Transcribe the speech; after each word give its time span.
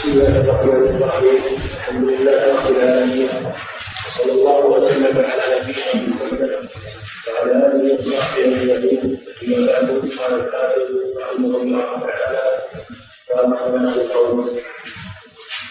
بسم 0.00 0.10
الله 0.12 0.40
الرحمن 0.40 0.86
الحمد 1.76 2.04
لله 2.08 2.38
رب 2.56 2.68
العالمين 2.76 3.28
صلى 4.16 4.32
الله 4.32 4.66
وسلم 4.66 5.16
على 5.30 5.44
نبينا 5.60 5.92
محمد 6.08 6.40
وعلى 7.28 7.52
اله 7.52 8.08
وصحبه 8.08 8.44
اجمعين 8.44 9.18
اما 9.44 9.66
بعد 9.66 9.88
قال 10.18 10.32
الحافظ 10.40 10.88
رحمه 11.20 11.56
الله 11.62 11.86
تعالى 12.06 12.44
وما 13.36 13.60
بنى 13.72 13.88
القوم 14.00 14.38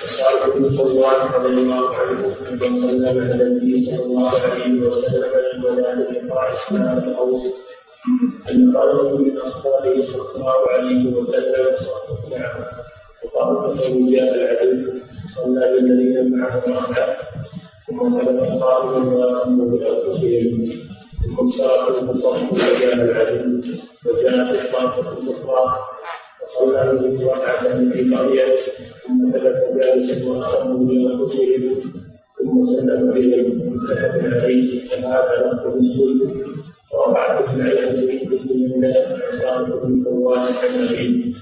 وصالح 0.03 0.45
بن 0.55 0.77
صلوان 0.77 1.19
رضي 1.33 1.53
الله 1.61 1.95
عنه 1.95 2.21
من 2.61 2.79
سلم 2.81 3.17
النبي 3.41 3.85
صلى 3.85 4.03
الله 4.05 4.31
عليه 4.41 4.81
وسلم 4.87 5.31
الملائكه 5.53 6.29
قال 6.35 6.47
اسلام 6.57 6.97
القوم 6.97 7.41
ان 8.51 8.77
قال 8.77 8.89
من 9.21 9.37
اصحابه 9.37 9.95
صلى 10.11 10.25
الله 10.35 10.57
عليه 10.69 11.13
وسلم 11.15 11.75
نعم 12.31 12.78
له 13.25 14.11
جاء 14.11 14.35
العدل 14.35 15.01
صلى 15.35 15.71
بالذين 15.73 16.37
معه 16.37 16.57
ركعه 16.67 17.17
ثم 17.87 18.19
خلف 18.19 18.39
قائما 18.63 18.97
وامر 19.17 19.65
بانفسهم 19.65 20.65
ثم 21.25 21.39
انصرف 21.41 21.99
المصلي 22.09 22.47
وجاء 22.51 22.93
العدل 22.93 23.63
وجاءت 24.05 24.61
الطائفه 24.65 25.11
الاخرى 25.17 25.77
وصلى 26.41 26.99
بهم 26.99 27.29
ركعه 27.29 27.91
في 27.91 28.15
قريه 28.15 28.55
ثم 29.07 29.31
ثبت 29.31 29.77
جالسا 29.79 30.27
واخذوا 30.29 30.87
بانفسهم 30.87 31.75
ثم 32.39 32.65
سلم 32.65 33.11
بهم 33.11 33.73
متفق 33.73 34.23
عليه 34.23 34.87
فهذا 34.89 35.51
لفظ 35.53 35.77
مسلم 35.77 36.53
ورفعت 36.93 37.49
اسماعيل 37.49 38.25
بن 38.29 38.55
الله 38.55 39.17
عن 39.45 39.65
بن 39.65 40.03
فواز 40.03 40.49
عن 40.49 41.33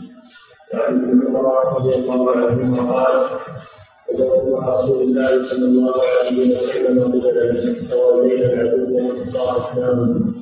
رضي 0.73 1.95
الله 1.95 2.31
عنهما 2.31 2.93
قال 2.93 3.29
وجدت 4.09 4.53
رسول 4.67 5.01
الله 5.01 5.49
صلى 5.49 5.65
الله 5.65 5.93
عليه 6.19 6.57
وسلم 6.57 6.99
قبل 7.21 7.75
فولينا 7.91 8.61
العدو 8.61 9.23
صار 9.33 9.71
اسلام 9.71 10.33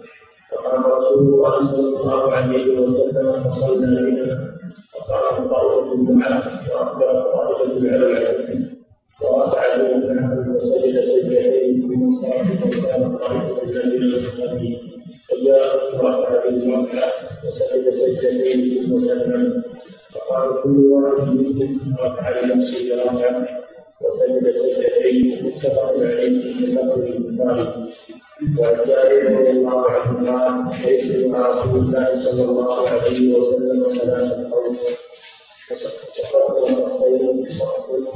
فقام 0.51 0.83
رسول 0.85 1.19
الله 1.33 1.71
صلى 1.71 2.01
الله 2.01 2.31
عليه 2.31 2.79
وسلم 2.79 3.43
فصلنا 3.43 4.01
بنا 4.01 4.55
فقام 4.93 5.47
طائفة 5.47 6.11
معه 6.13 6.43
وأقبل 6.73 7.23
طائفة 7.31 7.89
على 7.93 8.05
العدو 8.05 8.65
ورفع 9.21 9.77
معه 9.77 10.55
وسجد 10.55 10.99
سجدتين 11.05 11.81
ثم 11.81 12.21
صرف 12.21 12.65
وكان 12.65 13.17
طائفة 13.17 13.63
الذين 13.63 14.03
يصلي 14.03 14.77
فجاء 15.29 15.95
رفع 15.95 16.49
بالركعة 16.49 17.11
وسجد 17.47 17.89
سجدتين 17.89 18.83
ثم 18.83 18.99
سلم 18.99 19.63
فقال 20.15 20.61
كل 20.63 20.77
واحد 20.77 21.27
منهم 21.27 21.95
رفع 21.99 22.39
لنفسه 22.39 23.03
ركعه 23.03 23.47
وسجد 24.01 24.51
سجدتين 24.51 25.45
متفق 25.45 25.93
عليه 25.99 26.53
في 26.53 26.65
لفظ 26.65 26.99
البخاري. 26.99 27.67
وعن 28.59 28.77
جابر 28.87 29.39
رضي 29.39 29.49
الله 29.49 29.81
عنه 29.91 30.31
قال 30.31 30.53
ليس 30.85 31.25
مع 31.27 31.49
رسول 31.49 31.79
الله 31.79 32.07
صلى 32.25 32.43
الله 32.43 32.89
عليه 32.89 33.35
وسلم 33.35 33.99
ثلاثة 33.99 34.49
قوم. 34.51 34.77
فسقط 35.69 36.03
الخير 36.69 37.23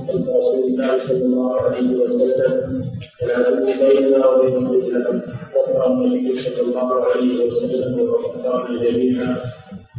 خلف 0.07 0.29
رسول 0.29 0.63
الله 0.63 1.07
صلى 1.07 1.25
الله 1.25 1.61
عليه 1.61 1.89
وسلم. 1.97 2.83
ولا 3.23 3.37
بيننا 3.65 4.27
وبين 4.27 4.55
القبله 4.57 5.21
ذكر 5.55 5.87
النبي 5.87 6.41
صلى 6.41 6.61
الله 6.61 6.89
عليه 7.05 7.45
وسلم 7.45 7.99
وذكرنا 7.99 8.83
جميعا. 8.83 9.41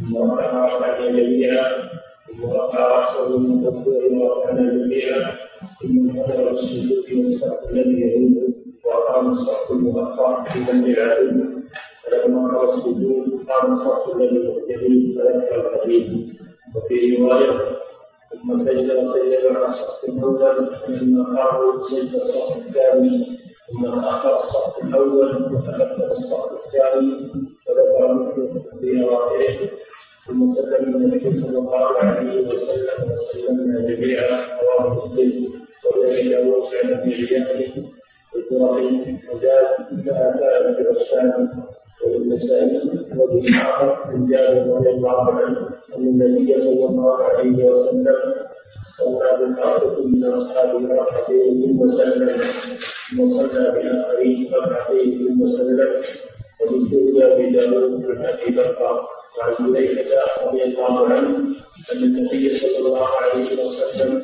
ركعه 0.09 1.09
جميعا 1.09 1.89
ثم 2.27 2.49
رفع 2.49 2.87
راسه 2.87 3.37
من 3.39 3.63
تكبير 3.63 4.13
ورفعنا 4.13 4.61
جميعا 4.61 5.35
ثم 5.81 6.09
انحدر 6.09 6.49
السجود 6.51 7.05
والصف 7.17 7.71
الذي 7.73 8.01
يعود 8.01 8.53
واقام 8.85 9.31
الصف 9.31 9.71
المؤخر 9.71 10.43
في 10.43 10.63
جنب 10.63 10.85
العدو 10.87 11.43
فلما 12.03 12.57
قام 12.57 12.69
السجود 12.77 13.45
قام 13.49 13.73
الصف 13.73 14.15
الذي 14.15 14.35
يعود 14.69 15.15
فذكر 15.17 15.73
الحديث 15.73 16.07
وفي 16.75 17.15
روايه 17.17 17.59
ثم 18.31 18.65
سجد 18.65 18.91
وسجد 18.91 19.45
على 19.55 19.65
الصف 19.67 20.03
الأول 20.09 20.69
ثم 20.99 21.23
قاموا 21.37 21.83
سجد 21.89 22.15
الصف 22.15 22.57
الثاني 22.57 23.27
ثم 23.71 23.85
تاخر 24.01 24.43
الصف 24.43 24.83
الأول 24.83 25.35
وتكبر 25.53 26.11
الصف 26.11 26.51
الثاني 26.65 27.31
فذكر 27.67 28.13
مثل 28.13 28.61
في 28.81 29.01
رواية 29.01 29.69
ثم 30.31 30.53
سلم 30.55 30.95
النبي 30.95 31.41
صلى 31.41 31.57
الله 31.57 31.97
عليه 31.97 32.47
وسلم 32.47 32.97
وسلمنا 33.19 33.79
جميعا 33.89 34.47
رواه 34.61 35.05
مسلم 35.05 35.49
وذلك 35.85 36.25
له 36.25 36.63
سعد 36.71 37.03
في 37.03 37.09
عياده 37.15 37.73
وابراهيم 38.35 39.19
وزاد 39.33 39.67
في 39.89 40.81
الرسالة 40.81 41.49
والنسائي 42.07 42.81
من 44.13 44.27
جابر 44.31 44.75
رضي 44.75 44.89
الله 44.89 45.31
عنه 45.31 45.69
ان 45.97 46.03
النبي 46.07 46.53
صلى 46.53 46.85
الله 46.89 47.23
عليه 47.23 47.63
وسلم. 47.65 48.15
صلى 48.97 49.37
بالآخرة 49.39 49.97
من 50.05 50.23
أصحابه 50.23 50.93
ركعتين 50.95 51.77
ثم 51.77 51.91
سلم 51.97 52.41
ثم 53.17 53.29
صلى 53.37 53.71
بالآخرين 53.71 54.53
ركعتين 54.53 55.27
ومن 56.61 57.21
أبي 57.23 57.51
داود 57.51 58.05
عن 58.05 58.25
أبي 58.25 58.51
بكر 58.55 59.07
وعن 59.37 59.53
حذيفة 59.55 60.17
رضي 60.47 60.63
الله 60.63 61.07
عنه 61.07 61.37
أن 61.93 61.97
النبي 62.03 62.57
صلى 62.57 62.77
الله 62.77 63.07
عليه 63.07 63.65
وسلم 63.65 64.23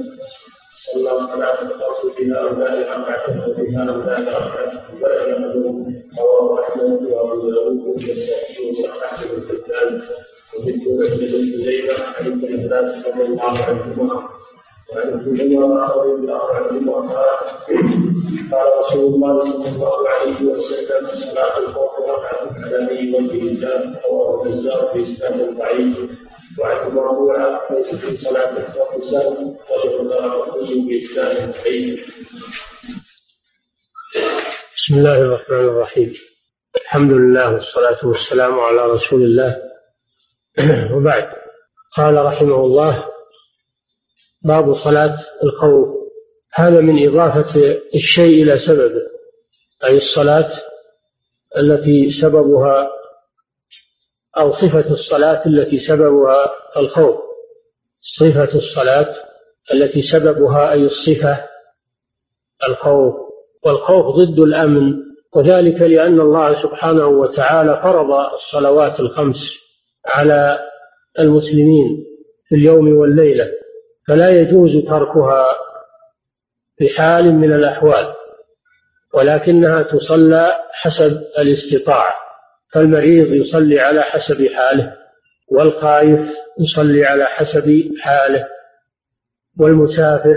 صلى 0.94 1.10
صلاة 1.34 1.62
الخوف 1.62 2.20
بها 2.20 2.36
أولاد 2.36 2.78
ركعة 2.80 3.50
وبها 3.50 3.82
أولاد 3.94 4.28
ركعة 4.28 4.72
وبلغ 4.94 5.78
رواه 6.20 6.64
أحمد 6.64 7.04
وأبو 7.12 7.50
داود 7.52 7.78
والنسائي 7.88 8.56
وصححه 8.72 9.24
ابن 9.24 9.48
حبان 9.50 10.02
وذكر 10.54 11.16
ابن 11.16 12.04
عن 12.04 12.26
ابن 12.26 12.46
عباس 12.76 13.08
رضي 13.08 13.22
الله 13.22 13.58
عنهما. 13.64 14.30
قال 14.96 15.14
رسول 18.80 19.06
الله 19.14 19.52
صلى 19.52 19.70
الله 19.70 20.10
عليه 20.10 20.42
وسلم 20.42 21.08
صلاة 21.32 21.58
الخوف 21.58 22.00
ركعة 22.00 22.56
على 22.66 22.78
وجه 23.14 23.42
الله 23.42 24.00
رواه 24.10 24.44
البزار 24.44 24.90
في 24.94 25.00
إسناد 25.04 25.58
ضعيف. 25.58 25.98
وعن 26.60 26.96
مرفوعة 26.96 27.62
ليس 27.72 27.96
في 27.96 28.18
صلاة 28.18 28.58
الخوف 28.58 29.04
سهل 29.04 29.56
وجه 29.72 30.02
الله 30.02 30.46
بإسناد 30.88 31.54
ضعيف. 31.54 32.00
بسم 34.76 34.96
الله 34.96 35.18
الرحمن 35.22 35.66
الرحيم. 35.66 36.14
الحمد 36.82 37.12
لله 37.12 37.54
والصلاة 37.54 38.08
والسلام 38.08 38.60
على 38.60 38.82
رسول 38.86 39.22
الله. 39.24 39.58
وبعد. 40.96 41.30
قال 41.98 42.26
رحمه 42.26 42.56
الله 42.56 43.17
باب 44.42 44.76
صلاة 44.76 45.18
الخوف. 45.44 45.98
هذا 46.54 46.82
من 46.82 47.08
إضافة 47.08 47.78
الشيء 47.96 48.44
إلى 48.44 48.60
سببه 48.60 49.02
أي 49.84 49.96
الصلاة 49.96 50.50
التي 51.58 52.10
سببها 52.10 52.90
أو 54.40 54.52
صفة 54.52 54.92
الصلاة 54.92 55.46
التي 55.46 55.80
سببها 55.80 56.52
الخوف. 56.78 57.16
صفة 58.00 58.58
الصلاة 58.58 59.16
التي 59.74 60.02
سببها 60.02 60.72
أي 60.72 60.84
الصفة 60.84 61.46
الخوف. 62.68 63.16
والخوف 63.66 64.16
ضد 64.16 64.40
الأمن 64.40 64.94
وذلك 65.36 65.82
لأن 65.82 66.20
الله 66.20 66.62
سبحانه 66.64 67.08
وتعالى 67.08 67.80
فرض 67.84 68.34
الصلوات 68.34 69.00
الخمس 69.00 69.58
على 70.06 70.60
المسلمين 71.20 72.06
في 72.50 72.56
اليوم 72.56 72.98
والليلة. 72.98 73.52
فلا 74.08 74.30
يجوز 74.30 74.72
تركها 74.88 75.48
في 76.78 76.90
حال 76.90 77.34
من 77.36 77.54
الأحوال 77.54 78.14
ولكنها 79.14 79.84
تصلى 79.84 80.56
حسب 80.72 81.22
الاستطاعة 81.40 82.14
فالمريض 82.74 83.28
يصلي 83.34 83.80
على 83.80 84.02
حسب 84.02 84.48
حاله 84.56 84.98
والخائف 85.52 86.30
يصلي 86.60 87.06
على 87.06 87.26
حسب 87.26 87.92
حاله 88.02 88.48
والمسافر 89.60 90.36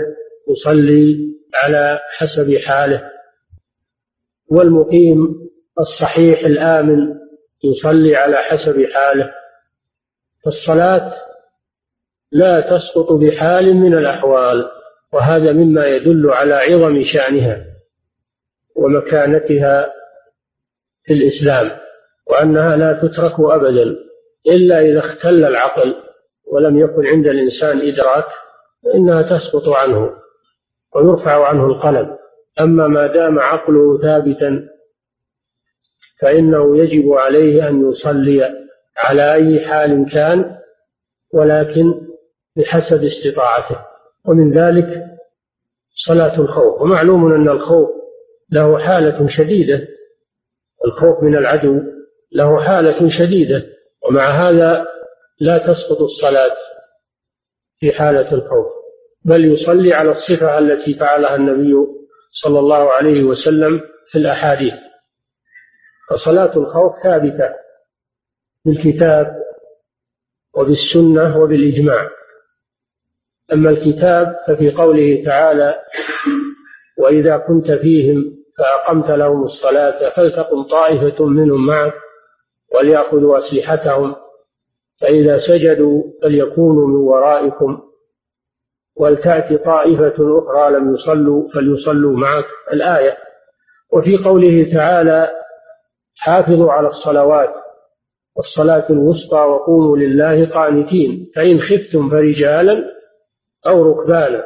يصلي 0.49 1.17
على 1.55 1.99
حسب 2.17 2.57
حاله 2.65 3.11
والمقيم 4.47 5.49
الصحيح 5.79 6.39
الآمن 6.39 7.15
يصلي 7.63 8.15
على 8.15 8.37
حسب 8.37 8.85
حاله 8.93 9.31
فالصلاة 10.45 11.13
لا 12.31 12.59
تسقط 12.61 13.11
بحال 13.11 13.73
من 13.75 13.93
الأحوال 13.93 14.69
وهذا 15.13 15.51
مما 15.51 15.85
يدل 15.87 16.29
على 16.29 16.53
عظم 16.53 17.03
شأنها 17.03 17.65
ومكانتها 18.75 19.93
في 21.03 21.13
الإسلام 21.13 21.71
وأنها 22.27 22.75
لا 22.75 22.93
تترك 22.93 23.33
أبدا 23.39 23.95
إلا 24.51 24.81
إذا 24.81 24.99
اختل 24.99 25.45
العقل 25.45 25.95
ولم 26.51 26.79
يكن 26.79 27.07
عند 27.07 27.27
الإنسان 27.27 27.81
إدراك 27.81 28.25
فإنها 28.83 29.21
تسقط 29.21 29.69
عنه 29.69 30.09
ويرفع 30.95 31.47
عنه 31.47 31.65
القلم. 31.65 32.17
أما 32.59 32.87
ما 32.87 33.07
دام 33.07 33.39
عقله 33.39 34.01
ثابتا 34.01 34.67
فإنه 36.21 36.77
يجب 36.77 37.11
عليه 37.13 37.69
أن 37.69 37.89
يصلي 37.89 38.49
على 38.97 39.33
أي 39.33 39.67
حال 39.67 40.05
كان 40.13 40.57
ولكن 41.33 42.10
بحسب 42.57 43.03
استطاعته. 43.03 43.85
ومن 44.25 44.53
ذلك 44.57 45.03
صلاة 45.89 46.39
الخوف. 46.39 46.81
ومعلوم 46.81 47.33
أن 47.33 47.49
الخوف 47.49 47.89
له 48.51 48.79
حالة 48.79 49.27
شديدة. 49.27 49.87
الخوف 50.85 51.23
من 51.23 51.37
العدو 51.37 51.81
له 52.31 52.63
حالة 52.63 53.09
شديدة. 53.09 53.65
ومع 54.07 54.49
هذا 54.49 54.85
لا 55.39 55.57
تسقط 55.57 56.01
الصلاة 56.01 56.55
في 57.79 57.91
حالة 57.91 58.33
الخوف. 58.33 58.67
بل 59.25 59.53
يصلي 59.53 59.93
على 59.93 60.11
الصفة 60.11 60.59
التي 60.59 60.93
فعلها 60.93 61.35
النبي 61.35 61.73
صلى 62.31 62.59
الله 62.59 62.91
عليه 62.91 63.23
وسلم 63.23 63.81
في 64.11 64.17
الأحاديث. 64.17 64.73
فصلاة 66.09 66.57
الخوف 66.57 66.93
ثابتة 67.03 67.49
بالكتاب 68.65 69.27
وبالسنة 70.55 71.37
وبالإجماع. 71.37 72.09
أما 73.53 73.69
الكتاب 73.69 74.35
ففي 74.47 74.71
قوله 74.71 75.23
تعالى 75.25 75.75
وإذا 76.97 77.37
كنت 77.37 77.71
فيهم 77.71 78.37
فأقمت 78.57 79.09
لهم 79.09 79.43
الصلاة 79.43 80.09
فلتقم 80.15 80.63
طائفة 80.63 81.25
منهم 81.25 81.65
معك 81.67 81.93
وليأخذوا 82.75 83.37
أسلحتهم 83.37 84.15
فإذا 85.01 85.39
سجدوا 85.39 86.03
فليكونوا 86.23 86.87
من 86.87 86.95
ورائكم 86.95 87.81
ولتأتي 88.95 89.57
طائفة 89.57 90.13
أخرى 90.17 90.79
لم 90.79 90.93
يصلوا 90.93 91.49
فليصلوا 91.53 92.17
معك. 92.17 92.45
الآية. 92.73 93.17
وفي 93.93 94.17
قوله 94.17 94.71
تعالى 94.73 95.31
حافظوا 96.17 96.71
على 96.71 96.87
الصلوات 96.87 97.53
والصلاة 98.35 98.89
الوسطى 98.89 99.37
وقوموا 99.37 99.97
لله 99.97 100.49
قانتين 100.49 101.31
فإن 101.35 101.59
خفتم 101.61 102.09
فرجالا 102.09 102.83
أو 103.67 103.91
ركبانا. 103.91 104.43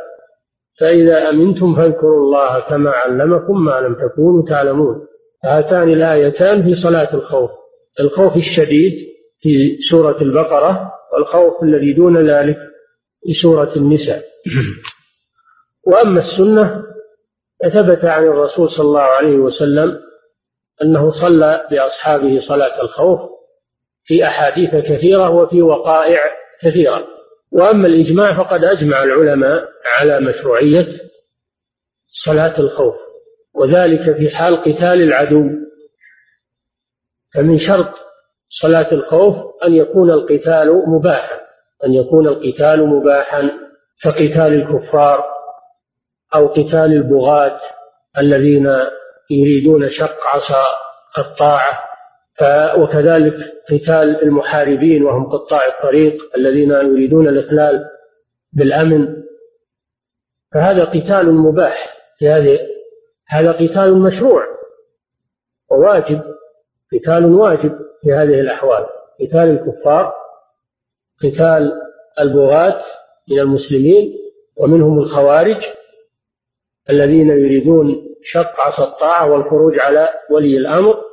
فإذا 0.80 1.30
أمنتم 1.30 1.76
فاذكروا 1.76 2.24
الله 2.24 2.60
كما 2.60 2.90
علمكم 2.90 3.66
ما 3.66 3.80
لم 3.80 3.96
تكونوا 3.96 4.46
تعلمون. 4.50 5.08
هاتان 5.44 5.90
الآيتان 5.90 6.64
في 6.64 6.76
صلاة 6.76 7.14
الخوف. 7.14 7.52
الخوف 8.00 8.36
الشديد 8.36 8.94
في 9.40 9.78
سورة 9.90 10.22
البقرة 10.22 10.92
والخوف 11.14 11.64
الذي 11.64 11.94
دون 11.94 12.30
ذلك 12.30 12.58
في 13.24 13.34
سورة 13.34 13.76
النساء. 13.76 14.24
وأما 15.88 16.20
السنة 16.22 16.84
فثبت 17.64 18.06
عن 18.06 18.24
الرسول 18.24 18.70
صلى 18.72 18.86
الله 18.86 19.02
عليه 19.02 19.36
وسلم 19.36 20.00
أنه 20.82 21.12
صلى 21.12 21.68
بأصحابه 21.72 22.40
صلاة 22.40 22.82
الخوف 22.82 23.20
في 24.04 24.28
أحاديث 24.28 24.76
كثيرة 24.76 25.30
وفي 25.30 25.62
وقائع 25.62 26.20
كثيرة. 26.62 27.15
وأما 27.52 27.88
الإجماع 27.88 28.38
فقد 28.44 28.66
أجمع 28.66 29.04
العلماء 29.04 29.70
على 29.86 30.20
مشروعية 30.20 30.88
صلاة 32.08 32.60
الخوف 32.60 32.96
وذلك 33.54 34.18
في 34.18 34.36
حال 34.36 34.56
قتال 34.62 35.02
العدو. 35.02 35.50
فمن 37.36 37.58
شرط 37.60 37.94
صلاة 38.48 38.92
الخوف 38.92 39.36
أن 39.66 39.74
يكون 39.74 40.12
القتال 40.12 40.84
مباحا 40.88 41.40
أن 41.86 41.94
يكون 41.94 42.28
القتال 42.28 42.88
مباحا 42.88 43.52
كقتال 44.04 44.54
الكفار 44.54 45.24
أو 46.36 46.48
قتال 46.48 46.76
البغاة 46.94 47.60
الذين 48.20 48.68
يريدون 49.32 49.90
شق 49.90 50.18
عصا 50.28 50.64
الطاعة. 51.18 51.80
وكذلك 52.78 53.36
قتال 53.72 54.24
المحاربين 54.24 55.04
وهم 55.04 55.30
قطاع 55.30 55.60
الطريق 55.68 56.36
الذين 56.38 56.72
يريدون 56.72 57.28
الإخلال 57.28 57.86
بالأمن. 58.54 59.24
فهذا 60.54 60.84
قتال 60.84 61.34
مباح 61.34 61.98
في 62.20 62.30
هذه 62.30 62.60
هذا 63.30 63.52
قتال 63.52 64.00
مشروع 64.00 64.46
وواجب 65.72 66.22
قتال 66.94 67.26
واجب 67.26 67.80
في 68.02 68.14
هذه 68.14 68.40
الأحوال. 68.40 68.86
قتال 69.22 69.50
الكفار 69.50 70.14
قتال 71.24 71.72
البغاة 72.20 72.82
من 73.32 73.40
المسلمين 73.40 74.14
ومنهم 74.58 75.00
الخوارج 75.00 75.64
الذين 76.90 77.30
يريدون 77.30 78.16
شق 78.24 78.60
عصا 78.60 78.84
الطاعة 78.84 79.32
والخروج 79.32 79.80
على 79.80 80.10
ولي 80.32 80.58
الأمر. 80.58 81.05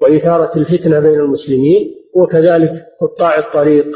وإثارة 0.00 0.58
الفتنة 0.58 1.00
بين 1.00 1.20
المسلمين 1.20 1.94
وكذلك 2.14 2.86
قطاع 3.00 3.38
الطريق 3.38 3.86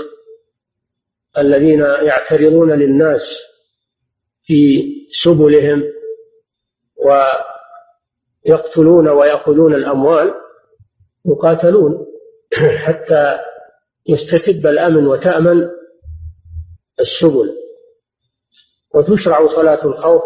الذين 1.39 1.81
يعترضون 1.81 2.73
للناس 2.73 3.23
في 4.45 4.85
سبلهم 5.23 5.83
ويقتلون 8.47 9.09
ويأخذون 9.09 9.75
الأموال 9.75 10.35
يقاتلون 11.27 12.07
حتى 12.85 13.39
يستتب 14.09 14.67
الأمن 14.67 15.07
وتأمن 15.07 15.69
السبل. 17.01 17.57
وتشرع 18.95 19.47
صلاة 19.47 19.85
الخوف 19.85 20.23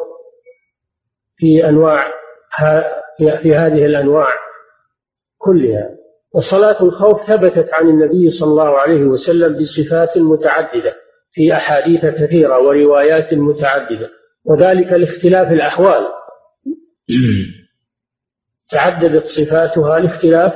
في 1.36 1.68
أنواع 1.68 2.12
في 3.18 3.54
هذه 3.54 3.86
الأنواع. 3.86 4.45
كلها. 5.46 5.96
وصلاة 6.34 6.82
الخوف 6.82 7.20
ثبتت 7.28 7.74
عن 7.74 7.88
النبي 7.88 8.30
صلى 8.30 8.50
الله 8.50 8.78
عليه 8.78 9.04
وسلم 9.04 9.52
بصفات 9.52 10.18
متعددة 10.18 10.94
في 11.32 11.52
أحاديث 11.52 12.06
كثيرة 12.06 12.58
وروايات 12.58 13.34
متعددة 13.34 14.10
وذلك 14.44 14.92
لاختلاف 14.92 15.52
الأحوال. 15.52 16.06
تعددت 18.70 19.24
صفاتها 19.24 19.98
لاختلاف 19.98 20.52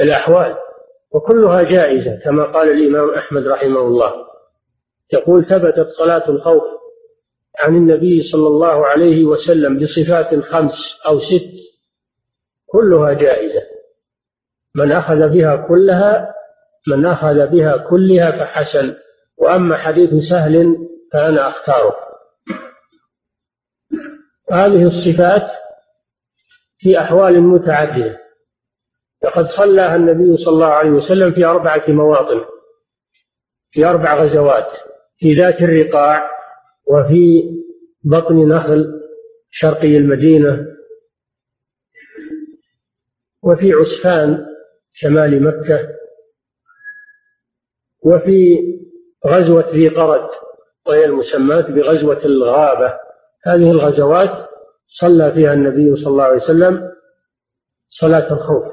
الأحوال 0.00 0.56
وكلها 1.10 1.62
جائزة 1.62 2.20
كما 2.24 2.44
قال 2.44 2.70
الإمام 2.70 3.14
أحمد 3.14 3.46
رحمه 3.46 3.80
الله. 3.80 4.12
يقول 5.12 5.44
ثبتت 5.44 5.88
صلاة 5.88 6.30
الخوف 6.30 6.62
عن 7.60 7.76
النبي 7.76 8.22
صلى 8.22 8.46
الله 8.46 8.86
عليه 8.86 9.24
وسلم 9.24 9.78
بصفات 9.78 10.44
خمس 10.44 11.00
أو 11.06 11.20
ست 11.20 11.58
كلها 12.66 13.12
جائزة. 13.12 13.62
من 14.78 14.92
أخذ 14.92 15.28
بها 15.28 15.56
كلها 15.68 16.34
من 16.88 17.06
أخذ 17.06 17.46
بها 17.46 17.76
كلها 17.76 18.30
فحسن. 18.30 18.94
وأما 19.36 19.76
حديث 19.76 20.10
سهل 20.30 20.76
فأنا 21.12 21.48
أختاره. 21.48 21.96
هذه 24.52 24.82
الصفات 24.82 25.50
في 26.76 27.00
أحوال 27.00 27.40
متعددة. 27.40 28.18
لقد 29.24 29.46
صلىها 29.46 29.96
النبي 29.96 30.36
صلى 30.36 30.54
الله 30.54 30.66
عليه 30.66 30.90
وسلم 30.90 31.32
في 31.32 31.44
أربعة 31.44 31.82
مواطن 31.88 32.44
في 33.70 33.84
أربع 33.84 34.24
غزوات 34.24 34.70
في 35.18 35.32
ذات 35.34 35.62
الرقاع 35.62 36.30
وفي 36.86 37.42
بطن 38.04 38.48
نخل 38.48 39.00
شرقي 39.50 39.96
المدينة 39.96 40.66
وفي 43.42 43.72
عسفان 43.72 44.46
شمال 45.00 45.42
مكة 45.42 45.88
وفي 48.02 48.58
غزوة 49.26 49.64
ذي 49.74 49.88
قرد 49.88 50.28
وهي 50.86 51.04
المسماة 51.04 51.60
بغزوة 51.60 52.24
الغابة. 52.24 52.94
هذه 53.46 53.70
الغزوات 53.70 54.48
صلى 54.86 55.32
فيها 55.32 55.52
النبي 55.52 55.96
صلى 55.96 56.10
الله 56.10 56.24
عليه 56.24 56.36
وسلم 56.36 56.90
صلاة 57.88 58.32
الخوف 58.32 58.64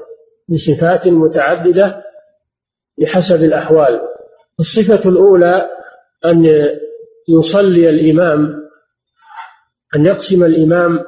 بصفات 0.48 1.06
متعددة 1.06 2.02
بحسب 2.98 3.36
الأحوال. 3.36 4.00
الصفة 4.60 5.08
الأولى 5.08 5.70
أن 6.24 6.44
يصلي 7.28 7.90
الإمام 7.90 8.66
أن 9.96 10.06
يقسم 10.06 10.44
الإمام 10.44 11.04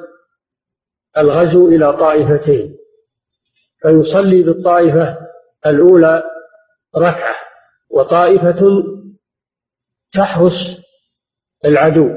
الغزو 1.18 1.68
إلى 1.68 1.92
طائفتين. 1.92 2.77
فيصلي 3.82 4.42
بالطائفة 4.42 5.18
الأولى 5.66 6.22
ركعة 6.96 7.36
وطائفة 7.90 8.82
تحرس 10.12 10.62
العدو 11.64 12.08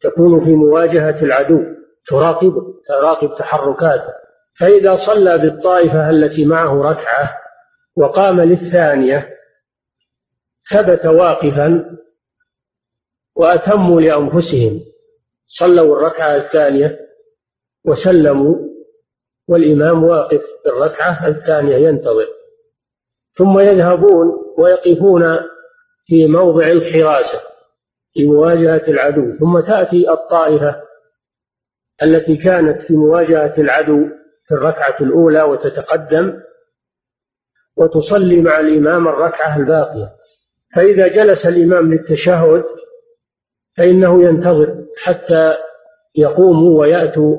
تكون 0.00 0.44
في 0.44 0.54
مواجهة 0.54 1.22
العدو 1.22 1.58
تراقب 2.06 2.54
تراقب 2.88 3.38
تحركاته. 3.38 4.12
فإذا 4.60 4.96
صلى 5.06 5.38
بالطائفة 5.38 6.10
التي 6.10 6.44
معه 6.44 6.82
ركعة 6.82 7.38
وقام 7.96 8.40
للثانية 8.40 9.28
ثبت 10.70 11.06
واقفا 11.06 11.98
وأتموا 13.36 14.00
لأنفسهم. 14.00 14.80
صلوا 15.46 15.96
الركعة 15.96 16.36
الثانية 16.36 16.98
وسلموا 17.84 18.71
والإمام 19.48 20.04
واقف 20.04 20.42
في 20.62 20.68
الركعة 20.68 21.28
الثانية 21.28 21.76
ينتظر. 21.76 22.26
ثم 23.34 23.58
يذهبون 23.58 24.28
ويقفون 24.58 25.22
في 26.06 26.26
موضع 26.26 26.66
الحراسة 26.66 27.40
في 28.12 28.24
مواجهة 28.26 28.82
العدو. 28.88 29.34
ثم 29.40 29.60
تأتي 29.60 30.10
الطائفة 30.10 30.82
التي 32.02 32.36
كانت 32.36 32.78
في 32.86 32.96
مواجهة 32.96 33.54
العدو 33.58 34.08
في 34.48 34.54
الركعة 34.54 34.96
الأولى 35.00 35.42
وتتقدم 35.42 36.40
وتصلي 37.76 38.40
مع 38.40 38.60
الإمام 38.60 39.08
الركعة 39.08 39.56
الباقية. 39.56 40.12
فإذا 40.76 41.08
جلس 41.08 41.46
الإمام 41.46 41.92
للتشهد 41.92 42.64
فإنه 43.76 44.24
ينتظر 44.24 44.84
حتى 45.04 45.54
يقوموا 46.16 46.80
ويأتوا 46.80 47.36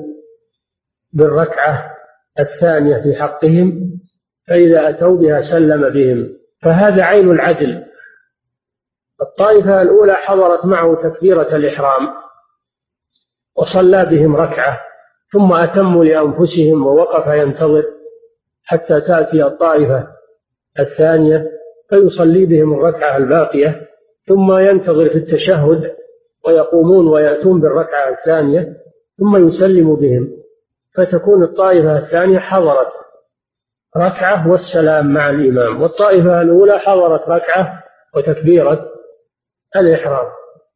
بالركعة 1.12 1.93
الثانية 2.40 3.02
في 3.02 3.14
حقهم 3.20 3.90
فإذا 4.48 4.88
أتوا 4.88 5.16
بها 5.16 5.40
سلم 5.40 5.88
بهم. 5.88 6.28
فهذا 6.62 7.02
عين 7.02 7.30
العدل. 7.30 7.84
الطائفة 9.22 9.82
الأولى 9.82 10.14
حضرت 10.14 10.64
معه 10.64 10.94
تكبيرة 11.02 11.56
الإحرام 11.56 12.08
وصلى 13.58 14.06
بهم 14.06 14.36
ركعة 14.36 14.80
ثم 15.32 15.52
أتموا 15.52 16.04
لأنفسهم 16.04 16.86
ووقف 16.86 17.26
ينتظر 17.26 17.84
حتى 18.64 19.00
تأتي 19.00 19.44
الطائفة 19.44 20.08
الثانية 20.80 21.50
فيصلي 21.88 22.46
بهم 22.46 22.74
الركعة 22.74 23.16
الباقية 23.16 23.88
ثم 24.22 24.58
ينتظر 24.58 25.08
في 25.08 25.14
التشهد 25.18 25.94
ويقومون 26.46 27.08
ويأتون 27.08 27.60
بالركعة 27.60 28.08
الثانية 28.10 28.76
ثم 29.18 29.46
يسلم 29.46 29.96
بهم. 29.96 30.43
فتكون 30.96 31.44
الطائفة 31.44 31.98
الثانية 31.98 32.38
حضرت 32.38 32.92
ركعة 33.96 34.50
والسلام 34.50 35.12
مع 35.12 35.30
الإمام 35.30 35.82
والطائفة 35.82 36.40
الأولى 36.42 36.78
حضرت 36.78 37.28
ركعة 37.28 37.84
وتكبيرة 38.16 38.90
الإحرام. 39.76 40.26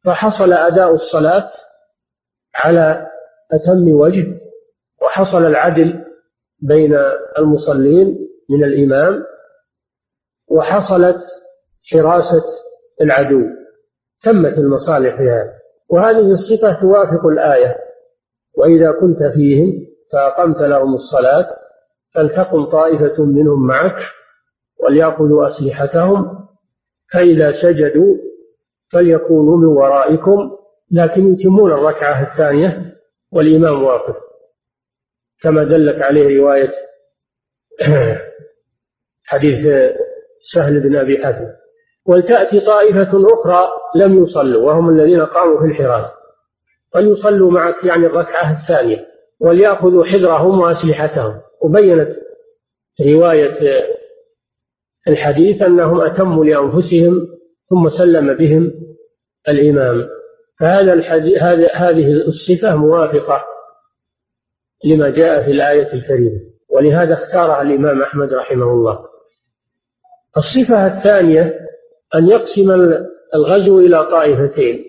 فحصل 0.05 0.53
أداء 0.53 0.93
الصلاة 0.93 1.49
على 2.55 3.07
أتم 3.51 3.91
وجه 3.91 4.25
وحصل 5.01 5.45
العدل 5.45 6.05
بين 6.61 6.99
المصلين 7.37 8.17
من 8.49 8.63
الإمام 8.63 9.23
وحصلت 10.51 11.17
حراسة 11.91 12.43
العدو. 13.01 13.41
تمت 14.21 14.57
المصالح 14.57 15.15
في 15.15 15.51
وهذه 15.89 16.31
الصفة 16.31 16.81
توافق 16.81 17.25
الآية 17.25 17.77
وإذا 18.57 18.91
كنت 18.91 19.23
فيهم 19.35 19.88
فأقمت 20.13 20.57
لهم 20.57 20.93
الصلاة 20.93 21.47
فلتقم 22.15 22.65
طائفة 22.65 23.23
منهم 23.25 23.67
معك 23.67 24.05
وليأخذوا 24.79 25.47
أسلحتهم 25.47 26.47
فإذا 27.13 27.51
سجدوا 27.61 28.17
فليكونوا 28.91 29.57
من 29.57 29.65
ورائكم 29.65 30.51
لكن 30.91 31.33
يتمون 31.33 31.71
الركعة 31.71 32.31
الثانية 32.31 32.95
والإمام 33.31 33.83
واقف. 33.83 34.15
كما 35.41 35.63
دلت 35.63 36.01
عليه 36.01 36.39
رواية 36.39 36.71
حديث 39.25 39.91
سهل 40.53 40.79
بن 40.79 40.95
أبي 40.95 41.23
حاتم. 41.23 41.47
ولتأتي 42.05 42.59
طائفة 42.59 43.11
أخرى 43.33 43.69
لم 43.95 44.23
يصلوا 44.23 44.67
وهم 44.67 44.89
الذين 44.89 45.25
قاموا 45.25 45.59
في 45.59 45.65
الحراسة 45.65 46.13
فليصلوا 46.93 47.51
معك 47.51 47.83
يعني 47.83 48.05
الركعة 48.05 48.51
الثانية. 48.51 49.08
وليأخذوا 49.41 50.05
حذرهم 50.05 50.59
وأسلحتهم. 50.59 51.41
وبينت 51.61 52.09
رواية 53.01 53.83
الحديث 55.07 55.61
أنهم 55.61 56.01
أتموا 56.01 56.45
لأنفسهم 56.45 57.27
ثم 57.69 57.89
سلم 57.89 58.33
بهم 58.33 58.71
الإمام. 59.49 60.07
فهذا 60.59 60.93
الحديث 60.93 61.37
هذه 61.75 62.11
الصفة 62.11 62.75
موافقة 62.75 63.45
لما 64.85 65.09
جاء 65.09 65.45
في 65.45 65.51
الآية 65.51 65.93
الكريمة 65.93 66.39
ولهذا 66.69 67.13
اختارها 67.13 67.61
الإمام 67.61 68.01
أحمد 68.01 68.33
رحمه 68.33 68.71
الله. 68.71 69.05
الصفة 70.37 70.97
الثانية 70.97 71.59
أن 72.15 72.27
يقسم 72.27 72.71
الغزو 73.35 73.79
إلى 73.79 74.05
طائفتين 74.05 74.85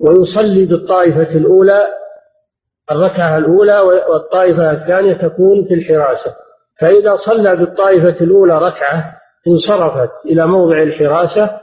ويصلي 0.00 0.64
بالطائفة 0.64 1.30
الأولى 1.36 1.88
الركعة 2.92 3.38
الأولى 3.38 3.80
والطائفة 3.80 4.70
الثانية 4.70 5.12
تكون 5.14 5.64
في 5.68 5.74
الحراسة. 5.74 6.34
فإذا 6.80 7.16
صلى 7.16 7.56
بالطائفة 7.56 8.24
الأولى 8.24 8.58
ركعة 8.58 9.20
انصرفت 9.48 10.10
إلى 10.26 10.46
موضع 10.46 10.82
الحراسة 10.82 11.60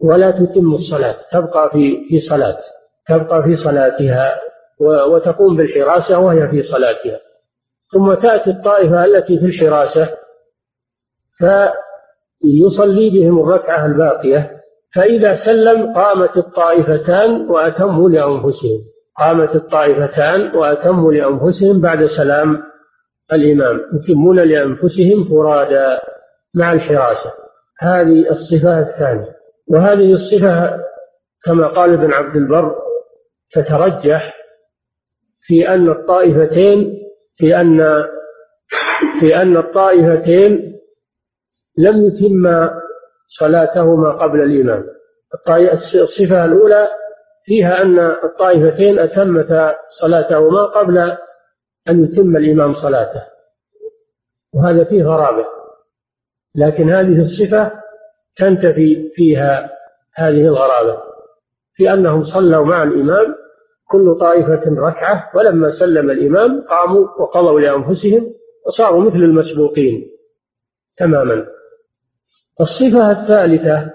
ولا 0.00 0.30
تتم 0.30 0.74
الصلاة. 0.74 1.16
تبقى 1.32 1.70
في 1.70 2.08
في 2.08 2.20
صلاة. 2.20 2.56
تبقى 3.08 3.42
في 3.42 3.56
صلاتها 3.56 4.40
وتقوم 5.10 5.56
بالحراسة 5.56 6.18
وهي 6.18 6.48
في 6.48 6.62
صلاتها. 6.62 7.20
ثم 7.92 8.14
تأتي 8.14 8.50
الطائفة 8.50 9.04
التي 9.04 9.38
في 9.38 9.46
الحراسة 9.46 10.08
فيصلي 11.38 13.10
بهم 13.10 13.40
الركعة 13.40 13.86
الباقية. 13.86 14.50
فإذا 14.94 15.34
سلم 15.34 15.94
قامت 15.94 16.36
الطائفتان 16.36 17.50
وأتموا 17.50 18.08
لأنفسهم. 18.10 18.80
قامت 19.18 19.54
الطائفتان 19.54 20.56
وأتموا 20.56 21.12
لأنفسهم 21.12 21.80
بعد 21.80 22.06
سلام 22.16 22.62
الإمام 23.32 23.80
يتمون 23.94 24.40
لأنفسهم 24.40 25.28
فرادا 25.28 26.00
مع 26.54 26.72
الحراسة. 26.72 27.32
هذه 27.80 28.30
الصفة 28.30 28.78
الثانية. 28.78 29.36
وهذه 29.68 30.12
الصفة 30.12 30.80
كما 31.44 31.66
قال 31.66 31.92
ابن 31.94 32.12
عبد 32.12 32.36
البر 32.36 32.74
تترجح 33.50 34.34
في 35.38 35.68
أن 35.68 35.88
الطائفتين 35.88 36.98
في 37.36 37.60
أن 37.60 37.80
في 39.20 39.36
أن 39.36 39.56
الطائفتين 39.56 40.78
لم 41.78 42.06
يتم 42.06 42.68
صلاتهما 43.26 44.10
قبل 44.10 44.42
الإمام. 44.42 44.84
الصفة 45.94 46.44
الأولى 46.44 46.88
فيها 47.46 47.82
أن 47.82 47.98
الطائفتين 47.98 48.98
أتمتا 48.98 49.74
صلاتهما 50.00 50.62
قبل 50.62 50.98
أن 51.90 52.04
يتم 52.04 52.36
الإمام 52.36 52.74
صلاته 52.74 53.22
وهذا 54.54 54.84
فيه 54.84 55.04
غرابة. 55.04 55.44
لكن 56.54 56.90
هذه 56.90 57.18
الصفة 57.18 57.72
تنتفي 58.36 59.10
فيها 59.14 59.70
هذه 60.14 60.40
الغرابة 60.40 61.02
في 61.74 61.92
أنهم 61.92 62.24
صلوا 62.24 62.64
مع 62.64 62.82
الإمام 62.82 63.34
كل 63.88 64.16
طائفة 64.20 64.62
ركعة 64.88 65.30
ولما 65.34 65.70
سلم 65.80 66.10
الإمام 66.10 66.64
قاموا 66.68 67.08
وقضوا 67.20 67.60
لأنفسهم 67.60 68.34
وصاروا 68.66 69.04
مثل 69.04 69.16
المسبوقين 69.16 70.10
تماما. 70.96 71.46
الصفة 72.60 73.10
الثالثة 73.10 73.92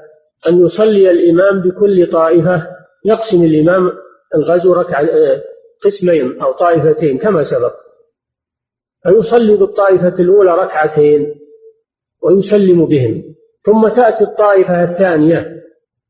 أن 0.48 0.65
يصلي 0.65 1.12
الإمام 1.12 1.62
بكل 1.62 2.12
طائفة 2.12 2.80
يقسم 3.05 3.43
الإمام 3.43 3.91
الغزو 4.36 4.74
ركعة 4.74 5.08
قسمين 5.86 6.41
أو 6.41 6.51
طائفتين 6.51 7.17
كما 7.17 7.43
سبق. 7.43 7.74
فيصلي 9.03 9.58
بالطائفة 9.58 10.20
الأولى 10.20 10.51
ركعتين 10.51 11.36
ويسلم 12.24 12.86
بهم. 12.86 13.24
ثم 13.62 13.88
تأتي 13.88 14.24
الطائفة 14.24 14.84
الثانية 14.84 15.62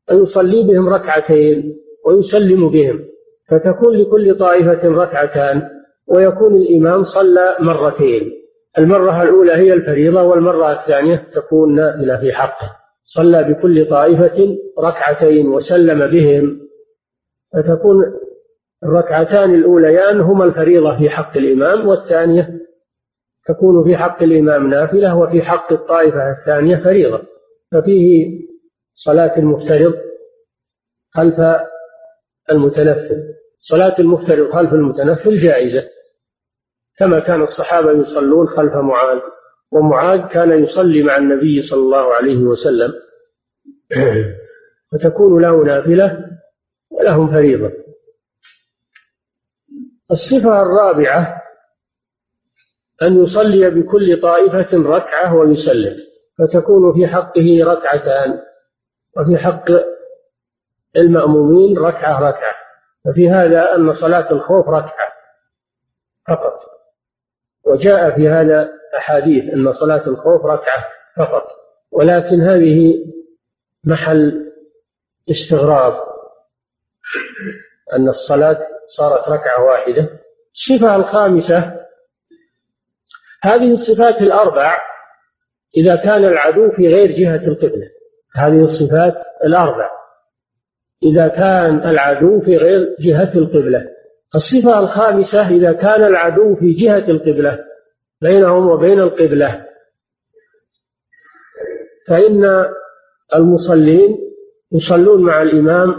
فيصلي 0.08 0.62
بهم 0.62 0.88
ركعتين 0.88 1.76
ويسلم 2.06 2.70
بهم. 2.70 3.04
فتكون 3.48 3.96
لكل 3.96 4.38
طائفة 4.38 4.88
ركعتان 4.88 5.62
ويكون 6.08 6.54
الإمام 6.54 7.04
صلى 7.04 7.56
مرتين. 7.60 8.32
المرة 8.78 9.22
الأولى 9.22 9.52
هي 9.52 9.72
الفريضة 9.72 10.22
والمرة 10.22 10.72
الثانية 10.72 11.28
تكون 11.34 11.74
نافلة 11.74 12.20
في 12.20 12.32
حقه. 12.32 12.76
صلى 13.02 13.44
بكل 13.44 13.88
طائفة 13.88 14.56
ركعتين 14.78 15.48
وسلم 15.48 16.06
بهم. 16.06 16.60
فتكون 17.52 17.96
الركعتان 18.84 19.54
الأوليان 19.54 20.20
هما 20.20 20.44
الفريضة 20.44 20.98
في 20.98 21.10
حق 21.10 21.36
الإمام 21.36 21.86
والثانية 21.86 22.58
تكون 23.44 23.84
في 23.84 23.96
حق 23.96 24.22
الإمام 24.22 24.68
نافلة 24.68 25.16
وفي 25.16 25.42
حق 25.42 25.72
الطائفة 25.72 26.30
الثانية 26.30 26.76
فريضة. 26.76 27.22
ففيه 27.72 28.30
صلاة 28.94 29.38
المفترض 29.38 29.94
خلف 31.10 31.40
المتنفل. 32.50 33.34
صلاة 33.58 33.98
المفترض 33.98 34.50
خلف 34.50 34.72
المتنفل 34.72 35.38
جائزة 35.38 35.88
كما 36.98 37.20
كان 37.20 37.42
الصحابة 37.42 37.92
يصلون 37.92 38.46
خلف 38.46 38.74
معاذ 38.74 39.18
ومعاذ 39.72 40.28
كان 40.28 40.62
يصلي 40.62 41.02
مع 41.02 41.16
النبي 41.16 41.62
صلى 41.62 41.80
الله 41.80 42.14
عليه 42.14 42.38
وسلم. 42.38 42.92
فتكون 44.92 45.42
له 45.42 45.64
نافلة 45.64 46.31
ولهم 47.02 47.32
فريضة. 47.32 47.72
الصفة 50.10 50.62
الرابعة 50.62 51.42
أن 53.02 53.24
يصلي 53.24 53.70
بكل 53.70 54.20
طائفة 54.20 54.78
ركعة 54.78 55.34
ويسلم 55.34 55.96
فتكون 56.38 56.94
في 56.94 57.06
حقه 57.06 57.60
ركعتان 57.62 58.42
وفي 59.16 59.38
حق 59.38 59.64
المأمومين 60.96 61.78
ركعة 61.78 62.20
ركعة 62.20 62.54
ففي 63.04 63.30
هذا 63.30 63.74
أن 63.74 63.94
صلاة 63.94 64.32
الخوف 64.32 64.68
ركعة 64.68 65.12
فقط. 66.28 66.58
وجاء 67.64 68.16
في 68.16 68.28
هذا 68.28 68.72
أحاديث 68.96 69.54
أن 69.54 69.72
صلاة 69.72 70.06
الخوف 70.06 70.44
ركعة 70.44 70.84
فقط 71.16 71.46
ولكن 71.92 72.40
هذه 72.40 73.04
محل 73.84 74.52
استغراب 75.30 76.11
أن 77.96 78.08
الصلاة 78.08 78.58
صارت 78.96 79.28
ركعة 79.28 79.64
واحدة. 79.64 80.08
الصفة 80.54 80.96
الخامسة 80.96 81.82
هذه 83.42 83.72
الصفات 83.72 84.22
الأربع 84.22 84.78
إذا 85.76 85.96
كان 85.96 86.24
العدو 86.24 86.70
في 86.70 86.88
غير 86.88 87.10
جهة 87.10 87.48
القبلة 87.48 87.88
هذه 88.36 88.60
الصفات 88.60 89.14
الأربع. 89.44 89.90
إذا 91.02 91.28
كان 91.28 91.90
العدو 91.90 92.40
في 92.40 92.56
غير 92.56 92.96
جهة 93.00 93.34
القبلة. 93.34 93.86
الصفة 94.34 94.78
الخامسة 94.78 95.48
إذا 95.48 95.72
كان 95.72 96.04
العدو 96.04 96.56
في 96.56 96.72
جهة 96.72 97.10
القبلة 97.10 97.64
بينهم 98.22 98.68
وبين 98.68 99.00
القبلة. 99.00 99.66
فإن 102.08 102.64
المصلين 103.34 104.18
يصلون 104.72 105.22
مع 105.22 105.42
الإمام 105.42 105.94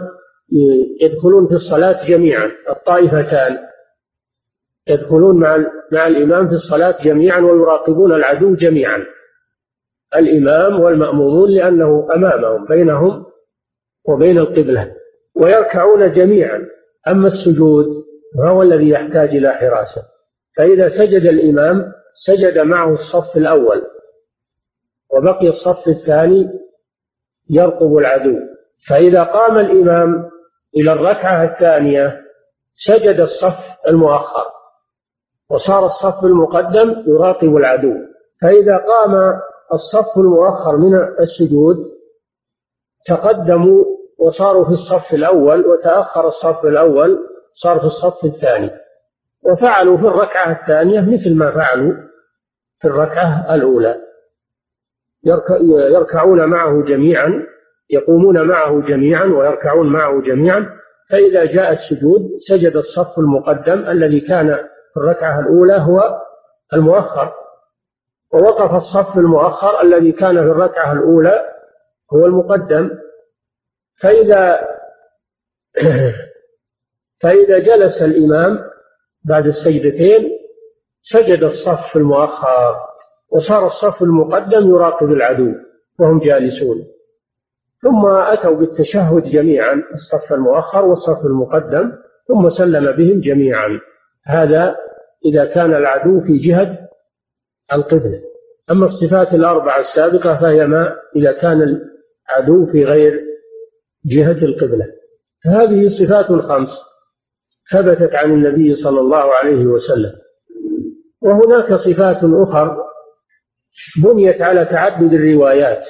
يدخلون 1.02 1.48
في 1.48 1.54
الصلاة 1.54 2.08
جميعا 2.08 2.52
الطائفتان. 2.70 3.58
يدخلون 4.88 5.40
مع 5.40 5.58
مع 5.92 6.08
الإمام 6.08 6.48
في 6.48 6.54
الصلاة 6.54 7.04
جميعا 7.06 7.40
ويراقبون 7.40 8.14
العدو 8.14 8.56
جميعا. 8.56 9.06
الإمام 10.16 10.80
والمأمومون 10.80 11.50
لأنه 11.50 12.08
أمامهم 12.16 12.66
بينهم 12.66 13.26
وبين 14.08 14.38
القبلة 14.38 14.96
ويركعون 15.36 16.12
جميعا. 16.12 16.66
أما 17.08 17.28
السجود 17.28 17.86
فهو 18.38 18.62
الذي 18.62 18.90
يحتاج 18.90 19.30
إلى 19.30 19.54
حراسة. 19.54 20.02
فإذا 20.58 20.90
سجد 20.90 21.26
الإمام 21.26 21.92
سجد 22.14 22.60
معه 22.60 22.94
الصف 22.94 23.38
الأول 23.38 23.82
وبقي 25.14 25.48
الصف 25.50 25.88
الثاني 25.88 26.50
يرقب 27.50 27.98
العدو. 27.98 28.40
فإذا 28.88 29.24
قام 29.24 29.58
الإمام 29.58 30.33
إلى 30.77 30.92
الركعة 30.92 31.44
الثانية 31.44 32.22
سجد 32.72 33.20
الصف 33.20 33.58
المؤخر 33.88 34.46
وصار 35.50 35.86
الصف 35.86 36.24
المقدم 36.24 37.03
يراقب 37.08 37.56
العدو. 37.56 37.94
فإذا 38.42 38.77
قام 38.77 39.39
الصف 39.74 40.18
المؤخر 40.18 40.77
من 40.77 40.96
السجود 41.20 41.77
تقدموا 43.06 43.84
وصاروا 44.20 44.65
في 44.65 44.72
الصف 44.72 45.13
الأول 45.13 45.65
وتأخر 45.68 46.27
الصف 46.27 46.65
الأول 46.65 47.18
صار 47.53 47.80
في 47.80 47.86
الصف 47.86 48.25
الثاني. 48.25 48.72
وفعلوا 49.44 49.98
في 49.98 50.03
الركعة 50.03 50.51
الثانية 50.62 51.01
مثل 51.01 51.36
ما 51.36 51.51
فعلوا 51.51 51.94
في 52.80 52.88
الركعة 52.88 53.56
الأولى. 53.56 53.96
يركعون 55.92 56.50
معه 56.50 56.84
جميعا. 56.84 57.44
يقومون 57.94 58.48
معه 58.48 58.82
جميعا 58.82 59.26
ويركعون 59.26 59.88
معه 59.88 60.22
جميعا 60.22 60.84
فإذا 61.10 61.46
جاء 61.46 61.72
السجود 61.72 62.22
سجد 62.38 62.76
الصف 62.76 63.20
المقدم 63.20 63.90
الذي 63.90 64.20
كان 64.20 64.56
في 64.94 64.98
الركعة 64.98 65.40
الأولى 65.40 65.74
هو 65.74 66.22
المؤخر. 66.74 67.34
ووقف 68.34 68.75
الصف 68.75 69.18
المؤخر 69.18 69.82
الذي 69.82 70.12
كان 70.12 70.36
في 70.36 70.51
الركعة 70.51 70.94
الأولى 70.94 71.46
هو 72.14 72.25
المقدم. 72.25 72.90
فإذا 74.01 74.60
فإذا 77.22 77.60
جلس 77.60 78.01
الإمام 78.01 78.60
بعد 79.25 79.46
السجدتين 79.46 80.29
سجد 81.01 81.44
الصف 81.44 81.96
المؤخر 81.98 82.75
وصار 83.32 83.68
الصف 83.68 84.01
المقدم 84.01 84.70
يراقب 84.75 85.12
العدو 85.12 85.53
وهم 86.00 86.20
جالسون. 86.20 86.93
ثم 87.83 88.05
أتوا 88.05 88.55
بالتشهد 88.55 89.24
جميعا 89.24 89.74
الصف 89.74 90.33
المؤخر 90.33 90.85
والصف 90.85 91.25
المقدم 91.25 91.91
ثم 92.27 92.50
سلم 92.50 92.91
بهم 92.91 93.19
جميعا. 93.22 93.79
هذا 94.25 94.75
إذا 95.25 95.46
كان 95.46 95.75
العدو 95.75 96.19
في 96.19 96.37
جهة 96.37 96.77
القبلة. 97.74 98.22
أما 98.72 98.85
الصفات 98.85 99.33
الأربعة 99.33 99.79
السابقة 99.79 100.41
فهي 100.41 100.67
ما 100.67 100.96
إذا 101.15 101.31
كان 101.31 101.61
العدو 101.61 102.65
في 102.72 102.85
غير 102.85 103.22
جهة 104.05 104.46
القبلة. 104.46 104.85
هذه 105.46 105.89
صفات 106.00 106.25
خمس 106.25 106.69
ثبتت 107.74 108.15
عن 108.15 108.31
النبي 108.31 108.75
صلى 108.75 109.00
الله 109.00 109.33
عليه 109.33 109.65
وسلم. 109.65 110.13
وهناك 111.22 111.74
صفات 111.74 112.24
أخر 112.24 112.77
بنيت 114.03 114.41
على 114.41 114.65
تعدد 114.65 115.13
الروايات 115.13 115.83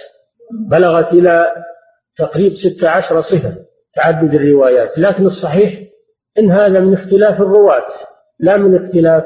بلغت 0.72 1.14
إلى 1.14 1.54
تقريب 2.18 2.54
ستة 2.54 2.90
عشر 2.90 3.22
صفة 3.22 3.56
تعدد 3.96 4.34
الروايات 4.34 4.98
لكن 4.98 5.26
الصحيح 5.26 5.80
إن 6.40 6.52
هذا 6.52 6.80
من 6.80 6.94
اختلاف 6.94 7.42
الرواة 7.42 7.86
لا 8.40 8.58
من 8.58 8.86
اختلاف 8.86 9.24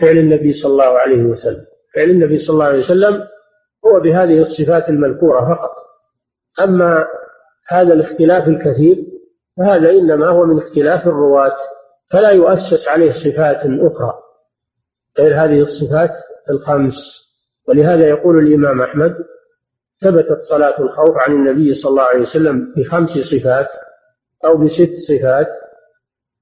فعل 0.00 0.18
النبي 0.18 0.52
صلى 0.52 0.72
الله 0.72 0.98
عليه 0.98 1.22
وسلم. 1.22 1.64
فعل 1.94 2.10
النبي 2.10 2.38
صلى 2.38 2.54
الله 2.54 2.64
عليه 2.64 2.84
وسلم 2.84 3.14
هو 3.86 4.00
بهذه 4.00 4.40
الصفات 4.42 4.88
المذكورة 4.88 5.54
فقط. 5.54 5.70
أما 6.64 7.06
هذا 7.68 7.92
الاختلاف 7.92 8.48
الكثير 8.48 8.96
فهذا 9.58 9.90
إنما 9.90 10.28
هو 10.28 10.44
من 10.46 10.58
اختلاف 10.58 11.06
الرواة 11.06 11.56
فلا 12.10 12.30
يؤسس 12.30 12.88
عليه 12.88 13.12
صفات 13.12 13.56
أخرى 13.56 14.14
غير 15.18 15.44
هذه 15.44 15.60
الصفات 15.60 16.10
الخمس. 16.50 17.24
ولهذا 17.68 18.08
يقول 18.08 18.46
الإمام 18.46 18.82
أحمد 18.82 19.14
ثبتت 20.02 20.38
صلاة 20.50 20.80
الخوف 20.80 21.16
عن 21.16 21.32
النبي 21.32 21.74
صلى 21.74 21.90
الله 21.90 22.02
عليه 22.02 22.20
وسلم 22.22 22.74
بخمس 22.76 23.10
صفات 23.10 23.68
أو 24.44 24.56
بست 24.56 24.94
صفات 25.08 25.46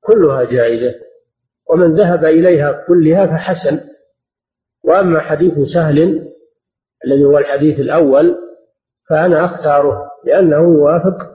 كلها 0.00 0.44
جائزة. 0.44 0.94
ومن 1.70 1.94
ذهب 1.94 2.24
إليها 2.24 2.84
كلها 2.88 3.26
فحسن. 3.26 3.80
وأما 4.84 5.20
حديث 5.20 5.58
سهل 5.74 6.28
الذي 7.04 7.24
هو 7.24 7.38
الحديث 7.38 7.80
الأول 7.80 8.36
فأنا 9.10 9.44
أختاره 9.44 10.10
لأنه 10.24 10.56
يوافق 10.56 11.32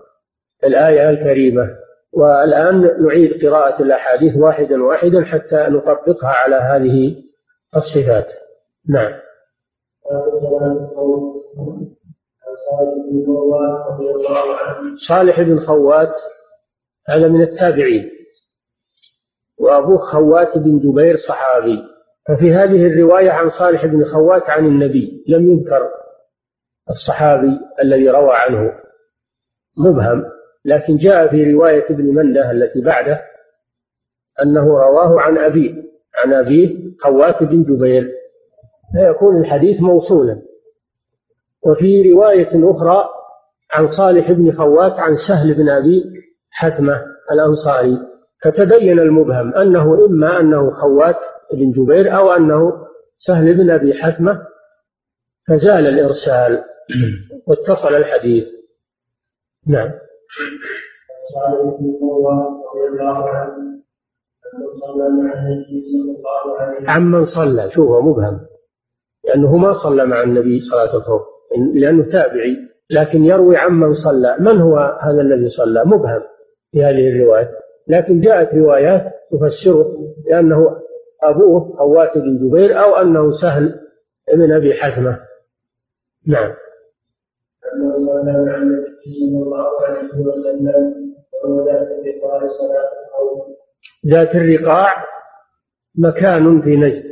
الآية 0.63 1.09
الكريمة. 1.09 1.77
والآن 2.13 3.05
نعيد 3.05 3.45
قراءة 3.45 3.81
الأحاديث 3.81 4.37
واحدا 4.37 4.83
واحدا 4.83 5.25
حتى 5.25 5.67
نطبقها 5.69 6.29
على 6.29 6.55
هذه 6.55 7.23
الصفات. 7.75 8.25
نعم. 8.89 9.13
صالح 15.07 15.41
بن 15.41 15.59
خوات 15.59 16.13
هذا 17.09 17.27
من 17.27 17.41
التابعين. 17.41 18.09
وأبوه 19.59 19.97
خوات 19.97 20.57
بن 20.57 20.79
جبير 20.79 21.15
صحابي. 21.27 21.83
ففي 22.27 22.53
هذه 22.53 22.87
الرواية 22.87 23.31
عن 23.31 23.49
صالح 23.49 23.85
بن 23.85 24.03
خوات 24.03 24.49
عن 24.49 24.65
النبي 24.65 25.23
لم 25.27 25.51
يذكر 25.51 25.89
الصحابي 26.89 27.59
الذي 27.83 28.09
روى 28.09 28.31
عنه. 28.33 28.71
مبهم. 29.77 30.23
لكن 30.65 30.95
جاء 30.97 31.27
في 31.27 31.51
رواية 31.51 31.85
ابن 31.89 32.03
مندة 32.03 32.51
التي 32.51 32.81
بعده 32.81 33.21
أنه 34.43 34.65
رواه 34.65 35.21
عن 35.21 35.37
أبيه 35.37 35.73
عن 36.15 36.33
أبيه 36.33 36.77
خوات 36.99 37.43
بن 37.43 37.63
جبير. 37.63 38.11
فيكون 38.93 39.41
الحديث 39.41 39.81
موصولا. 39.81 40.46
وفي 41.65 42.11
رواية 42.11 42.71
أخرى 42.71 43.05
عن 43.71 43.87
صالح 43.97 44.31
بن 44.31 44.51
خوات 44.51 44.91
عن 44.91 45.15
سهل 45.27 45.53
بن 45.53 45.69
أبي 45.69 46.03
حثمة 46.51 47.01
الأنصاري 47.31 47.97
فتبين 48.43 48.99
المبهم 48.99 49.53
أنه 49.53 50.05
إما 50.05 50.39
أنه 50.39 50.71
خوات 50.71 51.15
بن 51.53 51.71
جبير 51.71 52.17
أو 52.17 52.31
أنه 52.31 52.73
سهل 53.17 53.57
بن 53.57 53.69
أبي 53.69 53.93
حثمة 53.93 54.41
فزال 55.47 55.87
الإرسال. 55.87 56.63
واتصل 57.47 57.95
الحديث. 57.95 58.45
نعم. 59.67 59.91
عمن 66.87 67.25
صلى 67.25 67.69
شوف 67.69 67.89
مبهم 68.03 68.39
لأنه 69.23 69.57
ما 69.57 69.73
صلى 69.73 70.05
مع 70.05 70.23
النبي 70.23 70.59
صلاة 70.59 70.95
الخوف 70.97 71.36
لأنه 71.73 72.11
تابعي. 72.11 72.57
لكن 72.89 73.23
يروي 73.23 73.57
عمن 73.57 73.93
صلى. 73.93 74.37
من 74.39 74.61
هو 74.61 74.77
هذا 75.01 75.21
الذي 75.21 75.47
صلى؟ 75.47 75.83
مبهم 75.85 76.21
في 76.71 76.83
هذه 76.83 77.07
الرواية. 77.09 77.51
لكن 77.87 78.19
جاءت 78.19 78.53
روايات 78.53 79.01
تفسره 79.31 79.85
لأنه 80.29 80.77
أبوه 81.23 81.77
خوات 81.77 82.17
بن 82.17 82.37
جبير 82.37 82.83
أو 82.83 82.95
أنه 82.95 83.31
سهل 83.31 83.79
بن 84.33 84.51
أبي 84.51 84.73
حثمة. 84.73 85.19
نعم. 86.27 86.53
صلى 91.43 91.53
الله 91.53 91.71
عليه 92.27 92.45
وسلم 92.45 93.07
ذات 94.07 94.35
الرقاع 94.35 95.05
مكان 95.95 96.61
في 96.61 96.75
نجد. 96.75 97.03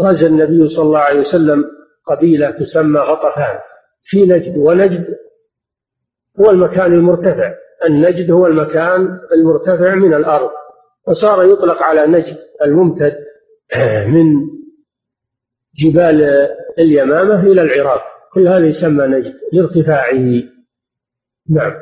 غزا 0.00 0.26
النبي 0.26 0.68
صلى 0.68 0.84
الله 0.84 0.98
عليه 0.98 1.20
وسلم 1.20 1.64
قبيلة 2.10 2.50
تسمى 2.50 3.00
غطفان 3.00 3.58
في 4.02 4.26
نجد 4.26 4.56
ونجد 4.56 5.06
هو 6.40 6.50
المكان 6.50 6.92
المرتفع. 6.92 7.54
النجد 7.84 8.30
هو 8.30 8.46
المكان 8.46 9.20
المرتفع 9.32 9.94
من 9.94 10.14
الأرض. 10.14 10.50
فصار 11.06 11.44
يطلق 11.44 11.82
على 11.82 12.06
نجد 12.06 12.38
الممتد 12.62 13.16
من 14.14 14.24
جبال 15.76 16.48
اليمامة 16.78 17.42
إلى 17.42 17.62
العراق. 17.62 18.02
كل 18.32 18.48
هذا 18.48 18.66
يسمى 18.66 19.06
نجد 19.06 19.34
لارتفاعه. 19.52 20.42
نعم. 21.50 21.72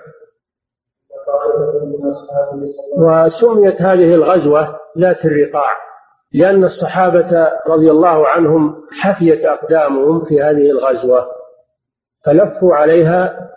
وسميت 2.98 3.82
هذه 3.82 4.14
الغزوة 4.14 4.78
ذات 4.98 5.24
الرقاع. 5.24 5.87
لأن 6.34 6.64
الصحابة 6.64 7.48
رضي 7.66 7.90
الله 7.90 8.28
عنهم 8.28 8.82
حفيت 8.92 9.46
أقدامهم 9.46 10.24
في 10.24 10.42
هذه 10.42 10.70
الغزوة 10.70 11.26
فلفوا 12.26 12.74
عليها 12.74 13.50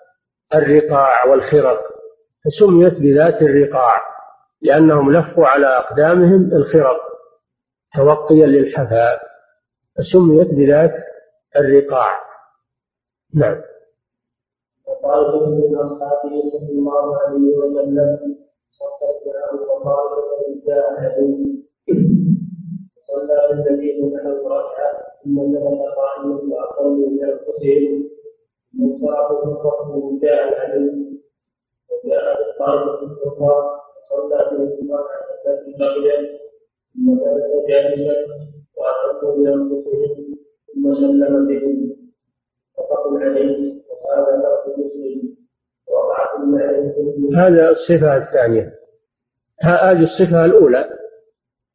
الرقاع 0.56 1.28
والخرق 1.28 1.82
فسميت 2.46 2.94
بذات 3.02 3.42
الرقاع 3.42 3.98
لأنهم 4.62 5.12
لفوا 5.12 5.48
على 5.48 5.68
أقدامهم 5.68 6.52
الخرق 6.54 6.98
توقيا 7.96 8.46
للحفاء 8.46 9.22
فسميت 9.98 10.48
بذات 10.48 10.94
الرقاع. 11.56 12.20
نعم. 13.36 13.62
وقال 14.88 15.50
من 15.50 15.76
اصحابه 15.76 16.42
صلى 16.52 16.80
الله 16.80 17.18
عليه 17.22 17.58
وسلم 17.58 18.36
صدق 18.70 19.34
له 19.34 19.66
فقال 19.68 20.08
جاء 20.68 20.94
عليه 21.00 21.62
صلى 23.12 23.64
بالذين 23.64 24.14
له 24.14 24.48
ركعه 24.48 24.94
ثم 25.24 25.42
جلس 25.54 25.82
قائما 25.98 26.42
واقلوا 26.54 27.10
بانفسهم 27.10 28.10
ثم 28.72 28.92
صاروا 28.92 29.56
فخرجوا 29.56 30.20
جاء 30.22 30.60
عليه 30.60 30.92
وجاء 31.92 32.38
بالطائفه 32.38 33.04
الاخرى 33.04 33.82
صلى 34.10 34.50
بهم 34.52 34.92
ركعه 34.92 35.28
التي 35.48 35.78
بقيت 35.80 36.30
ثم 36.94 37.14
جلس 37.16 37.68
جالسا 37.68 38.16
واقلوا 38.78 39.36
بانفسهم 39.36 40.36
ثم 40.74 40.94
سلم 40.94 41.48
بهم 41.48 41.92
متفق 42.78 43.08
عليه 43.14 43.82
هذا 47.36 47.70
الصفة 47.70 48.18
الثانية. 48.18 48.74
هذه 49.62 50.04
الصفة 50.04 50.46
الأولى 50.46 50.90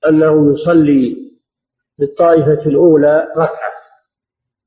أنه 0.09 0.53
يصلي 0.53 1.26
بالطائفة 1.99 2.67
الأولى 2.67 3.29
ركعة 3.37 3.73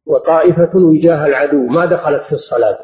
وطائفة 0.06 0.70
وجاه 0.76 1.26
العدو 1.26 1.68
ما 1.68 1.86
دخلت 1.86 2.24
في 2.24 2.32
الصلاة. 2.32 2.78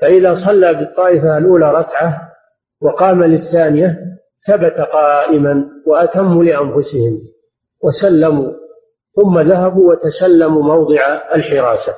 فإذا 0.00 0.34
صلى 0.46 0.74
بالطائفة 0.74 1.38
الأولى 1.38 1.70
ركعة 1.70 2.32
وقام 2.80 3.24
للثانية 3.24 3.98
ثبت 4.46 4.74
قائما 4.92 5.64
وأتموا 5.86 6.44
لأنفسهم 6.44 7.18
وسلموا 7.84 8.52
ثم 9.10 9.38
ذهبوا 9.38 9.90
وتسلموا 9.90 10.62
موضع 10.62 11.20
الحراسة 11.34 11.96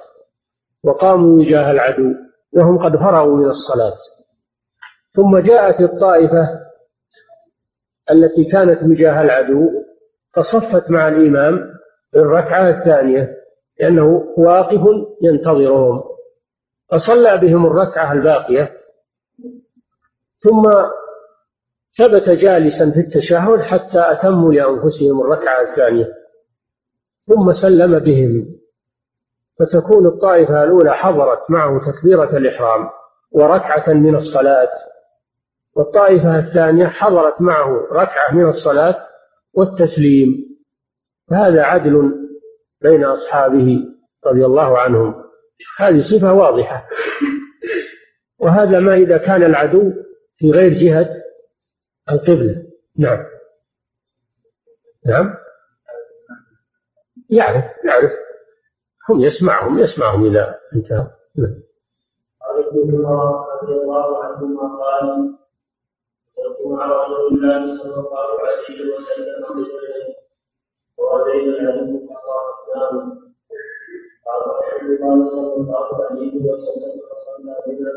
وقاموا 0.84 1.40
وجاه 1.40 1.70
العدو 1.70 2.14
وهم 2.52 2.84
قد 2.84 2.96
فرغوا 2.96 3.36
من 3.36 3.48
الصلاة. 3.48 3.96
ثم 5.16 5.38
جاءت 5.38 5.80
الطائفة 5.80 6.60
التي 8.10 8.44
كانت 8.52 8.82
وجاه 8.82 9.22
العدو 9.22 9.68
فصفت 10.36 10.90
مع 10.90 11.08
الإمام 11.08 11.70
الركعة 12.16 12.68
الثانية 12.68 13.36
لأنه 13.80 14.34
واقف 14.38 14.80
ينتظرهم. 15.22 16.02
فصلى 16.92 17.38
بهم 17.38 17.66
الركعة 17.66 18.12
الباقية 18.12 18.72
ثم 20.36 20.62
ثبت 21.98 22.28
جالسا 22.28 22.90
في 22.90 23.00
التشهد 23.00 23.60
حتى 23.60 24.12
أتموا 24.12 24.52
لأنفسهم 24.52 25.20
الركعة 25.20 25.60
الثانية 25.70 26.08
ثم 27.20 27.52
سلم 27.52 27.98
بهم. 27.98 28.60
فتكون 29.60 30.06
الطائفة 30.06 30.64
الأولى 30.64 30.94
حضرت 30.94 31.50
معه 31.50 31.80
تكبيرة 31.92 32.36
الإحرام 32.36 32.88
وركعة 33.32 33.92
من 33.92 34.14
الصلاة 34.16 34.68
والطائفة 35.76 36.38
الثانية 36.38 36.86
حضرت 36.86 37.42
معه 37.42 37.86
ركعة 37.92 38.34
من 38.34 38.48
الصلاة 38.48 39.09
والتسليم 39.54 40.50
فهذا 41.30 41.62
عدل 41.62 42.12
بين 42.82 43.04
أصحابه 43.04 43.78
رضي 44.26 44.46
الله 44.46 44.78
عنهم. 44.78 45.14
هذه 45.78 46.02
صفة 46.10 46.32
واضحة. 46.32 46.88
وهذا 48.38 48.78
ما 48.78 48.94
إذا 48.94 49.18
كان 49.18 49.42
العدو 49.42 49.92
في 50.36 50.50
غير 50.50 50.72
جهة 50.72 51.08
القبلة. 52.10 52.62
نعم. 52.98 53.24
نعم. 55.06 55.34
يعرف 57.30 57.64
يعرف. 57.84 58.10
هم 59.10 59.20
يسمعهم 59.20 59.78
يسمعهم 59.78 60.26
إذا 60.26 60.58
انتهى 60.74 61.06
نعم. 61.38 61.62
رضي 63.62 63.72
الله 63.72 64.24
عنهما 64.24 64.62
قال 64.62 65.36
مع 66.66 66.86
رسول 66.86 67.26
الله 67.32 67.82
صلى 67.82 67.94
الله 67.94 68.40
عليه 68.40 68.94
وسلم 68.94 69.44
رجلين 69.50 70.14
وأتينا 70.98 71.58
العلم 71.60 72.06
فصار 72.06 72.44
قال 74.26 74.42
رسول 74.46 74.94
الله 74.94 75.30
صلى 75.30 75.54
الله 75.56 76.04
عليه 76.04 76.36
وسلم 76.36 77.00
فصلى 77.10 77.56
بنا 77.66 77.92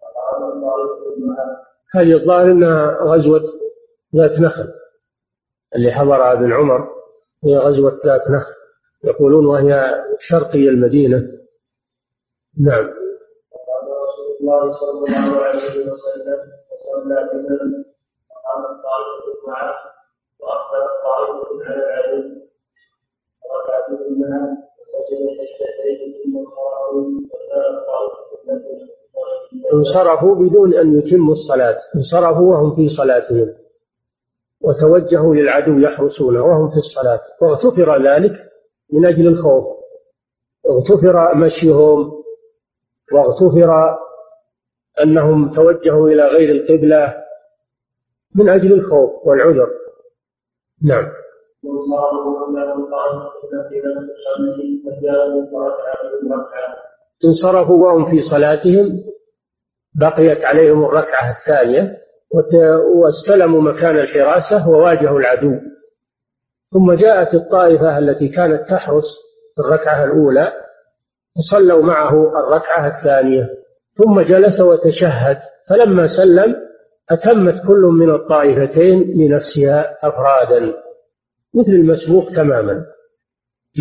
فقال 0.00 0.42
الطالب 0.42 1.18
معه 1.18 1.68
هذه 1.94 2.12
الظاهر 2.12 2.52
انها 2.52 2.98
غزوة 3.02 3.42
ذات 4.16 4.40
نخل. 4.40 4.72
اللي 5.76 5.92
حضرها 5.92 6.32
ابن 6.32 6.52
عمر 6.52 6.88
هي 7.44 7.58
غزوة 7.58 7.92
ذات 8.06 8.30
نخل. 8.30 8.54
يقولون 9.04 9.46
وهي 9.46 10.04
شرقي 10.20 10.68
المدينة. 10.68 11.18
نعم. 12.60 12.84
قال 12.84 13.88
رسول 13.88 14.36
الله 14.40 14.76
صلى 14.76 14.90
الله 14.90 15.40
عليه 15.40 15.58
وسلم 15.58 16.57
وقام 18.30 18.62
معه 19.48 19.74
على 21.14 21.28
وسجد 24.78 25.20
سجدتين 25.38 26.10
ثم 26.24 26.34
الطالب 26.38 27.28
انصرفوا 29.74 30.34
بدون 30.34 30.74
أن 30.74 30.98
يتموا 30.98 31.32
الصلاة. 31.32 31.76
انصرفوا 31.96 32.54
وهم 32.54 32.76
في 32.76 32.88
صلاتهم. 32.88 33.54
وتوجهوا 34.60 35.34
للعدو 35.34 35.78
يحرسونه 35.78 36.44
وهم 36.44 36.70
في 36.70 36.76
الصلاة. 36.76 37.20
واغتفر 37.42 38.02
ذلك 38.08 38.32
من 38.92 39.06
أجل 39.06 39.26
الخوف. 39.26 39.64
اغتفر 40.70 41.34
مشيهم. 41.34 42.22
واغتفر 43.14 43.98
أنهم 45.02 45.54
توجهوا 45.54 46.08
إلى 46.08 46.22
غير 46.22 46.50
القبلة 46.50 47.14
من 48.34 48.48
أجل 48.48 48.72
الخوف 48.72 49.26
والعذر. 49.26 49.68
نعم. 50.84 51.04
انصرفوا 57.24 57.84
وهم 57.84 58.10
في 58.10 58.22
صلاتهم 58.22 59.04
بقيت 60.00 60.44
عليهم 60.44 60.84
الركعة 60.84 61.30
الثانية 61.30 61.98
واستلموا 62.94 63.60
مكان 63.60 63.98
الحراسة 63.98 64.68
وواجهوا 64.68 65.18
العدو. 65.18 65.52
ثم 66.72 66.92
جاءت 66.92 67.34
الطائفة 67.34 67.98
التي 67.98 68.28
كانت 68.28 68.62
تحرس 68.70 69.04
الركعة 69.58 70.04
الأولى 70.04 70.52
وصلوا 71.38 71.82
معه 71.82 72.32
الركعة 72.40 72.98
الثانية. 72.98 73.57
ثم 73.96 74.20
جلس 74.20 74.60
وتشهد. 74.60 75.38
فلما 75.68 76.06
سلم 76.06 76.56
أتمت 77.10 77.66
كل 77.66 77.82
من 77.92 78.14
الطائفتين 78.14 79.12
لنفسها 79.16 80.08
أفرادا. 80.08 80.74
مثل 81.54 81.72
المسبوق 81.72 82.30
تماما. 82.36 82.84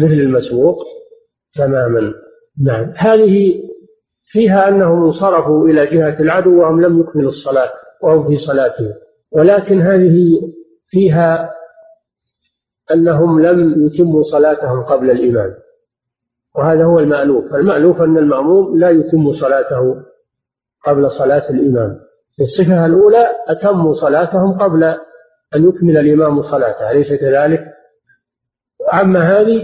مثل 0.03 0.13
المسبوق 0.13 0.77
تماما. 1.55 2.13
نعم. 2.63 2.91
هذه 2.97 3.63
فيها 4.25 4.67
أنهم 4.67 5.03
انصرفوا 5.03 5.67
إلى 5.67 5.85
جهة 5.85 6.19
العدو 6.19 6.61
وهم 6.61 6.81
لم 6.81 6.99
يكملوا 6.99 7.29
الصلاة 7.29 7.71
وهم 8.03 8.27
في 8.27 8.37
صلاتهم. 8.37 8.93
ولكن 9.31 9.81
هذه 9.81 10.41
فيها 10.87 11.49
أنهم 12.91 13.41
لم 13.41 13.85
يتموا 13.85 14.23
صلاتهم 14.23 14.83
قبل 14.83 15.11
الإمام. 15.11 15.53
وهذا 16.57 16.83
هو 16.83 16.99
المألوف. 16.99 17.55
المألوف 17.55 18.01
أن 18.01 18.17
المأموم 18.17 18.79
لا 18.79 18.89
يتم 18.89 19.33
صلاته 19.33 19.95
قبل 20.87 21.11
صلاة 21.11 21.49
الإمام. 21.49 21.99
في 22.35 22.43
الصفة 22.43 22.85
الأولى 22.85 23.27
أتموا 23.47 23.93
صلاتهم 23.93 24.57
قبل 24.57 24.83
أن 25.55 25.69
يكمل 25.69 25.97
الإمام 25.97 26.41
صلاته. 26.41 26.91
أليس 26.91 27.13
كذلك؟ 27.19 27.63
أما 29.01 29.19
هذه 29.19 29.63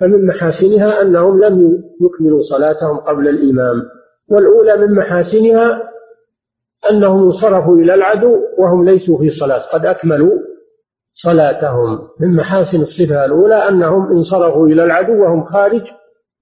فمن 0.00 0.26
محاسنها 0.26 1.02
أنهم 1.02 1.44
لم 1.44 1.82
يكملوا 2.00 2.40
صلاتهم 2.50 2.96
قبل 2.96 3.28
الإمام. 3.28 3.82
والأولى 4.30 4.86
من 4.86 4.94
محاسنها 4.94 5.82
أنهم 6.90 7.22
انصرفوا 7.24 7.76
إلى 7.76 7.94
العدو 7.94 8.36
وهم 8.58 8.84
ليسوا 8.84 9.18
في 9.18 9.30
صلاة 9.30 9.62
قد 9.72 9.86
أكملوا 9.86 10.38
صلاتهم. 11.12 11.98
من 12.20 12.36
محاسن 12.36 12.80
الصفة 12.80 13.24
الأولى 13.24 13.54
أنهم 13.54 14.16
انصرفوا 14.16 14.66
إلى 14.66 14.84
العدو 14.84 15.22
وهم 15.22 15.44
خارج 15.44 15.82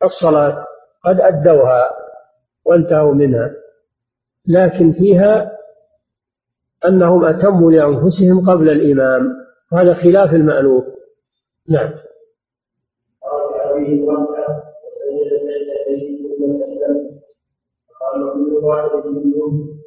الصلاة 0.05 0.65
قد 1.05 1.21
أدوها 1.21 1.91
وانتهوا 2.65 3.15
منها 3.15 3.51
لكن 4.49 4.93
فيها 4.93 5.53
أنهم 6.89 7.25
أتموا 7.25 7.73
لأنفسهم 7.73 8.51
قبل 8.51 8.71
الإمام 8.71 9.23
هذا 9.73 9.95
خلاف 9.95 10.35
المألوف. 10.35 10.85
نعم. 11.69 11.93
كل 19.01 19.11
منهم 19.11 19.81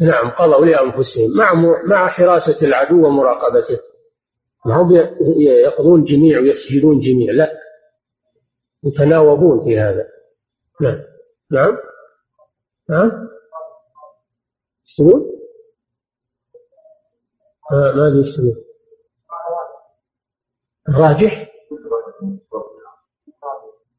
نعم 0.00 0.30
قضوا 0.30 0.66
لأنفسهم 0.66 1.36
مع 1.36 1.52
مع 1.84 2.08
حراسة 2.08 2.66
العدو 2.66 3.06
ومراقبته. 3.06 3.78
ما 4.66 4.74
هم 4.82 4.90
يقضون 5.40 6.04
جميع 6.04 6.40
ويسجدون 6.40 7.00
جميع. 7.00 7.32
لا. 7.32 7.52
يتناوبون 8.84 9.64
في 9.64 9.78
هذا. 9.78 10.08
نعم. 10.80 11.02
نعم. 11.50 11.78
ها 12.90 13.28
يشترون 14.86 15.30
ماذا 17.72 18.20
يشترون 18.20 18.64
الراجح 20.88 21.52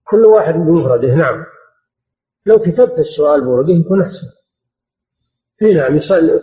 كل 0.10 0.25
واحد 0.25 0.53
بمفرده. 0.53 1.15
نعم. 1.15 1.45
لو 2.45 2.56
كتبت 2.56 2.99
السؤال 2.99 3.45
بورقه 3.45 3.71
يكون 3.71 4.01
أحسن. 4.01 4.27
إي 5.62 5.73
نعم 5.73 5.99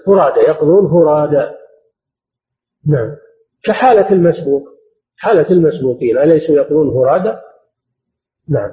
فرادى 0.07 0.41
يقضون 0.41 0.91
فرادى. 0.91 1.57
نعم. 2.87 3.24
كحالة 3.65 4.13
المسبوق 4.13 4.63
حالة 5.17 5.51
المسبوقين 5.51 6.19
أليسوا 6.19 6.55
يقضون 6.55 6.91
فرادى 6.95 7.37
نعم. 8.49 8.71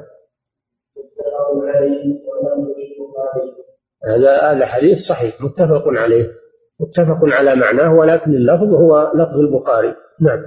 هذا. 4.06 4.52
هذا 4.52 4.66
حديث 4.66 4.98
صحيح 5.10 5.42
متفق 5.42 5.84
عليه 5.88 6.32
متفق 6.82 7.20
على 7.24 7.56
معناه 7.56 7.96
ولكن 7.96 8.32
اللفظ 8.32 8.74
هو 8.74 9.12
لفظ 9.16 9.38
البخاري. 9.38 9.96
نعم. 10.20 10.44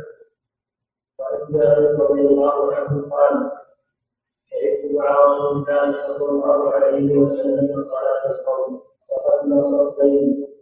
رضي 1.99 2.21
الله 2.21 2.75
عنه 2.75 3.11
قال 3.11 3.51
الله 5.53 5.93
صلى 6.19 6.31
الله 6.31 6.71
عليه 6.71 7.19
وسلم 7.19 7.67
صلاة 7.67 8.25
القوم 8.31 8.81
صفدنا 9.11 9.63
صفين 9.63 10.54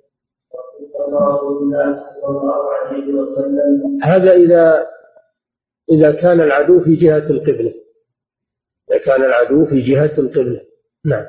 هذا 4.03 4.33
إذا 4.33 4.87
إذا 5.91 6.13
كان 6.13 6.41
العدو 6.41 6.81
في 6.81 6.95
جهة 6.97 7.31
القبلة. 7.31 7.73
إذا 8.91 8.99
كان 9.05 9.25
العدو 9.25 9.67
في 9.67 9.81
جهة 9.81 10.19
القبلة. 10.19 10.61
نعم. 11.05 11.27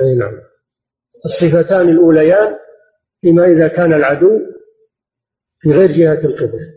أي 0.00 0.14
نعم. 0.14 0.32
الصفتان 1.24 1.88
الأوليان 1.88 2.56
فيما 3.20 3.44
إذا 3.46 3.68
كان 3.68 3.92
العدو 3.92 4.38
في 5.60 5.70
غير 5.70 5.90
جهة 5.90 6.24
القبلة. 6.24 6.74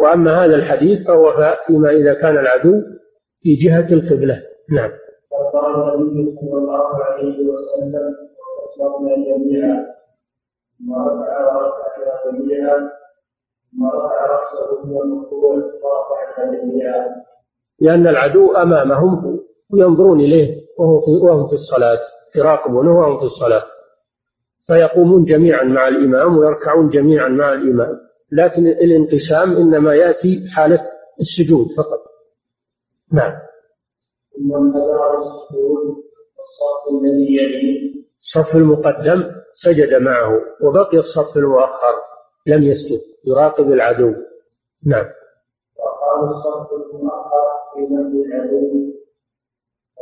وأما 0.00 0.44
هذا 0.44 0.54
الحديث 0.54 1.06
فهو 1.06 1.56
فيما 1.66 1.90
إذا 1.90 2.14
كان 2.14 2.38
العدو 2.38 2.82
في 3.38 3.54
جهة 3.54 3.92
القبلة. 3.92 4.42
نعم. 4.70 4.90
وقال 5.38 5.94
النبي 5.94 6.32
صلى 6.32 6.58
الله 6.58 7.04
عليه 7.04 7.46
وسلم 7.48 8.14
وصلنا 8.64 9.14
جميعا. 9.16 9.86
ثم 10.78 10.94
رفع 10.94 11.32
رفعنا 11.56 12.32
جميعا. 12.32 12.90
ثم 13.72 13.86
رفع 13.86 14.26
رأسه 14.26 14.86
من 14.86 14.96
الركوع 14.96 15.54
ورفعنا 15.54 16.58
جميعا. 16.58 17.06
لأن 17.80 18.06
العدو 18.06 18.52
أمامهم 18.52 19.40
وينظرون 19.72 20.20
إليه 20.20 20.60
وهو 20.78 21.00
في 21.00 21.10
وهم 21.26 21.46
في 21.46 21.52
الصلاة 21.52 22.00
يراقبونه 22.36 22.98
وهم 22.98 23.18
في 23.18 23.24
الصلاة. 23.24 23.62
فيقومون 24.66 25.24
جميعا 25.24 25.64
مع 25.64 25.88
الإمام 25.88 26.38
ويركعون 26.38 26.88
جميعا 26.88 27.28
مع 27.28 27.52
الإمام. 27.52 28.00
لكن 28.32 28.66
الانقسام 28.66 29.56
إنما 29.56 29.94
يأتي 29.94 30.46
حالة 30.54 30.80
السجود 31.20 31.66
فقط. 31.76 32.00
نعم. 33.12 33.47
ثم 34.38 34.54
الصف 36.40 36.82
الذي 36.92 37.36
يليه 37.36 37.92
الصف 38.20 38.56
المقدم 38.56 39.24
سجد 39.54 39.94
معه 40.02 40.40
وبقي 40.62 40.98
الصف 40.98 41.36
المؤخر 41.36 41.94
لم 42.46 42.62
يسجد 42.62 43.00
يراقب 43.26 43.72
العدو. 43.72 44.14
نعم. 44.86 45.06
وقال 45.78 46.28
الصف 46.28 46.94
المؤخر 46.94 47.46
في 47.74 47.94
نفس 47.94 48.12
العدو. 48.26 48.92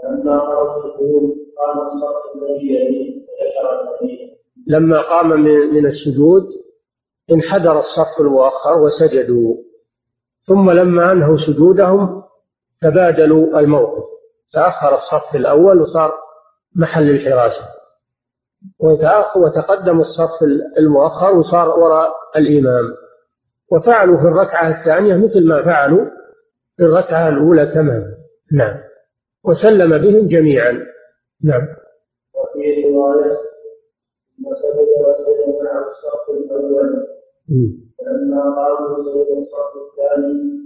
فلما 0.03 0.41
قال 0.41 0.67
السجود 0.77 1.37
قام 1.59 1.81
الصف 1.81 2.37
الذي 2.37 2.67
يليه 2.75 3.17
وذكر 3.65 4.37
لما 4.67 5.01
قام 5.01 5.29
من 5.75 5.87
السجود 5.87 6.43
انحدر 7.33 7.79
الصف 7.79 8.21
المؤخر 8.21 8.79
وسجدوا. 8.79 9.57
ثم 10.43 10.71
لما 10.71 11.13
انهوا 11.13 11.37
سجودهم 11.37 12.23
تبادلوا 12.81 13.61
الموقف. 13.61 14.16
تأخر 14.53 14.95
الصف 14.95 15.35
الأول 15.35 15.81
وصار 15.81 16.13
محل 16.77 17.11
الحراسه 17.11 17.65
وتقدم 19.37 20.01
الصف 20.01 20.43
المؤخر 20.79 21.37
وصار 21.37 21.69
وراء 21.69 22.13
الإمام. 22.37 22.85
وفعلوا 23.73 24.17
في 24.17 24.25
الركعة 24.25 24.69
الثانية 24.81 25.17
مثل 25.17 25.49
ما 25.49 25.65
فعلوا 25.65 26.05
في 26.77 26.83
الركعة 26.83 27.29
الأولى 27.29 27.67
تماما. 27.75 28.15
نعم. 28.53 28.77
وسلم 29.45 29.99
بهم 29.99 30.29
جميعا. 30.29 30.73
نعم. 31.45 31.63
وفي 32.35 32.85
رواية 32.85 33.37
وسجد 34.47 34.89
وسجد 35.07 35.65
مع 35.65 35.85
الصف 35.87 36.31
الأول. 36.31 37.07
فلما 37.99 38.43
قاموا 38.57 38.97
سجد 38.97 39.37
الصف 39.37 39.73
الثاني 39.87 40.66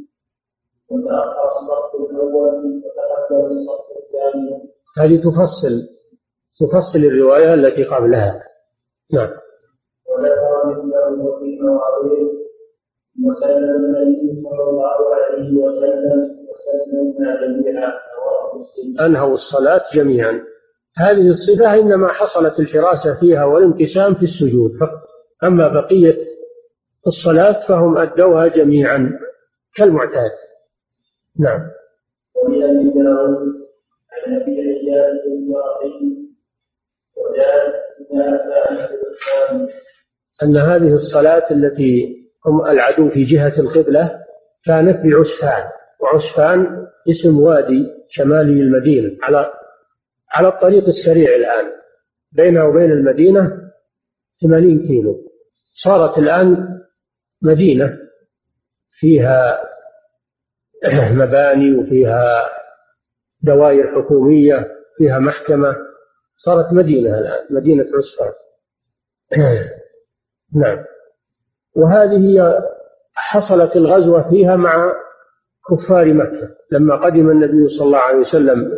هذه 4.98 5.16
تفصل 5.26 5.74
تفصل 6.60 6.98
الرواية 6.98 7.54
التي 7.54 7.84
قبلها. 7.84 8.34
نعم. 9.14 9.30
وذكر 10.10 10.66
مثله 10.66 11.38
في 11.38 11.58
مواضيع 11.62 12.28
وسلم 13.26 13.84
النبي 13.84 14.42
صلى 14.42 14.70
الله 14.70 14.98
عليه 15.14 15.56
وسلم 15.56 16.20
وسلمنا 16.50 17.40
جميعا 17.40 17.92
أنهوا 19.06 19.34
الصلاة 19.34 19.82
جميعا. 19.94 20.40
هذه 20.98 21.28
الصفة 21.28 21.74
إنما 21.74 22.08
حصلت 22.08 22.60
الحراسة 22.60 23.20
فيها 23.20 23.44
والانقسام 23.44 24.14
في 24.14 24.22
السجود 24.22 24.70
فقط. 24.80 25.06
أما 25.44 25.68
بقية 25.80 26.18
الصلاة 27.06 27.68
فهم 27.68 27.98
أدوها 27.98 28.46
جميعا 28.46 29.10
كالمعتاد. 29.76 30.30
نعم. 31.40 31.60
ومن 32.36 32.62
أبي 32.62 32.90
داود 32.90 33.38
عن 34.12 34.40
أبي 34.40 34.60
عياش 34.60 35.20
بن 35.26 36.20
أن 40.42 40.56
هذه 40.56 40.94
الصلاة 40.94 41.50
التي 41.50 42.16
هم 42.46 42.66
العدو 42.66 43.10
في 43.10 43.24
جهة 43.24 43.60
القبلة 43.60 44.20
كانت 44.64 44.96
بعسفان 45.06 45.68
وعسفان 46.00 46.86
اسم 47.10 47.40
وادي 47.40 47.86
شمالي 48.08 48.60
المدينة 48.60 49.16
على 49.22 49.52
على 50.30 50.48
الطريق 50.48 50.86
السريع 50.86 51.36
الآن 51.36 51.72
بينه 52.32 52.64
وبين 52.64 52.90
المدينة 52.92 53.42
ثمانين 54.42 54.86
كيلو. 54.86 55.30
صارت 55.74 56.18
الآن 56.18 56.68
مدينة 57.42 57.98
فيها 58.90 59.69
مباني 61.12 61.78
وفيها 61.78 62.50
دوائر 63.42 63.94
حكومية 63.94 64.68
فيها 64.98 65.18
محكمة. 65.18 65.76
صارت 66.44 66.72
مدينة 66.72 67.18
الآن 67.18 67.46
مدينة 67.50 67.84
عسفان 67.84 68.32
نعم. 70.62 70.78
وهذه 71.76 72.58
حصلت 73.14 73.76
الغزوة 73.76 74.30
فيها 74.30 74.56
مع 74.56 74.92
كفار 75.70 76.14
مكة. 76.14 76.56
لما 76.72 77.04
قدم 77.04 77.30
النبي 77.30 77.68
صلى 77.68 77.86
الله 77.86 77.98
عليه 77.98 78.18
وسلم 78.18 78.70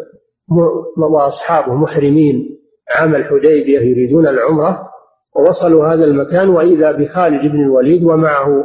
وأصحابه 0.99 1.75
محرمين 1.75 2.59
عام 2.97 3.15
الحديبية 3.15 3.81
يريدون 3.81 4.27
العمرة 4.27 4.89
ووصلوا 5.37 5.87
هذا 5.87 6.05
المكان 6.05 6.49
وإذا 6.49 6.93
بخالد 6.93 7.53
بن 7.53 7.61
الوليد 7.65 8.05
ومعه 8.05 8.65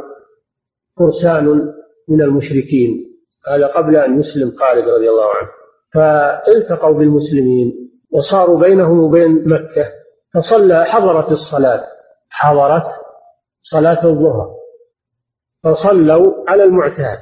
فرسان 0.98 1.72
من 2.08 2.22
المشركين. 2.22 3.07
هذا 3.50 3.66
قبل 3.66 3.96
أن 3.96 4.20
يسلم 4.20 4.52
خالد 4.58 4.88
رضي 4.88 5.08
الله 5.10 5.28
عنه. 5.34 5.48
فالتقوا 5.94 6.98
بالمسلمين 6.98 7.90
وصاروا 8.12 8.60
بينهم 8.60 9.00
وبين 9.00 9.48
مكة 9.48 9.86
فصلى 10.34 10.84
حضرت 10.84 11.32
الصلاة. 11.32 11.84
حضرت 12.30 12.86
صلاة 13.58 14.06
الظهر. 14.06 14.48
فصلوا 15.64 16.44
على 16.48 16.64
المعتاد. 16.64 17.18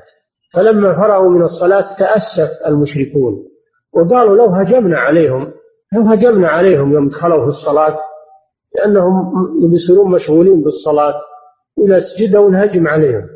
فلما 0.55 0.94
فرغوا 0.94 1.31
من 1.31 1.42
الصلاة 1.42 1.96
تأسف 1.98 2.50
المشركون 2.66 3.46
وقالوا 3.92 4.37
لو 4.37 4.44
هجمنا 4.44 4.98
عليهم 4.98 5.52
لو 5.92 6.02
هجمنا 6.02 6.48
عليهم 6.48 6.92
يوم 6.92 7.09
دخلوا 7.09 7.44
في 7.44 7.48
الصلاة 7.48 7.98
لأنهم 8.74 9.33
يصيرون 9.74 10.11
مشغولين 10.11 10.62
بالصلاة 10.62 11.14
إذا 11.79 12.00
سجدوا 12.00 12.50
نهجم 12.50 12.88
عليهم. 12.88 13.29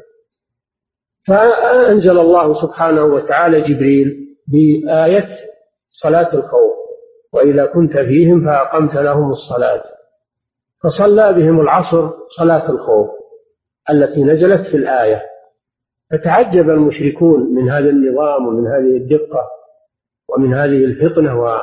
فأنزل 1.26 2.18
الله 2.18 2.62
سبحانه 2.62 3.04
وتعالى 3.04 3.60
جبريل 3.60 4.36
بآية 4.48 5.28
صلاة 5.90 6.34
الخوف 6.34 6.70
وإذا 7.32 7.66
كنت 7.66 7.92
فيهم 7.92 8.46
فأقمت 8.46 8.94
لهم 8.94 9.30
الصلاة. 9.30 9.82
فصلى 10.84 11.32
بهم 11.32 11.60
العصر 11.60 12.10
صلاة 12.38 12.70
الخوف 12.70 13.10
التي 13.90 14.24
نزلت 14.24 14.60
في 14.70 14.76
الآية. 14.76 15.22
فتعجب 16.10 16.70
المشركون 16.70 17.54
من 17.54 17.70
هذا 17.70 17.90
النظام 17.90 18.46
ومن 18.46 18.66
هذه 18.66 18.96
الدقة 18.96 19.48
ومن 20.28 20.54
هذه 20.54 20.84
الفطنة 20.84 21.60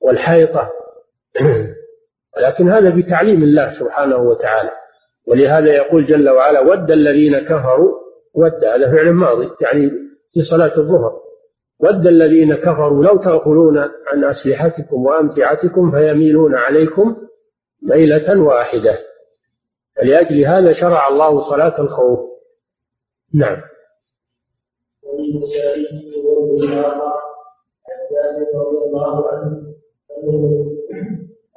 والحيطة 0.00 0.70
ولكن 2.36 2.68
هذا 2.68 2.90
بتعليم 2.96 3.42
الله 3.42 3.78
سبحانه 3.78 4.16
وتعالى. 4.16 4.79
ولهذا 5.26 5.72
يقول 5.74 6.06
جل 6.06 6.30
وعلا 6.30 6.60
ود 6.60 6.90
الذين 6.90 7.38
كفروا 7.38 7.94
ود 8.34 8.64
هذا 8.64 8.92
فعل 8.92 9.12
ماضي 9.12 9.50
يعني 9.60 9.90
في 10.32 10.42
صلاة 10.42 10.78
الظهر. 10.78 11.20
ود 11.80 12.06
الذين 12.06 12.54
كفروا 12.54 13.04
لو 13.04 13.16
تغفلون 13.16 13.78
عن 13.78 14.24
أسلحتكم 14.24 15.06
وأمتعتكم 15.06 15.90
فيميلون 15.90 16.54
عليكم 16.54 17.16
ليلة 17.82 18.42
واحدة. 18.42 18.98
فلأجل 19.96 20.44
هذا 20.44 20.72
شرع 20.72 21.08
الله 21.08 21.50
صلاة 21.50 21.80
الخوف. 21.80 22.20
نعم. 23.34 23.62
الله 28.86 29.28
عنه 29.28 29.70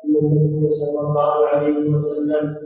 أن 0.06 0.16
النبي 0.16 0.68
صلى 0.68 1.00
الله 1.00 1.48
عليه 1.48 1.90
وسلم 1.90 2.63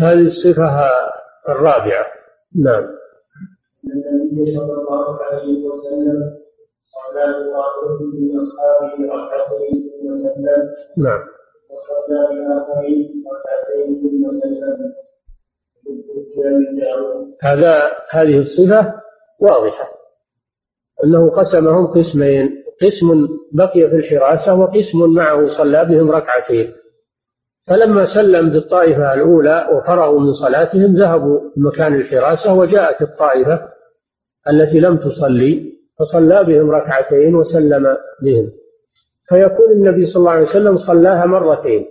هذه 0.00 0.24
الصفة 0.24 0.90
الرابعة. 1.48 2.06
نعم. 2.64 2.84
النبي 3.84 4.44
صلى 4.56 4.72
الله 4.80 5.22
عليه 5.22 5.64
وسلم 5.64 6.18
صلى 6.96 7.22
بطائفة 7.22 8.00
من 8.20 8.30
أصحابه 8.38 9.14
ركعتين 9.14 9.74
ثم 10.02 11.02
نعم. 11.02 11.20
وصلى 11.70 12.20
بآخرين 12.30 13.24
ركعتين 13.32 14.00
ثم 14.00 14.30
سلم 14.40 14.92
هذا 17.42 17.92
هذه 18.10 18.38
الصفة 18.38 18.94
واضحة. 19.40 19.88
أنه 21.04 21.30
قسمهم 21.30 21.86
قسمين. 21.86 22.62
قسم 22.82 23.28
بقي 23.52 23.90
في 23.90 23.96
الحراسة 23.96 24.54
وقسم 24.54 25.14
معه 25.14 25.46
صلى 25.58 25.84
بهم 25.84 26.10
ركعتين. 26.10 26.72
فلما 27.68 28.14
سلم 28.14 28.50
بالطائفة 28.50 29.14
الأولى 29.14 29.68
وفرغوا 29.72 30.20
من 30.20 30.32
صلاتهم 30.32 30.96
ذهبوا 30.96 31.40
مكان 31.56 31.94
الحراسة 31.94 32.54
وجاءت 32.54 33.02
الطائفة 33.02 33.68
التي 34.50 34.80
لم 34.80 34.96
تصلي 34.96 35.72
فصلى 35.98 36.44
بهم 36.44 36.70
ركعتين 36.70 37.34
وسلم 37.34 37.86
بهم. 38.22 38.52
فيكون 39.28 39.72
النبي 39.72 40.06
صلى 40.06 40.20
الله 40.20 40.30
عليه 40.30 40.46
وسلم 40.46 40.78
صلاها 40.78 41.26
مرتين. 41.26 41.86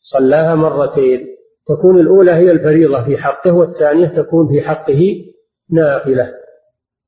صلاها 0.00 0.54
مرتين. 0.54 1.26
تكون 1.68 2.00
الأولى 2.00 2.32
هي 2.32 2.50
الفريضة 2.50 3.04
في 3.04 3.16
حقه 3.16 3.52
والثانية 3.52 4.22
تكون 4.22 4.48
في 4.48 4.60
حقه 4.60 5.24
نافلة. 5.70 6.34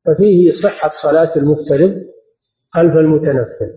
ففيه 0.06 0.52
صحة 0.62 0.90
صلاة 1.02 1.37
المفترض 1.37 2.02
خلف 2.74 2.92
المتنفل. 2.92 3.76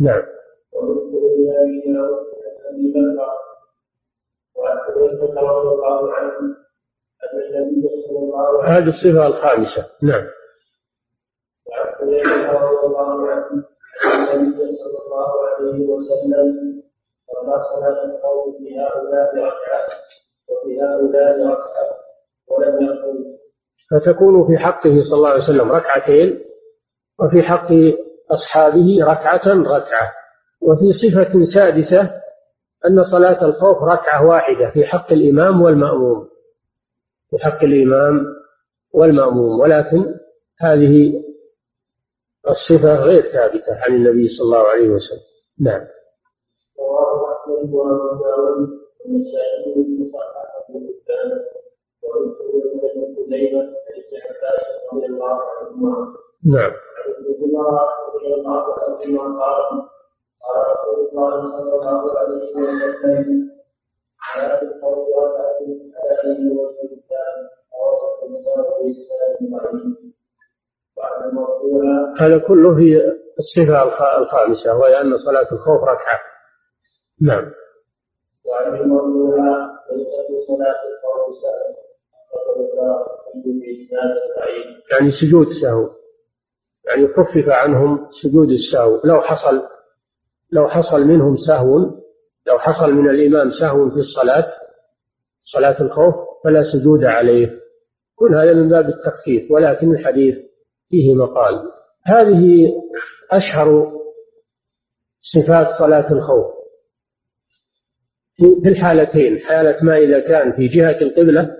نعم. 0.00 0.22
هذه 8.66 8.88
الصفة 8.88 9.26
الخامسة. 9.26 9.82
نعم. 10.02 10.26
الله 12.86 13.30
عنه 13.30 13.64
النبي 14.34 14.66
صلى 14.80 14.98
الله 15.06 15.30
عليه 15.48 15.86
وسلم 15.86 16.82
صلاة 17.74 18.04
القوم 18.04 18.58
في 18.58 18.78
هؤلاء 18.80 19.36
ركعة 19.36 19.86
وفي 20.48 20.82
هؤلاء 20.82 21.46
ركعة 21.46 21.86
ولم 22.48 22.86
فتكون 23.90 24.46
في 24.46 24.58
حقه 24.58 25.02
صلى 25.10 25.16
الله 25.16 25.28
عليه 25.28 25.42
وسلم 25.42 25.72
ركعتين 25.72 26.44
وفي 27.20 27.42
حق 27.42 27.68
أصحابه 28.30 28.98
ركعة 29.02 29.46
ركعة. 29.46 30.12
وفي 30.64 30.92
صفة 30.92 31.44
سادسة 31.54 32.20
أن 32.86 33.04
صلاة 33.04 33.44
الخوف 33.44 33.82
ركعة 33.82 34.26
واحدة 34.26 34.70
في 34.70 34.84
حق 34.84 35.12
الإمام 35.12 35.62
والمأموم. 35.62 36.28
في 37.30 37.44
حق 37.44 37.64
الإمام 37.64 38.26
والمأموم. 38.92 39.60
ولكن 39.60 40.14
هذه 40.60 41.12
الصفة 42.50 42.94
غير 42.94 43.22
ثابتة 43.22 43.72
عن 43.82 43.94
النبي 43.94 44.28
صلى 44.28 44.44
الله 44.44 44.68
عليه 44.68 44.88
وسلم. 44.90 45.26
نعم. 45.60 45.86
نعم. 56.54 56.72
الله 60.44 60.60
قال 60.60 60.72
رسول 60.72 60.98
الله 61.08 61.30
صلى 61.56 61.72
الله 61.74 61.96
عليه 62.18 62.36
وسلم 62.42 63.28
على 64.34 64.52
ووصف 67.72 68.20
ضعيف 68.50 68.96
هذا 72.18 72.38
كله 72.38 72.76
في 72.76 73.02
الصفة 73.38 73.82
الخامسة 74.18 74.76
وهي 74.76 75.00
أن 75.00 75.18
صلاة 75.18 75.52
الخوف 75.52 75.82
ركعة. 75.82 76.20
نعم. 77.20 77.52
صلاة 78.44 78.74
الخوف 78.80 79.14
يعني 84.90 85.10
سجود 85.10 85.46
سهو 85.62 85.90
يعني 86.86 87.08
خفف 87.08 87.48
عنهم 87.48 88.08
سجود 88.10 88.50
السهو. 88.50 89.00
لو 89.04 89.20
حصل 89.20 89.73
لو 90.54 90.68
حصل 90.68 91.04
منهم 91.04 91.36
سهو 91.36 91.78
لو 92.46 92.58
حصل 92.58 92.92
من 92.92 93.10
الإمام 93.10 93.50
سهو 93.50 93.90
في 93.90 93.96
الصلاة 93.96 94.46
صلاة 95.44 95.82
الخوف 95.82 96.14
فلا 96.44 96.62
سجود 96.72 97.04
عليه. 97.04 97.46
كل 98.16 98.34
هذا 98.34 98.54
من 98.54 98.68
باب 98.68 98.88
التخفيف 98.88 99.50
ولكن 99.50 99.92
الحديث 99.92 100.34
فيه 100.88 101.14
مقال. 101.14 101.70
هذه 102.04 102.72
أشهر 103.30 103.92
صفات 105.20 105.66
صلاة 105.78 106.12
الخوف. 106.12 106.46
في 108.62 108.68
الحالتين 108.68 109.38
حالة 109.38 109.84
ما 109.84 109.96
إذا 109.96 110.20
كان 110.20 110.52
في 110.52 110.68
جهة 110.68 111.00
القبلة 111.00 111.56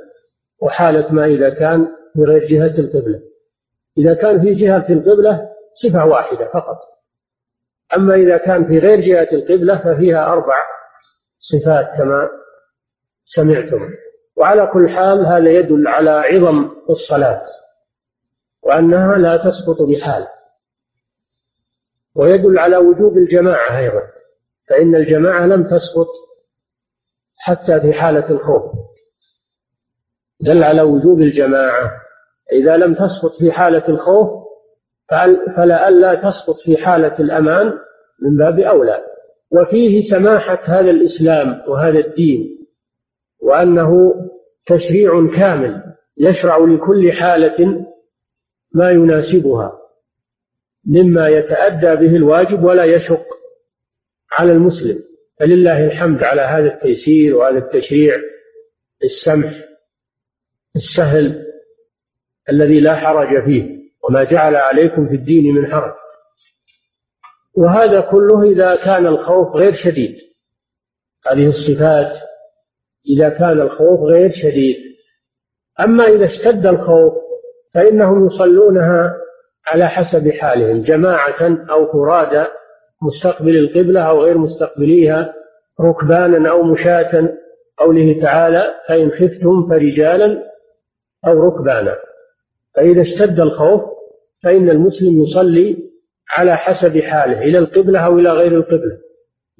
وحالة 0.62 1.12
ما 1.12 1.24
إذا 1.24 1.50
كان 1.50 1.86
في 2.14 2.20
غير 2.20 2.48
جهة 2.48 2.78
القبلة. 2.78 3.20
إذا 3.98 4.14
كان 4.14 4.40
في 4.40 4.54
جهة 4.54 4.86
القبلة 4.88 5.48
صفة 5.82 6.06
واحدة 6.06 6.50
فقط. 6.54 6.78
أما 7.96 8.14
إذا 8.14 8.36
كان 8.36 8.66
في 8.66 8.78
غير 8.78 9.00
جهة 9.00 9.28
القبلة 9.32 9.78
ففيها 9.78 10.26
أربع 10.26 10.54
صفات 11.38 11.86
كما 11.98 12.28
سمعتم. 13.24 13.88
وعلى 14.36 14.70
كل 14.72 14.88
حال 14.88 15.26
هذا 15.26 15.50
يدل 15.50 15.88
على 15.88 16.10
عظم 16.10 16.70
الصلاة 16.90 17.42
وأنها 18.62 19.16
لا 19.16 19.36
تسقط 19.36 19.82
بحال. 19.82 20.26
ويدل 22.16 22.58
على 22.58 22.76
وجوب 22.76 23.16
الجماعة 23.16 23.78
أيضا 23.78 24.02
فإن 24.68 24.94
الجماعة 24.94 25.46
لم 25.46 25.62
تسقط 25.64 26.08
حتى 27.38 27.80
في 27.80 27.92
حالة 27.92 28.30
الخوف. 28.30 28.72
دل 30.40 30.62
على 30.62 30.82
وجوب 30.82 31.20
الجماعة 31.20 31.92
إذا 32.52 32.76
لم 32.76 32.94
تسقط 32.94 33.30
في 33.38 33.52
حالة 33.52 33.88
الخوف 33.88 34.43
فلا 35.56 35.88
ألا 35.88 36.14
تسقط 36.14 36.56
في 36.64 36.76
حالة 36.76 37.18
الأمان 37.18 37.72
من 38.22 38.36
باب 38.36 38.60
أولى. 38.60 39.04
وفيه 39.50 40.10
سماحة 40.10 40.58
هذا 40.64 40.90
الإسلام 40.90 41.62
وهذا 41.68 41.98
الدين 41.98 42.66
وأنه 43.42 44.14
تشريع 44.66 45.30
كامل 45.36 45.82
يشرع 46.18 46.58
لكل 46.58 47.12
حالة 47.12 47.86
ما 48.74 48.90
يناسبها 48.90 49.78
مما 50.86 51.28
يتأدى 51.28 52.06
به 52.06 52.16
الواجب 52.16 52.64
ولا 52.64 52.84
يشق 52.84 53.26
على 54.32 54.52
المسلم. 54.52 55.02
فلله 55.40 55.84
الحمد 55.84 56.22
على 56.22 56.42
هذا 56.42 56.74
التيسير 56.74 57.36
وهذا 57.36 57.58
التشريع 57.58 58.16
السمح 59.04 59.54
السهل 60.76 61.44
الذي 62.50 62.80
لا 62.80 62.96
حرج 62.96 63.44
فيه. 63.44 63.83
وما 64.08 64.24
جعل 64.24 64.56
عليكم 64.56 65.08
في 65.08 65.14
الدين 65.14 65.54
من 65.54 65.72
حرج. 65.72 65.94
وهذا 67.56 68.00
كله 68.00 68.42
إذا 68.42 68.76
كان 68.76 69.06
الخوف 69.06 69.56
غير 69.56 69.72
شديد. 69.72 70.16
هذه 71.30 71.46
الصفات 71.46 72.12
إذا 73.16 73.28
كان 73.28 73.60
الخوف 73.60 74.00
غير 74.00 74.30
شديد. 74.30 74.76
أما 75.80 76.04
إذا 76.04 76.24
اشتد 76.24 76.66
الخوف 76.66 77.14
فإنهم 77.74 78.26
يصلونها 78.26 79.16
على 79.66 79.88
حسب 79.88 80.30
حالهم 80.30 80.82
جماعة 80.82 81.58
أو 81.70 81.92
فرادى 81.92 82.46
مستقبل 83.02 83.56
القبلة 83.56 84.00
أو 84.00 84.22
غير 84.22 84.38
مستقبليها 84.38 85.34
ركبانا 85.80 86.50
أو 86.50 86.62
مشاة 86.62 87.28
قوله 87.76 88.22
تعالى 88.22 88.74
فإن 88.88 89.10
خفتم 89.10 89.68
فرجالا 89.70 90.42
أو 91.26 91.32
ركبانا. 91.32 91.96
فإذا 92.76 93.02
اشتد 93.02 93.40
الخوف 93.40 93.93
فإن 94.44 94.70
المسلم 94.70 95.22
يصلي 95.22 95.76
على 96.38 96.56
حسب 96.56 96.98
حاله 96.98 97.42
إلى 97.42 97.58
القبلة 97.58 98.00
أو 98.00 98.18
إلى 98.18 98.30
غير 98.30 98.56
القبلة. 98.56 98.98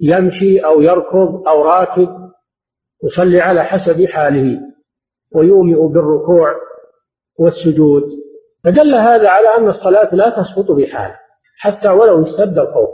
يمشي 0.00 0.58
أو 0.58 0.80
يركض 0.80 1.48
أو 1.48 1.62
راكب 1.62 2.08
يصلي 3.04 3.40
على 3.40 3.64
حسب 3.64 4.04
حاله 4.04 4.60
ويومئ 5.34 5.92
بالركوع 5.92 6.54
والسجود. 7.38 8.02
فدل 8.64 8.94
هذا 8.94 9.28
على 9.28 9.48
أن 9.58 9.68
الصلاة 9.68 10.14
لا 10.14 10.30
تسقط 10.30 10.70
بحال 10.70 11.12
حتى 11.58 11.88
ولو 11.88 12.22
اشتد 12.22 12.58
الخوف. 12.58 12.90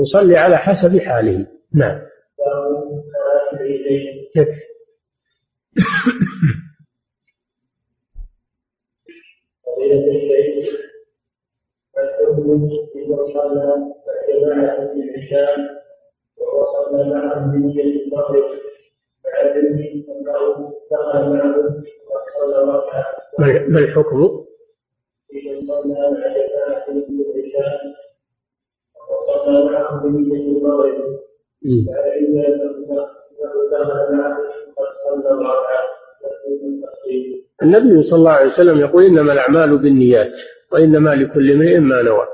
يصلي 0.00 0.36
على 0.36 0.58
حسب 0.58 0.98
حاله. 0.98 1.46
نعم. 1.74 2.00
يكفي 4.36 4.74
إذا 12.96 13.16
صلى 13.26 13.66
بنية 17.52 17.82
المغرب 17.82 18.44
أنه 19.50 20.72
ركعة 22.68 23.28
ما 23.68 23.78
الحكم؟ 23.78 24.44
إذا 25.32 25.60
صلى 25.60 26.10
مع 26.10 26.22
جماعة 26.34 26.90
بنية 26.90 27.26
المغرب 30.34 30.98
أنه 35.12 35.40
ركعة 35.40 36.03
النبي 37.62 38.02
صلى 38.02 38.18
الله 38.18 38.30
عليه 38.30 38.52
وسلم 38.52 38.80
يقول 38.80 39.04
إنما 39.04 39.32
الأعمال 39.32 39.78
بالنيات 39.78 40.32
وإنما 40.72 41.10
لكل 41.10 41.52
امرئ 41.52 41.78
ما 41.78 42.02
نوى. 42.02 42.26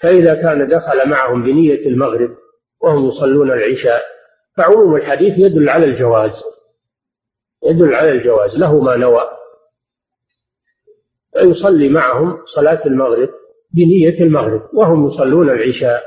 فإذا 0.00 0.34
كان 0.34 0.68
دخل 0.68 1.08
معهم 1.08 1.42
بنية 1.42 1.86
المغرب 1.86 2.30
وهم 2.80 3.08
يصلون 3.08 3.52
العشاء 3.52 4.02
فعموم 4.56 4.96
الحديث 4.96 5.38
يدل 5.38 5.68
على 5.68 5.84
الجواز. 5.84 6.32
يدل 7.64 7.94
على 7.94 8.10
الجواز 8.10 8.58
له 8.58 8.80
ما 8.80 8.96
نوى. 8.96 9.30
فيصلي 11.32 11.88
معهم 11.88 12.38
صلاة 12.46 12.86
المغرب 12.86 13.28
بنية 13.74 14.20
المغرب 14.22 14.74
وهم 14.74 15.06
يصلون 15.06 15.50
العشاء. 15.50 16.02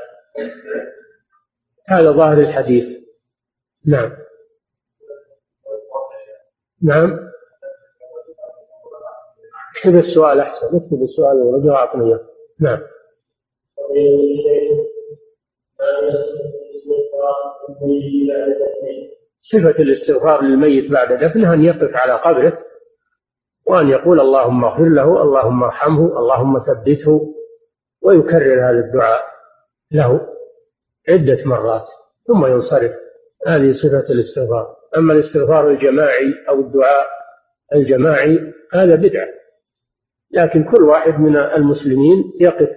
هذا 1.88 2.12
ظاهر 2.12 2.38
الحديث. 2.38 2.84
نعم. 3.86 4.10
نعم. 6.82 7.28
اكتب 9.76 9.96
السؤال 9.96 10.40
أحسن. 10.40 10.66
اكتب 10.66 11.02
السؤال 11.02 11.36
ورجع 11.42 11.74
أعطني 11.74 12.18
نعم. 12.60 12.78
صفة 19.36 19.82
الاستغفار 19.82 20.42
للميت 20.42 20.90
بعد 20.90 21.12
دفنه 21.12 21.54
أن 21.54 21.64
يقف 21.64 21.96
على 21.96 22.12
قبره 22.12 22.58
وأن 23.66 23.88
يقول 23.88 24.20
اللهم 24.20 24.64
اغفر 24.64 24.88
له 24.88 25.22
اللهم 25.22 25.64
ارحمه 25.64 26.18
اللهم 26.18 26.54
ثبته 26.58 27.34
ويكرر 28.02 28.70
هذا 28.70 28.78
الدعاء 28.78 29.24
له 29.92 30.20
عدة 31.08 31.44
مرات 31.44 31.86
ثم 32.26 32.46
ينصرف. 32.46 32.92
هذه 33.46 33.72
صفة 33.72 34.14
الاستغفار. 34.14 34.77
أما 34.96 35.12
الاستغفار 35.14 35.70
الجماعي 35.70 36.34
أو 36.48 36.60
الدعاء 36.60 37.06
الجماعي 37.74 38.38
هذا 38.72 38.94
بدعة. 38.94 39.28
لكن 40.30 40.64
كل 40.64 40.82
واحد 40.82 41.20
من 41.20 41.36
المسلمين 41.36 42.32
يقف 42.40 42.68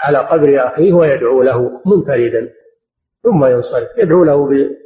على 0.00 0.18
قبر 0.18 0.66
أخيه 0.66 0.92
ويدعو 0.92 1.42
له 1.42 1.70
منفردا 1.86 2.52
ثم 3.22 3.44
ينصرف. 3.44 3.88
يدعو 3.98 4.24
له 4.24 4.48
ب... 4.48 4.76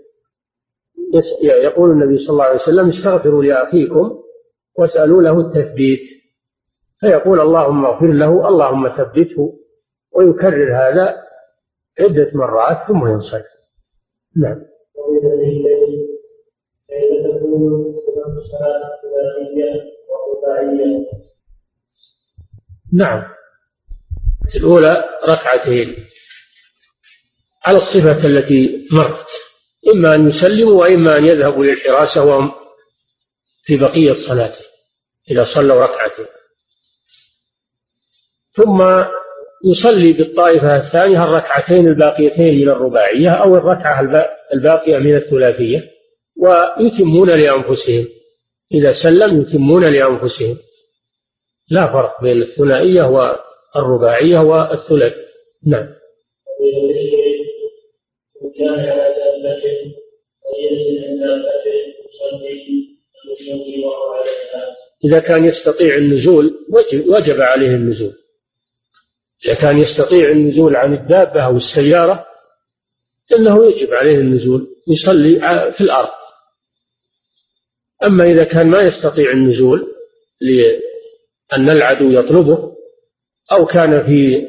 يقول 1.43 1.91
النبي 1.91 2.18
صلى 2.18 2.31
الله 2.31 2.45
عليه 2.45 2.61
وسلم 2.62 2.89
استغفروا 2.89 3.45
لأخيكم 3.45 4.23
واسألوا 4.79 5.23
له 5.23 5.41
التثبيت. 5.41 6.01
فيقول 7.01 7.41
اللهم 7.41 7.85
اغفر 7.85 8.12
له 8.12 8.49
اللهم 8.49 8.89
ثبته. 8.89 9.59
ويكرر 10.16 10.77
هذا 10.77 11.14
عدة 12.01 12.31
مرات 12.35 12.89
ثم 12.89 13.07
ينصرف. 13.07 13.47
نعم. 14.37 14.62
تكون 17.24 17.86
الصلاة 18.36 19.01
نعم 22.93 23.22
الأولى 24.57 25.05
ركعتين. 25.28 26.07
على 27.64 27.78
الصفة 27.78 28.26
التي 28.26 28.88
مرت. 28.93 29.26
إما 29.95 30.14
أن 30.14 30.28
يسلموا 30.28 30.80
وإما 30.80 31.16
أن 31.16 31.24
يذهبوا 31.24 31.64
للحراسة 31.64 32.24
وهم 32.24 32.53
في 33.64 33.76
بقية 33.76 34.14
صلاته 34.28 34.64
إذا 35.30 35.45
صلوا 35.45 35.84
ركعتين. 35.84 36.26
ثم 38.51 39.05
يصلي 39.70 40.12
بالطائفة 40.12 40.76
الثانية 40.76 41.24
الركعتين 41.24 41.88
الباقيتين 41.88 42.61
من 42.61 42.68
الرباعية 42.68 43.30
أو 43.30 43.55
الركعة 43.55 44.01
الباقية 44.55 44.99
من 44.99 45.16
الثلاثية. 45.16 45.99
ويتمون 46.41 47.30
لأنفسهم. 47.30 48.09
إذا 48.74 48.93
سلم 48.93 49.41
يتمون 49.41 49.84
لأنفسهم. 49.84 50.59
لا 51.70 51.93
فرق 51.93 52.22
بين 52.22 52.43
الثنائية 52.43 53.03
والرباعية 53.03 54.38
والثلاث. 54.38 55.14
نعم. 55.66 55.88
إذا 65.05 65.18
كان 65.18 65.45
يستطيع 65.45 65.95
النزول 65.95 66.66
وجب 67.09 67.41
عليه 67.41 67.68
النزول. 67.68 68.14
إذا 69.45 69.55
كان 69.55 69.78
يستطيع 69.78 70.30
النزول 70.30 70.76
عن 70.76 70.95
الدابة 70.95 71.41
أو 71.41 71.57
السيارة 71.57 72.26
إنه 73.36 73.66
يجب 73.66 73.93
عليه 73.95 74.14
النزول. 74.16 74.76
يصلي 74.88 75.41
في 75.72 75.80
الأرض. 75.80 76.20
أما 78.05 78.24
إذا 78.24 78.44
كان 78.44 78.70
ما 78.70 78.80
يستطيع 78.80 79.30
النزول 79.32 79.86
أن 81.57 81.70
العدو 81.70 82.11
يطلبه 82.11 82.76
أو 83.53 83.66
كان 83.66 84.07
في 84.07 84.48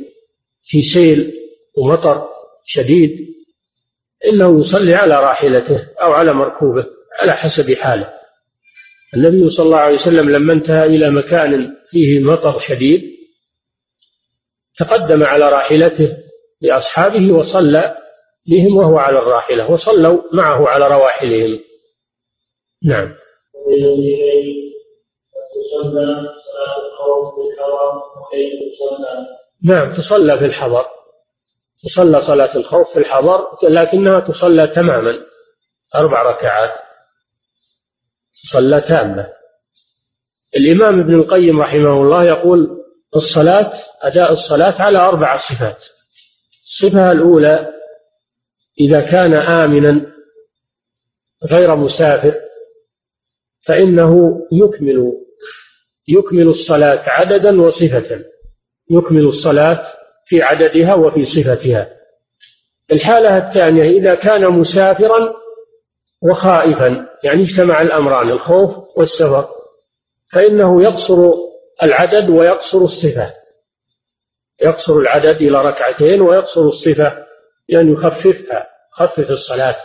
في 0.63 0.81
سيل 0.81 1.33
ومطر 1.77 2.29
شديد 2.65 3.31
إنه 4.27 4.59
يصلي 4.59 4.95
على 4.95 5.15
راحلته 5.15 5.87
أو 6.01 6.11
على 6.11 6.33
مركوبه 6.33 6.85
على 7.19 7.33
حسب 7.33 7.73
حاله. 7.73 8.13
النبي 9.13 9.49
صلى 9.49 9.65
الله 9.65 9.77
عليه 9.77 9.95
وسلم 9.95 10.29
لما 10.29 10.53
انتهى 10.53 10.85
إلى 10.85 11.11
مكان 11.11 11.75
فيه 11.91 12.19
مطر 12.19 12.59
شديد 12.59 13.01
تقدم 14.77 15.23
على 15.23 15.45
راحلته 15.45 16.17
لأصحابه 16.61 17.33
وصلى 17.33 17.97
بهم 18.47 18.77
وهو 18.77 18.97
على 18.97 19.19
الراحلة 19.19 19.71
وصلوا 19.71 20.21
معه 20.33 20.67
على 20.69 20.87
رواحلهم. 20.87 21.59
نعم. 22.83 23.15
نعم 29.63 29.93
تصلى 29.93 30.39
في 30.39 30.45
الحضر. 30.45 30.85
تصلى 31.83 32.21
صلاة 32.21 32.57
الخوف 32.57 32.93
في 32.93 32.99
الحضر 32.99 33.47
لكنها 33.63 34.19
تصلى 34.19 34.67
تماما. 34.67 35.25
أربع 35.95 36.21
ركعات. 36.21 36.71
تصلى 38.43 38.81
تامة. 38.81 39.27
الإمام 40.57 40.99
ابن 40.99 41.13
القيم 41.13 41.61
رحمه 41.61 42.01
الله 42.01 42.23
يقول 42.23 42.83
الصلاة 43.15 43.71
أداء 44.01 44.31
الصلاة 44.31 44.81
على 44.81 44.97
أربع 44.97 45.37
صفات. 45.37 45.77
الصفة 46.63 47.11
الأولى 47.11 47.73
إذا 48.79 49.01
كان 49.01 49.33
آمنا 49.33 50.11
غير 51.51 51.75
مسافر 51.75 52.50
فإنه 53.61 54.41
يكمل 54.51 55.13
يكمل 56.07 56.47
الصلاة 56.47 57.03
عددا 57.07 57.61
وصفة. 57.61 58.25
يكمل 58.89 59.25
الصلاة 59.25 59.81
في 60.25 60.41
عددها 60.41 60.95
وفي 60.95 61.25
صفتها. 61.25 61.89
الحالة 62.91 63.37
الثانية 63.37 63.83
إذا 63.83 64.15
كان 64.15 64.51
مسافرا 64.51 65.33
وخائفا 66.21 67.07
يعني 67.23 67.43
اجتمع 67.43 67.81
الأمران 67.81 68.29
الخوف 68.29 68.97
والسفر 68.97 69.49
فإنه 70.33 70.83
يقصر 70.83 71.17
العدد 71.83 72.29
ويقصر 72.29 72.77
الصفة. 72.77 73.33
يقصر 74.63 74.97
العدد 74.97 75.35
إلى 75.35 75.61
ركعتين 75.61 76.21
ويقصر 76.21 76.61
الصفة 76.61 77.25
لأن 77.69 77.93
يخففها 77.93 78.67
خفف 78.91 79.29
الصلاة 79.29 79.75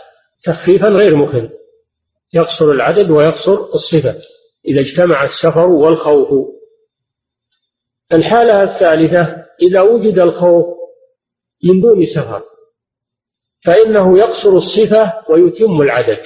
تخفيفا 0.43 0.87
غير 0.87 1.15
مخل 1.15 1.49
يقصر 2.33 2.71
العدد 2.71 3.09
ويقصر 3.09 3.53
الصفة 3.53 4.21
إذا 4.65 4.81
اجتمع 4.81 5.23
السفر 5.23 5.67
والخوف. 5.67 6.47
الحالة 8.13 8.63
الثالثة 8.63 9.45
إذا 9.61 9.81
وجد 9.81 10.19
الخوف 10.19 10.65
من 11.63 11.81
دون 11.81 12.05
سفر 12.05 12.43
فإنه 13.65 14.19
يقصر 14.19 14.49
الصفة 14.49 15.23
ويتم 15.29 15.81
العدد. 15.81 16.21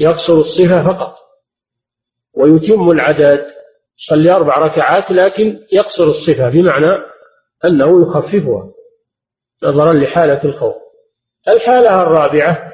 يقصر 0.00 0.34
الصفة 0.34 0.84
فقط 0.84 1.16
ويتم 2.34 2.90
العدد. 2.90 3.54
يصلي 3.98 4.32
أربع 4.32 4.58
ركعات 4.58 5.10
لكن 5.10 5.66
يقصر 5.72 6.04
الصفة 6.04 6.48
بمعنى 6.50 7.02
أنه 7.64 8.02
يخففها 8.02 8.70
نظرا 9.62 9.92
لحالة 9.92 10.44
الخوف. 10.44 10.74
الحالة 11.48 12.02
الرابعة 12.02 12.72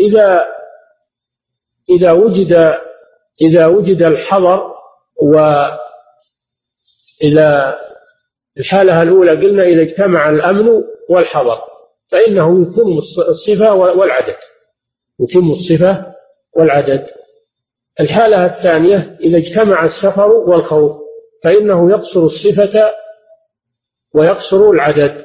إذا 0.00 0.59
إذا 1.90 2.12
وجد 2.12 2.52
إذا 3.42 3.66
وجد 3.66 4.02
الحضر 4.02 4.74
وإذا 5.22 5.78
الحالة 8.58 9.02
الأولى 9.02 9.30
قلنا 9.30 9.62
إذا 9.62 9.82
اجتمع 9.82 10.30
الأمن 10.30 10.68
والحضر 11.08 11.60
فإنه 12.10 12.62
يتم 12.62 12.98
الصفة 13.28 13.74
والعدد. 13.74 14.36
يتم 15.20 15.50
الصفة 15.50 16.14
والعدد. 16.56 17.06
الحالة 18.00 18.46
الثانية 18.46 19.18
إذا 19.20 19.38
اجتمع 19.38 19.84
السفر 19.84 20.28
والخوف 20.28 20.96
فإنه 21.44 21.90
يقصر 21.90 22.20
الصفة 22.20 22.94
ويقصر 24.14 24.70
العدد. 24.70 25.24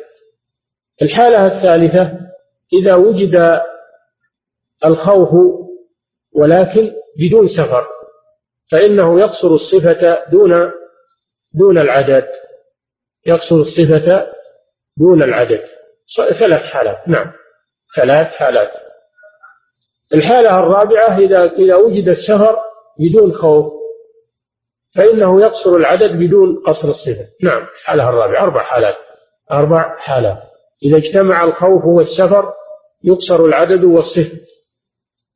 الحالة 1.01 1.45
الثالثة 1.45 2.19
إذا 2.73 2.95
وجد 2.95 3.61
الخوف 4.85 5.64
ولكن 6.35 6.91
بدون 7.19 7.47
سفر 7.47 7.87
فإنه 8.71 9.19
يقصر 9.19 9.47
الصفة 9.47 10.25
دون 10.31 10.53
دون 11.53 11.77
العدد. 11.77 12.27
يقصر 13.25 13.55
الصفة 13.55 14.27
دون 14.97 15.23
العدد. 15.23 15.61
ثلاث 16.39 16.61
حالات 16.61 17.07
نعم. 17.07 17.31
ثلاث 17.95 18.27
حالات. 18.27 18.71
الحالة 20.13 20.49
الرابعة 20.49 21.17
إذا 21.17 21.43
إذا 21.43 21.75
وجد 21.75 22.09
السفر 22.09 22.59
بدون 22.99 23.33
خوف 23.33 23.73
فإنه 24.95 25.41
يقصر 25.41 25.71
العدد 25.71 26.11
بدون 26.11 26.63
قصر 26.67 26.87
الصفة. 26.87 27.27
نعم 27.43 27.67
الحالة 27.81 28.09
الرابعة 28.09 28.43
أربع 28.43 28.63
حالات. 28.63 28.95
أربع 29.51 29.97
حالات. 29.97 30.37
إذا 30.83 30.97
اجتمع 30.97 31.43
الخوف 31.43 31.85
والسفر 31.85 32.53
يقصر 33.03 33.45
العدد 33.45 33.83
والصفة. 33.83 34.39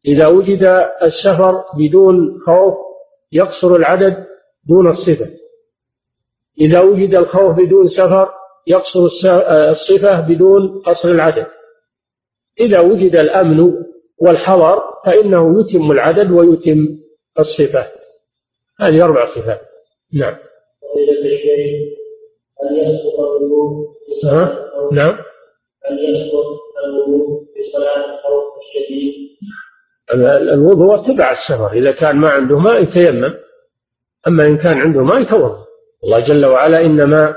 إذا 0.06 0.28
وجد 0.28 0.76
السفر 1.04 1.64
بدون 1.78 2.40
خوف 2.46 2.74
يقصر 3.32 3.76
العدد 3.76 4.26
دون 4.70 4.90
الصفة. 4.90 5.30
إذا 6.62 6.82
وجد 6.82 7.16
الخوف 7.16 7.58
بدون 7.58 7.88
سفر 7.88 8.30
يقصر 8.68 9.00
الصفة 9.70 10.20
بدون 10.20 10.82
قصر 10.86 11.10
العدد. 11.10 11.48
إذا 12.60 12.82
وجد 12.82 13.16
الأمن 13.16 13.74
والحضر 14.18 14.84
فإنه 15.06 15.62
يتم 15.62 15.92
العدد 15.92 16.32
ويتم 16.32 16.98
الصفة. 17.40 17.88
هذه 18.80 19.04
أربع 19.04 19.36
صفات. 19.36 19.62
نعم. 20.14 20.38
هل 22.64 22.78
يسقط 22.78 23.20
نعم. 24.92 25.18
هل 25.86 26.00
يسقط 26.00 26.46
الوضوء 26.86 27.46
في 27.54 27.72
صلاة 27.74 28.14
الخوف 28.14 28.44
الشديد. 28.62 29.30
الوضوء 30.14 31.08
تبع 31.08 31.32
السفر. 31.32 31.74
إذا 31.74 31.92
كان 31.92 32.16
ما 32.16 32.30
عنده 32.30 32.60
ماء 32.60 32.84
يتيمم 32.84 33.34
أما 34.28 34.48
إن 34.48 34.58
كان 34.58 34.78
عنده 34.78 35.04
ماء 35.04 35.22
يتوضأ. 35.22 35.66
الله 36.04 36.20
جل 36.20 36.46
وعلا 36.46 36.82
إنما 36.82 37.36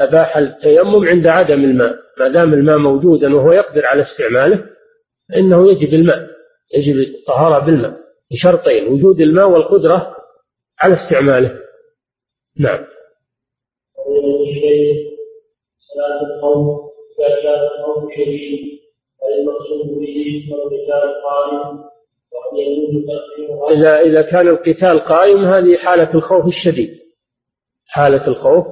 أباح 0.00 0.36
التيمم 0.36 1.06
عند 1.06 1.26
عدم 1.26 1.64
الماء. 1.64 1.96
ما 2.18 2.28
دام 2.28 2.54
الماء 2.54 2.78
موجودا 2.78 3.34
وهو 3.36 3.52
يقدر 3.52 3.86
على 3.86 4.02
استعماله 4.02 4.64
فإنه 5.28 5.70
يجب 5.70 5.94
الماء 5.94 6.28
يجب 6.74 6.96
الطهارة 6.96 7.64
بالماء. 7.64 7.96
بشرطين 8.32 8.88
وجود 8.88 9.20
الماء 9.20 9.48
والقدرة 9.48 10.16
على 10.82 10.94
استعماله. 11.04 11.58
نعم. 12.58 12.86
صلاة 15.94 16.20
القوم 16.20 16.92
إذا 23.70 24.00
إذا 24.00 24.22
كان 24.22 24.48
القتال 24.48 25.00
قائم 25.00 25.44
هذه 25.44 25.76
حالة 25.76 26.14
الخوف 26.14 26.46
الشديد. 26.46 27.00
حالة 27.88 28.26
الخوف 28.26 28.66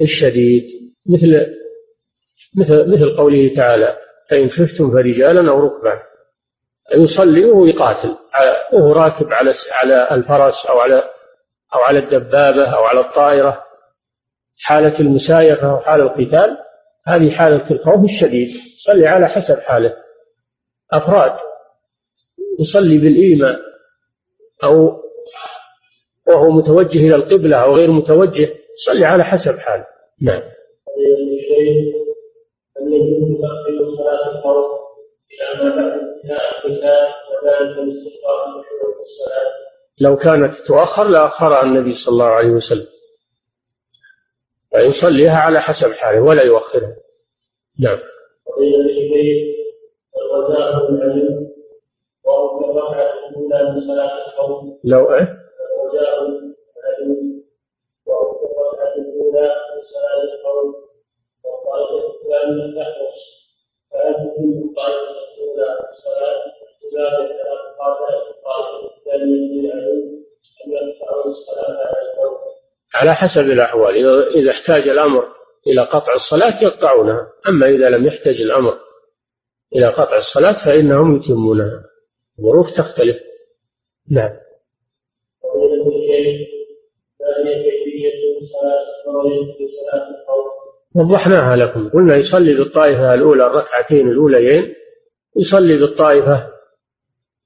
الشديد. 0.00 0.64
مثل 1.06 1.46
مثل 2.58 2.92
مثل 2.92 3.16
قوله 3.16 3.54
تعالى 3.56 3.96
فإن 4.30 4.48
خفتم 4.48 4.90
فرجالا 4.90 5.50
أو 5.50 5.60
ركبا. 5.60 6.02
يصلي 6.94 7.44
وهو 7.44 7.66
يقاتل. 7.66 8.16
وهو 8.72 8.92
راكب 8.92 9.26
على 9.32 9.54
على 9.72 10.14
الفرس 10.14 10.66
أو 10.66 10.78
على 10.78 11.02
أو 11.74 11.80
على 11.80 11.98
الدبابة 11.98 12.64
أو 12.64 12.84
على 12.84 13.00
الطائرة. 13.00 13.64
حالة 14.62 15.00
المسايفة 15.00 15.70
أو 15.70 15.78
حال 15.78 16.00
القتال 16.00 16.56
هذه 17.06 17.30
حالة 17.30 17.70
الخوف 17.70 18.04
الشديد 18.04 18.48
صلي 18.86 19.06
على 19.06 19.28
حسب 19.28 19.60
حاله. 19.60 19.94
أفراد 20.92 21.38
يصلي 22.60 22.98
بالإيمان 22.98 23.56
أو 24.64 25.02
وهو 26.28 26.50
متوجه 26.50 26.98
إلى 26.98 27.14
القبلة 27.14 27.56
أو 27.56 27.76
غير 27.76 27.90
متوجه 27.90 28.54
صلي 28.86 29.06
على 29.06 29.24
حسب 29.24 29.58
حاله. 29.58 29.86
نعم. 30.20 30.42
لو 40.00 40.16
كانت 40.16 40.54
تؤخر 40.66 41.08
لأخرها 41.08 41.62
النبي 41.62 41.92
صلى 41.92 42.12
الله 42.12 42.26
عليه 42.26 42.50
وسلم. 42.50 42.86
ويصليها 44.74 45.36
على 45.36 45.60
حسب 45.60 45.92
حاله 45.92 46.22
ولا 46.22 46.42
يؤخرها 46.42 46.96
نعم 47.80 47.98
وبين 48.46 48.74
الشيخين 48.80 49.54
الرجاء 50.16 50.90
العلم 50.90 51.48
وهو 52.24 52.70
الركعة 52.70 53.12
الأولى 53.28 53.72
من 53.72 53.80
صلاة 53.80 54.26
القوم 54.28 54.78
لو 54.84 55.14
إيه؟ 55.14 55.36
الرجاء 55.78 56.22
العلم 56.22 57.42
الأولى 58.98 59.48
من 59.74 59.82
صلاة 59.82 60.22
القوم 60.34 60.74
وقال 61.44 61.82
الثانية 62.04 62.72
أن 62.72 62.72
الصلاة 71.26 71.76
على 71.78 72.61
حسب 73.14 73.40
الأحوال. 73.40 73.96
إذا 74.36 74.50
احتاج 74.50 74.88
الأمر 74.88 75.24
إلى 75.66 75.82
قطع 75.82 76.14
الصلاة 76.14 76.62
يقطعونها. 76.62 77.28
أما 77.48 77.66
إذا 77.66 77.88
لم 77.90 78.06
يحتج 78.06 78.40
الأمر 78.40 78.78
إلى 79.76 79.86
قطع 79.86 80.16
الصلاة 80.16 80.64
فإنهم 80.64 81.16
يتمونها. 81.16 81.84
الظروف 82.38 82.70
تختلف. 82.70 83.16
نعم. 84.10 84.32
وضحناها 90.94 91.56
لكم. 91.56 91.88
قلنا 91.88 92.16
يصلي 92.16 92.54
بالطائفة 92.54 93.14
الأولى 93.14 93.46
الركعتين 93.46 94.08
الأوليين. 94.08 94.74
يصلي 95.36 95.76
بالطائفة 95.76 96.52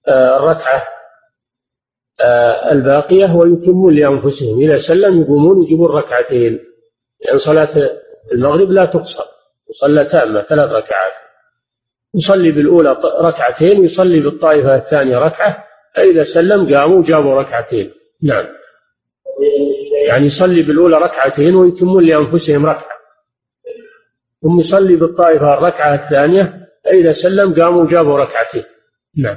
آه، 0.09 0.37
الركعة 0.37 0.96
الباقية 2.73 3.35
ويتمون 3.35 3.95
لأنفسهم. 3.95 4.61
إذا 4.61 4.79
سلم 4.79 5.21
يقومون 5.21 5.63
يجيبون 5.63 5.91
ركعتين. 5.91 6.61
لأن 7.27 7.39
صلاة 7.39 7.91
المغرب 8.33 8.71
لا 8.71 8.85
تقصر. 8.85 9.25
يصلى 9.71 10.05
تامة 10.05 10.43
ثلاث 10.43 10.65
ركعات. 10.65 11.13
يصلي 12.15 12.53
بالأولى 12.53 12.97
ركعتين 13.21 13.85
يصلي 13.85 14.21
بالطائفة 14.21 14.77
الثانية 14.77 15.19
ركعة. 15.19 15.65
فإذا 15.95 16.25
سلم 16.25 16.75
قاموا 16.75 17.05
جابوا 17.05 17.35
ركعتين. 17.35 17.93
نعم. 18.23 18.47
يعني 20.09 20.27
يصلي 20.27 20.63
بالأولى 20.63 20.97
ركعتين 20.97 21.55
ويتمون 21.55 22.05
لأنفسهم 22.05 22.67
ركعة. 22.67 22.97
ثم 24.43 24.61
يصلي 24.61 24.97
بالطائفة 24.97 25.55
الركعة 25.55 25.95
الثانية. 25.95 26.69
فإذا 26.85 27.13
سلم 27.13 27.63
قاموا 27.63 27.87
جابوا 27.87 28.19
ركعتين. 28.19 28.65
نعم. 29.17 29.37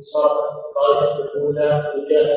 الطائفة 0.00 1.24
الأولى 1.24 1.92
وجاء 1.96 2.28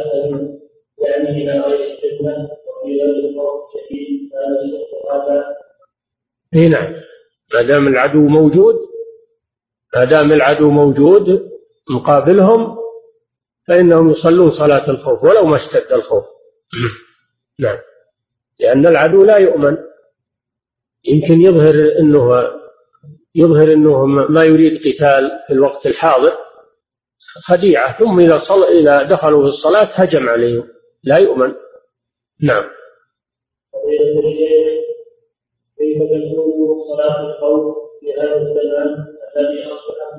يعني 1.00 1.30
إلى 1.30 1.60
غير 1.60 1.92
الفتنة 1.92 2.50
وفي 2.68 3.02
غير 3.02 3.30
الخوف 3.30 3.62
شديد 3.74 4.32
هذا. 5.12 5.46
إي 6.56 6.68
نعم. 6.70 6.94
ما 7.54 7.62
دام 7.62 7.88
العدو 7.88 8.20
موجود 8.20 8.76
ما 9.96 10.04
دام 10.04 10.32
العدو 10.32 10.70
موجود 10.70 11.52
مقابلهم 11.90 12.78
فإنهم 13.68 14.12
يصلون 14.12 14.52
صلاة 14.52 14.90
الخوف 14.90 15.24
ولو 15.24 15.46
ما 15.46 15.58
اشتد 15.58 15.92
الخوف. 15.92 16.26
نعم. 17.60 17.78
لأن 18.60 18.88
العدو 18.88 19.26
لا 19.26 19.38
يؤمن. 19.38 19.78
يمكن 21.08 21.42
يظهر 21.42 21.76
أنه 22.00 22.34
يظهر 23.36 23.74
أنه 23.74 24.06
ما 24.06 24.44
يريد 24.44 24.80
قتال 24.80 25.32
في 25.48 25.54
الوقت 25.54 25.86
الحاضر 25.86 26.38
خديعة 27.44 28.00
ثم 28.00 28.20
إذا 28.20 28.38
صل... 28.38 28.64
إذا 28.64 29.04
دخلوا 29.04 29.42
في 29.42 29.50
الصلاة 29.50 29.90
هجم 29.94 30.30
عليهم 30.30 30.68
لا 31.04 31.18
يؤمن. 31.18 31.54
نعم. 32.44 32.64
كيف 35.78 35.98
صلاة 36.92 37.30
الخوف 37.30 37.78
في 38.00 38.14
هذا 38.22 38.36
الزمان 38.36 39.06
الذي 39.38 39.66
أصبحت 39.66 40.12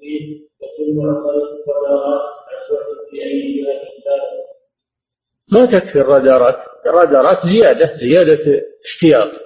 فيه 0.00 0.46
الرادارات 1.68 2.22
في 3.10 3.16
ما 5.52 5.66
تكفي 5.66 6.00
الرادارات؟ 6.00 6.56
الرادارات 6.86 7.38
زيادة 7.46 7.96
زيادة 7.96 8.62
احتياط 8.86 9.45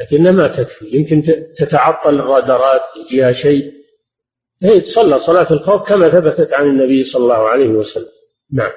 لكنها 0.00 0.32
ما 0.32 0.48
تكفي. 0.48 0.96
يمكن 0.96 1.22
تتعطل 1.58 2.14
الرادارات 2.14 2.80
يجيها 2.96 3.32
شيء. 3.32 3.72
هي 4.62 4.80
تصلى 4.80 5.20
صلاة 5.20 5.52
الخوف 5.52 5.88
كما 5.88 6.10
ثبتت 6.10 6.52
عن 6.52 6.66
النبي 6.66 7.04
صلى 7.04 7.22
الله 7.22 7.48
عليه 7.48 7.68
وسلم. 7.68 8.08
نعم. 8.52 8.72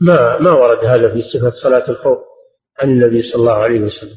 ما 0.00 0.38
ما 0.38 0.52
ورد 0.52 0.84
هذا 0.84 1.12
في 1.12 1.22
صفة 1.22 1.50
صلاة 1.50 1.90
الخوف 1.90 2.18
عن 2.78 2.90
النبي 2.90 3.22
صلى 3.22 3.40
الله 3.40 3.52
عليه 3.52 3.80
وسلم. 3.80 4.16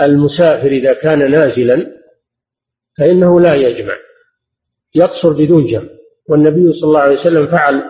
والمسافر 0.00 0.66
إذا 0.66 0.92
كان 0.92 1.30
نازلا 1.30 1.98
فإنه 2.98 3.40
لا 3.40 3.54
يجمع. 3.54 3.96
يقصر 4.94 5.32
بدون 5.32 5.66
جمع. 5.66 5.88
والنبي 6.28 6.72
صلى 6.72 6.88
الله 6.88 7.00
عليه 7.00 7.20
وسلم 7.20 7.46
فعل 7.46 7.82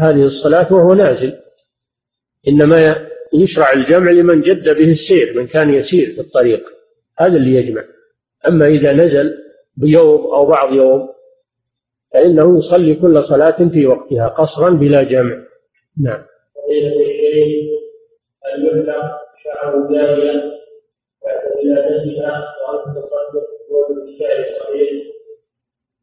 هذه 0.00 0.24
الصلاة 0.24 0.72
وهو 0.72 0.94
نازل. 0.94 1.38
إنما 2.48 3.08
يشرع 3.34 3.72
الجمع 3.72 4.10
لمن 4.10 4.40
جد 4.40 4.64
به 4.64 4.90
السير 4.90 5.36
من 5.36 5.46
كان 5.46 5.74
يسير 5.74 6.14
في 6.14 6.20
الطريق. 6.20 6.64
هذا 7.18 7.36
اللي 7.36 7.54
يجمع. 7.54 7.84
أما 8.48 8.66
إذا 8.66 8.92
نزل 8.92 9.34
بيوم 9.76 10.20
أو 10.34 10.46
بعض 10.46 10.72
يوم 10.72 11.08
فإنه 12.14 12.58
يصلي 12.58 12.94
كل 12.94 13.24
صلاة 13.24 13.68
في 13.68 13.86
وقتها 13.86 14.28
قصرا 14.28 14.70
بلا 14.70 15.02
جمع. 15.02 15.36
نعم. 16.00 16.24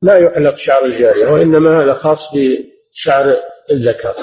لا 0.01 0.13
يحلق 0.19 0.55
شعر 0.55 0.85
الجارية 0.85 1.27
وإنما 1.27 1.83
هذا 1.83 1.93
خاص 1.93 2.19
بشعر 2.33 3.35
الذكر. 3.71 4.15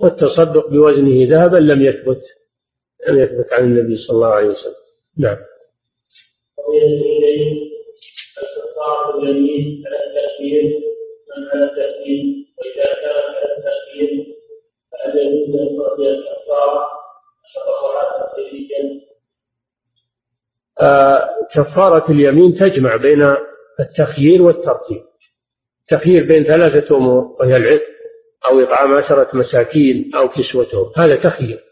والتصدق 0.00 0.68
بوزنه 0.68 1.28
ذهبا 1.30 1.56
لم 1.56 1.82
يثبت 1.82 2.22
لم 3.08 3.18
يثبت 3.18 3.52
عن 3.52 3.64
النبي 3.64 3.98
صلى 3.98 4.14
الله 4.14 4.34
عليه 4.34 4.48
وسلم. 4.48 4.74
نعم. 5.18 5.38
اليمين 9.22 10.82
من 11.36 11.48
على 11.52 11.64
وإذا 12.58 12.94
كان 12.94 13.16
على 13.34 13.52
آه 20.80 21.28
كفارة 21.54 22.10
اليمين 22.10 22.54
تجمع 22.58 22.96
بين 22.96 23.36
التخيير 23.80 24.42
والترتيب. 24.42 25.02
تخيير 25.88 26.26
بين 26.26 26.44
ثلاثة 26.44 26.96
أمور 26.96 27.36
وهي 27.40 27.56
العتق 27.56 27.92
أو 28.50 28.60
إطعام 28.60 28.94
عشرة 28.94 29.28
مساكين 29.34 30.10
أو 30.14 30.28
كسوتهم 30.28 30.92
هذا 30.96 31.16
تخيير. 31.16 31.64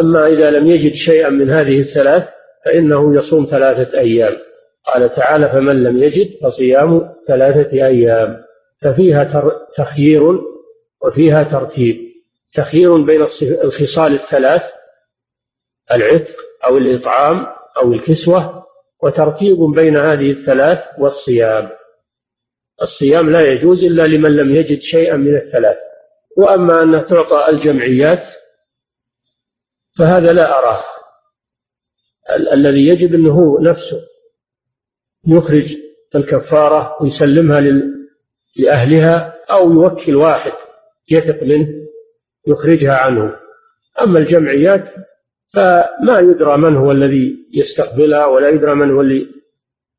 أما 0.00 0.26
إذا 0.26 0.50
لم 0.50 0.66
يجد 0.66 0.94
شيئا 0.94 1.28
من 1.28 1.50
هذه 1.50 1.80
الثلاث 1.80 2.28
فإنه 2.64 3.16
يصوم 3.16 3.44
ثلاثة 3.44 3.98
أيام. 3.98 4.36
قال 4.86 5.14
تعالى 5.14 5.48
فمن 5.48 5.82
لم 5.82 6.02
يجد 6.02 6.38
فصيام 6.42 7.14
ثلاثة 7.28 7.72
أيام. 7.72 8.44
ففيها 8.82 9.52
تخيير 9.76 10.22
وفيها 11.02 11.42
ترتيب. 11.42 11.96
تخيير 12.54 13.02
بين 13.02 13.26
الخصال 13.42 14.14
الثلاث 14.14 14.62
العتق 15.94 16.36
أو 16.66 16.76
الإطعام 16.76 17.46
أو 17.76 17.92
الكسوة 17.92 18.64
وترتيب 19.02 19.58
بين 19.58 19.96
هذه 19.96 20.30
الثلاث 20.30 20.78
والصيام. 20.98 21.68
الصيام 22.82 23.30
لا 23.30 23.52
يجوز 23.52 23.84
إلا 23.84 24.06
لمن 24.06 24.36
لم 24.36 24.56
يجد 24.56 24.80
شيئا 24.80 25.16
من 25.16 25.36
الثلاث. 25.36 25.76
وأما 26.36 26.82
أن 26.82 26.92
تعطى 26.92 27.46
الجمعيات 27.52 28.22
فهذا 29.98 30.32
لا 30.32 30.58
أراه. 30.58 30.84
الذي 32.52 32.88
يجب 32.88 33.14
أنه 33.14 33.60
نفسه 33.60 34.00
يخرج 35.26 35.64
الكفارة 36.14 36.96
ويسلمها 37.02 37.60
لأهلها 38.56 39.34
أو 39.50 39.72
يوكل 39.72 40.16
واحد 40.16 40.52
يثق 41.10 41.42
منه 41.42 41.68
يخرجها 42.46 42.94
عنه. 42.94 43.36
أما 44.02 44.18
الجمعيات 44.18 44.84
فما 45.54 46.18
يدرى 46.18 46.56
من 46.56 46.76
هو 46.76 46.92
الذي 46.92 47.46
يستقبلها 47.54 48.26
ولا 48.26 48.48
يدرى 48.48 48.74
من 48.74 48.90
هو 48.90 49.00
اللي 49.00 49.26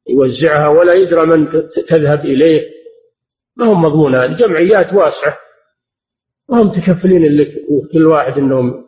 يوزعها 0.09 0.67
ولا 0.67 0.93
يدرى 0.93 1.21
من 1.27 1.51
تذهب 1.87 2.25
إليه. 2.25 2.69
ما 3.55 3.65
هم 3.65 3.81
مضمونة 3.81 4.25
الجمعيات 4.25 4.93
واسعة. 4.93 5.37
وهم 6.47 6.71
تكفلين 6.71 7.37
لك 7.37 7.51
كل 7.93 8.05
واحد 8.05 8.37
إنهم 8.37 8.85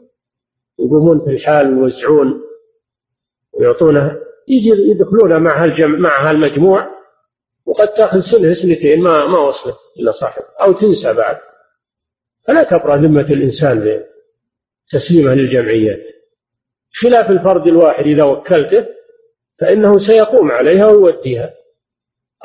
يقومون 0.80 1.26
في 1.26 1.32
الحال 1.32 1.78
ويوزعون 1.78 2.41
ويعطونه. 3.53 4.18
يجي 4.47 4.70
يدخلون 4.70 5.43
مع 5.43 5.64
هالجمع 5.64 5.97
مع 5.97 6.30
هالمجموع 6.30 6.88
وقد 7.66 7.88
تأخذ 7.88 8.20
سنة 8.20 8.53
سنتين 8.53 9.01
ما 9.01 9.28
ما 9.28 9.39
وصلت 9.39 9.78
الا 9.99 10.12
صاحب 10.12 10.41
أو 10.62 10.72
تنسى 10.72 11.14
بعد. 11.14 11.38
فلا 12.47 12.64
تبرأ 12.64 12.97
ذمة 12.97 13.22
الإنسان 13.22 14.03
بتسليمها 14.88 15.36
للجمعيات. 15.36 15.99
خلاف 16.93 17.30
الفرد 17.30 17.68
الواحد 17.68 18.03
إذا 18.05 18.24
وكلته 18.24 18.88
فإنه 19.62 19.99
سيقوم 19.99 20.51
عليها 20.51 20.88
ويوديها 20.88 21.53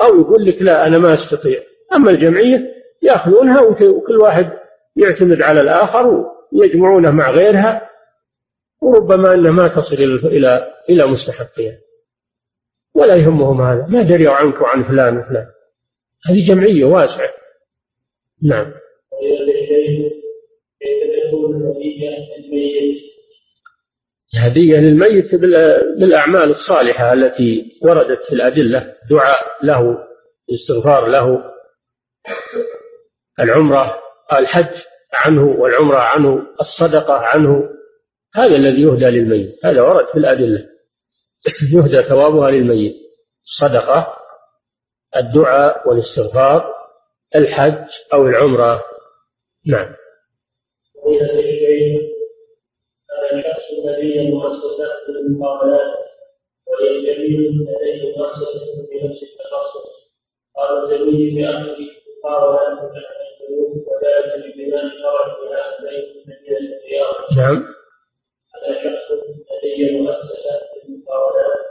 أو 0.01 0.21
يقول 0.21 0.45
لك 0.45 0.61
لا 0.61 0.87
أنا 0.87 0.97
ما 0.97 1.13
أستطيع. 1.13 1.63
أما 1.95 2.11
الجمعية 2.11 2.73
يأخذونها 3.01 3.61
وكل 3.61 4.17
واحد 4.23 4.51
يعتمد 4.95 5.41
على 5.41 5.61
الآخر 5.61 6.25
ويجمعونه 6.53 7.11
مع 7.11 7.31
غيرها 7.31 7.89
وربما 8.81 9.33
أنها 9.33 9.51
ما 9.51 9.67
تصل 9.67 9.95
إلى 10.25 10.73
إلى 10.89 11.05
مستحقها 11.07 11.77
ولا 12.95 13.15
يهمهم 13.15 13.61
هذا. 13.61 13.85
ما 13.89 14.03
دريوا 14.03 14.33
عنك 14.33 14.61
وعن 14.61 14.83
فلان 14.83 15.17
وفلان. 15.17 15.47
هذه 16.29 16.47
جمعية 16.47 16.85
واسعة. 16.85 17.29
نعم. 18.43 18.73
هدية 24.35 24.77
للميت 24.77 25.35
بالأعمال 25.99 26.51
الصالحة 26.51 27.13
التي 27.13 27.79
وردت 27.81 28.23
في 28.27 28.33
الأدلة 28.33 28.95
دعاء 29.09 29.45
له 29.63 29.97
استغفار 30.53 31.07
له 31.07 31.43
العمرة 33.39 33.99
الحج 34.33 34.81
عنه 35.13 35.59
والعمرة 35.59 35.99
عنه 35.99 36.47
الصدقة 36.61 37.13
عنه 37.13 37.69
هذا 38.35 38.55
الذي 38.55 38.81
يهدى 38.81 39.05
للميت 39.05 39.65
هذا 39.65 39.81
ورد 39.81 40.07
في 40.07 40.17
الأدلة 40.17 40.69
يهدى 41.73 42.03
ثوابها 42.03 42.51
للميت 42.51 42.95
الصدقة 43.43 44.17
الدعاء 45.15 45.89
والاستغفار 45.89 46.73
الحج 47.35 47.85
أو 48.13 48.27
العمرة. 48.27 48.83
نعم. 49.65 49.95
الشخص 53.87 53.99
الذي 53.99 54.31
مؤسسات 54.31 55.09
المقاولات 55.09 55.97
ويجتمع 56.67 57.23
لديه 57.23 58.17
مؤسسة 58.17 58.87
بنفس 58.91 59.23
التخصص. 59.23 60.11
قال 60.55 60.87
زميلي 60.89 61.41
بأمري 61.41 61.87
مقاولات 62.23 62.77
وذلك 63.87 64.55
ببناء 64.55 64.83
فرع 64.83 65.37
بناء 65.41 65.81
بيت 65.81 66.27
مدينة 66.27 66.75
الرياض. 66.75 67.15
نعم. 67.37 67.65
هذا 68.55 68.73
شخص 68.83 69.11
لديه 69.63 70.01
مؤسسة 70.01 70.51
المقاولات 70.85 71.65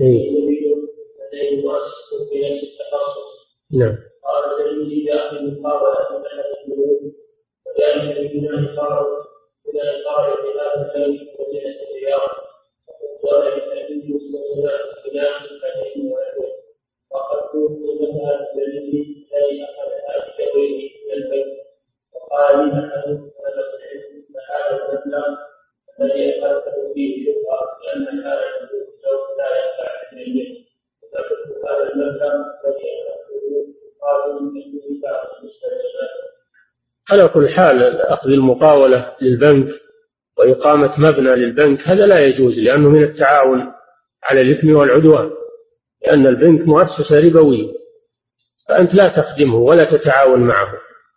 إيه. 0.00 0.30
لديه 1.32 1.62
مؤسسة 1.62 2.30
بنفس 2.32 2.62
التخصص. 2.62 3.32
نعم. 3.72 3.98
قال 4.24 4.42
زميلي 4.58 5.04
بأمري 5.04 5.60
مقاولات 5.60 6.10
البنوك 6.10 7.14
وذلك 7.66 8.18
ببناء 8.18 8.76
فرع 8.76 9.31
بناء 9.66 10.04
فرع 10.04 10.34
بهذا 10.34 10.94
البيت 10.94 11.40
مدينة 11.40 11.76
الرياض 11.82 12.30
وقال 13.22 13.52
النبي 13.52 14.18
صلى 14.18 14.38
الله 14.38 14.70
عليه 14.70 14.92
وسلم 14.92 15.52
وقد 17.10 17.40
توفي 17.52 17.92
من 21.06 21.12
البيت. 21.12 21.48
وقال 22.14 22.56
لي 22.58 22.72
أحد 22.72 23.08
هذا 23.44 23.62
العلم 23.74 24.24
هذا 24.50 24.92
المبلغ 24.92 25.36
الذي 26.00 26.40
أخذته 26.40 26.92
فيه 26.94 27.24
شبهة 27.24 27.78
لأن 27.84 28.18
هذا 28.20 28.44
الزوج 28.64 29.24
لا 29.38 29.48
ينفع 29.60 29.90
البيت. 30.12 30.66
فقلت 31.12 31.64
هذا 31.66 31.92
المبلغ 31.92 32.34
الذي 32.64 32.88
أخذته 33.08 33.74
قالوا 34.00 34.40
من 34.40 34.62
المستلزمات 35.42 36.31
على 37.12 37.28
كل 37.28 37.48
حال 37.48 38.00
أخذ 38.00 38.28
المقاولة 38.28 39.16
للبنك 39.20 39.68
وإقامة 40.38 40.94
مبنى 40.98 41.34
للبنك 41.34 41.88
هذا 41.88 42.06
لا 42.06 42.20
يجوز 42.20 42.54
لأنه 42.54 42.88
من 42.88 43.02
التعاون 43.02 43.72
على 44.24 44.40
الإثم 44.40 44.76
والعدوان 44.76 45.30
لأن 46.06 46.26
البنك 46.26 46.68
مؤسسة 46.68 47.20
ربوية 47.20 47.72
فأنت 48.68 48.94
لا 48.94 49.08
تخدمه 49.08 49.56
ولا 49.56 49.84
تتعاون 49.84 50.40
معه 50.40 50.72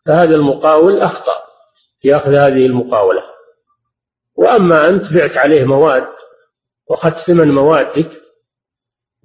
فهذا 0.05 0.35
المقاول 0.35 0.99
أخطأ 0.99 1.45
في 2.01 2.15
أخذ 2.15 2.35
هذه 2.35 2.65
المقاولة. 2.65 3.21
وأما 4.35 4.89
أنت 4.89 5.13
بعت 5.13 5.37
عليه 5.37 5.65
مواد 5.65 6.07
وأخذت 6.89 7.15
ثمن 7.27 7.51
موادك 7.51 8.11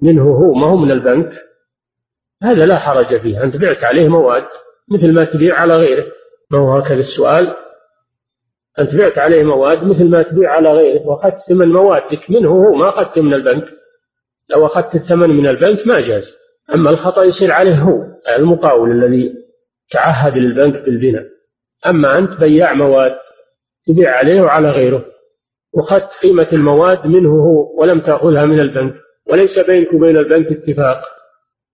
منه 0.03 0.23
هو 0.23 0.53
ما 0.53 0.67
هو 0.67 0.77
من 0.77 0.91
البنك 0.91 1.33
هذا 2.43 2.67
لا 2.67 2.79
حرج 2.79 3.21
فيه 3.21 3.43
أنت 3.43 3.57
بعت 3.57 3.85
عليه 3.85 4.09
مواد 4.09 4.45
مثل 4.89 5.13
ما 5.13 5.25
تبيع 5.25 5.55
على 5.55 5.75
غيره. 5.75 6.20
ما 6.51 6.59
هو 6.59 6.77
هكذا 6.77 7.01
السؤال 7.01 7.57
أنت 8.79 8.95
بعت 8.95 9.19
عليه 9.19 9.43
مواد 9.43 9.85
مثل 9.85 10.05
ما 10.05 10.23
تبيع 10.23 10.51
على 10.51 10.73
غيره 10.73 11.07
وأخذت 11.07 11.39
ثمن 11.49 11.69
موادك 11.69 12.31
منه 12.31 12.51
هو 12.51 12.75
ما 12.75 12.89
أخذت 12.89 13.19
من 13.19 13.35
البنك. 13.35 13.65
لو 14.51 14.67
أخذت 14.67 14.95
الثمن 14.95 15.31
من 15.31 15.47
البنك 15.47 15.87
ما 15.87 16.01
جاز. 16.01 16.25
أما 16.75 16.91
الخطأ 16.91 17.25
يصير 17.25 17.53
عليه 17.53 17.75
هو 17.75 18.05
المقاول 18.37 18.91
الذي 18.91 19.35
تعهد 19.91 20.37
للبنك 20.37 20.85
بالبناء. 20.85 21.25
أما 21.87 22.19
أنت 22.19 22.41
بياع 22.41 22.75
مواد 22.75 23.17
تبيع 23.87 24.17
عليه 24.17 24.41
وعلى 24.41 24.71
غيره. 24.71 25.05
وأخذت 25.73 26.09
قيمة 26.23 26.49
المواد 26.53 27.07
منه 27.07 27.31
هو 27.31 27.81
ولم 27.81 28.01
تأخذها 28.01 28.45
من 28.45 28.61
البنك 28.61 28.95
وليس 29.31 29.59
بينك 29.59 29.93
وبين 29.93 30.17
البنك 30.17 30.47
اتفاق. 30.53 31.03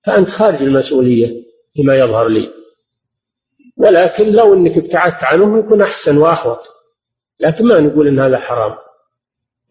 فأنت 0.07 0.29
خارج 0.29 0.63
المسؤولية 0.63 1.43
فيما 1.75 1.97
يظهر 1.97 2.29
لي. 2.29 2.49
ولكن 3.77 4.25
لو 4.33 4.55
أنك 4.55 4.85
ابتعدت 4.85 5.25
عنه 5.25 5.59
يكون 5.59 5.83
أحسن 5.83 6.19
وأحوط 6.19 6.77
لكن 7.41 7.65
ما 7.65 7.81
نقول 7.81 8.09
أن 8.09 8.21
هذا 8.21 8.39
حرام. 8.39 8.77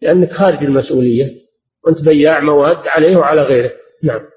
لأنك 0.02 0.32
خارج 0.32 0.62
المسؤولية. 0.62 1.46
وأنت 1.84 2.00
بياع 2.00 2.40
مواد 2.40 2.86
عليه 2.86 3.16
وعلى 3.16 3.42
غيره. 3.42 3.72
نعم. 4.02 4.28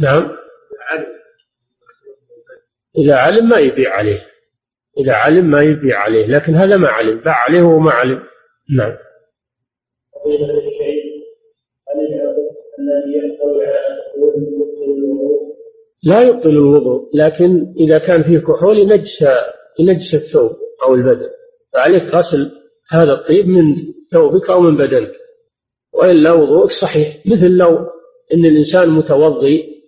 نعم. 0.00 0.36
إذا 2.98 3.16
علم 3.16 3.48
ما 3.48 3.58
يبيع 3.58 3.94
عليه. 3.94 4.26
إذا 4.98 5.14
علم 5.14 5.50
ما 5.50 5.60
يبيع 5.62 5.98
عليه. 5.98 6.26
لكن 6.26 6.54
هذا 6.54 6.76
ما 6.76 6.88
علم. 6.88 7.18
باع 7.18 7.44
عليه 7.48 7.62
وما 7.62 7.90
علم. 7.90 8.22
نعم. 8.76 8.96
لا 16.08 16.22
يبطل 16.22 16.48
الوضوء 16.48 17.10
لكن 17.14 17.74
إذا 17.76 17.98
كان 17.98 18.22
فيه 18.22 18.38
كحول 18.38 18.78
ينجس 18.78 19.24
ينجس 19.80 20.14
الثوب 20.14 20.56
أو 20.82 20.94
البدن. 20.94 21.28
فعليك 21.72 22.02
غسل 22.14 22.50
هذا 22.90 23.12
الطيب 23.12 23.48
من 23.48 23.74
ثوبك 24.12 24.50
أو 24.50 24.60
من 24.60 24.76
بدنك. 24.76 25.12
وإلا 25.92 26.32
وضوءك 26.32 26.70
صحيح 26.70 27.26
مثل 27.26 27.48
لو 27.48 27.76
أن 28.34 28.44
الإنسان 28.44 28.88
متوضي 28.88 29.82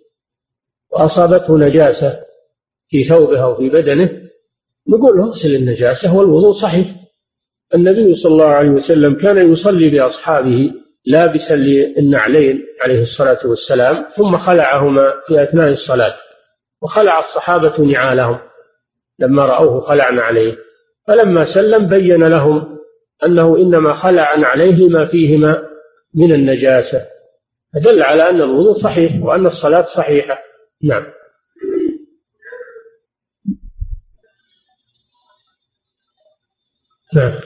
وأصابته 0.91 1.57
نجاسة 1.57 2.19
في 2.87 3.03
ثوبه 3.03 3.43
أو 3.43 3.55
في 3.55 3.69
بدنه 3.69 4.21
نقول 4.87 5.17
له 5.17 5.23
اغسل 5.25 5.55
النجاسة 5.55 6.17
والوضوء 6.17 6.51
صحيح. 6.51 6.95
النبي 7.75 8.15
صلى 8.15 8.31
الله 8.31 8.45
عليه 8.45 8.69
وسلم 8.69 9.13
كان 9.13 9.51
يصلي 9.51 9.89
بأصحابه 9.89 10.71
لابسا 11.05 11.53
للنعلين 11.53 12.65
عليه 12.81 13.01
الصلاة 13.01 13.39
والسلام 13.47 14.05
ثم 14.17 14.37
خلعهما 14.37 15.13
في 15.27 15.43
أثناء 15.43 15.67
الصلاة 15.67 16.13
وخلع 16.81 17.19
الصحابة 17.19 17.79
نعالهم 17.79 18.39
لما 19.19 19.45
رأوه 19.45 19.81
خلعنا 19.81 20.21
عليه. 20.21 20.57
فلما 21.07 21.53
سلم 21.53 21.89
بين 21.89 22.23
لهم 22.23 22.77
أنه 23.25 23.57
إنما 23.57 23.93
خلع 23.93 24.33
عليه 24.37 24.75
لما 24.75 25.07
فيهما 25.07 25.63
من 26.15 26.33
النجاسة 26.33 27.07
فدل 27.73 28.03
على 28.03 28.23
أن 28.23 28.41
الوضوء 28.41 28.83
صحيح 28.83 29.23
وأن 29.23 29.45
الصلاة 29.45 29.85
صحيحة. 29.95 30.37
نعم. 30.83 31.05
نعم. 37.13 37.39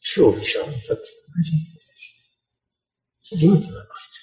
شوف 0.00 0.34
ان 0.34 0.44
شاء 0.44 0.64
الله 0.64 0.80
تجي 3.30 3.46
مثل 3.48 3.72
ما 3.72 3.80
قلت 3.80 4.16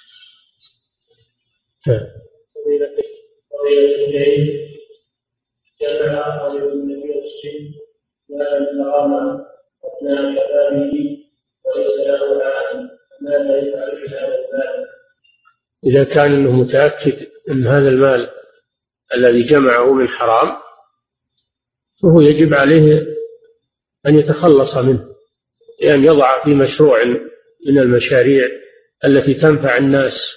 جمع 5.82 6.48
رجل 6.48 6.72
النبي 6.72 7.14
السن 7.26 7.74
ما 8.30 8.58
الكرامة 8.58 9.46
أثناء 9.84 10.36
كلامه 10.36 10.94
وليس 11.66 12.08
له 12.08 12.44
عالم 12.46 12.93
إذا 15.86 16.04
كان 16.04 16.32
أنه 16.32 16.52
متأكد 16.52 17.28
أن 17.50 17.68
هذا 17.68 17.90
المال 17.90 18.30
الذي 19.16 19.44
جمعه 19.44 19.94
من 19.94 20.08
حرام 20.08 20.58
فهو 22.04 22.22
يجب 22.22 22.54
عليه 22.54 23.08
أن 24.08 24.20
يتخلص 24.20 24.78
منه 24.78 25.06
بأن 25.82 26.04
يضع 26.04 26.44
في 26.44 26.54
مشروع 26.54 27.04
من 27.68 27.80
المشاريع 27.80 28.48
التي 29.06 29.34
تنفع 29.34 29.78
الناس 29.78 30.32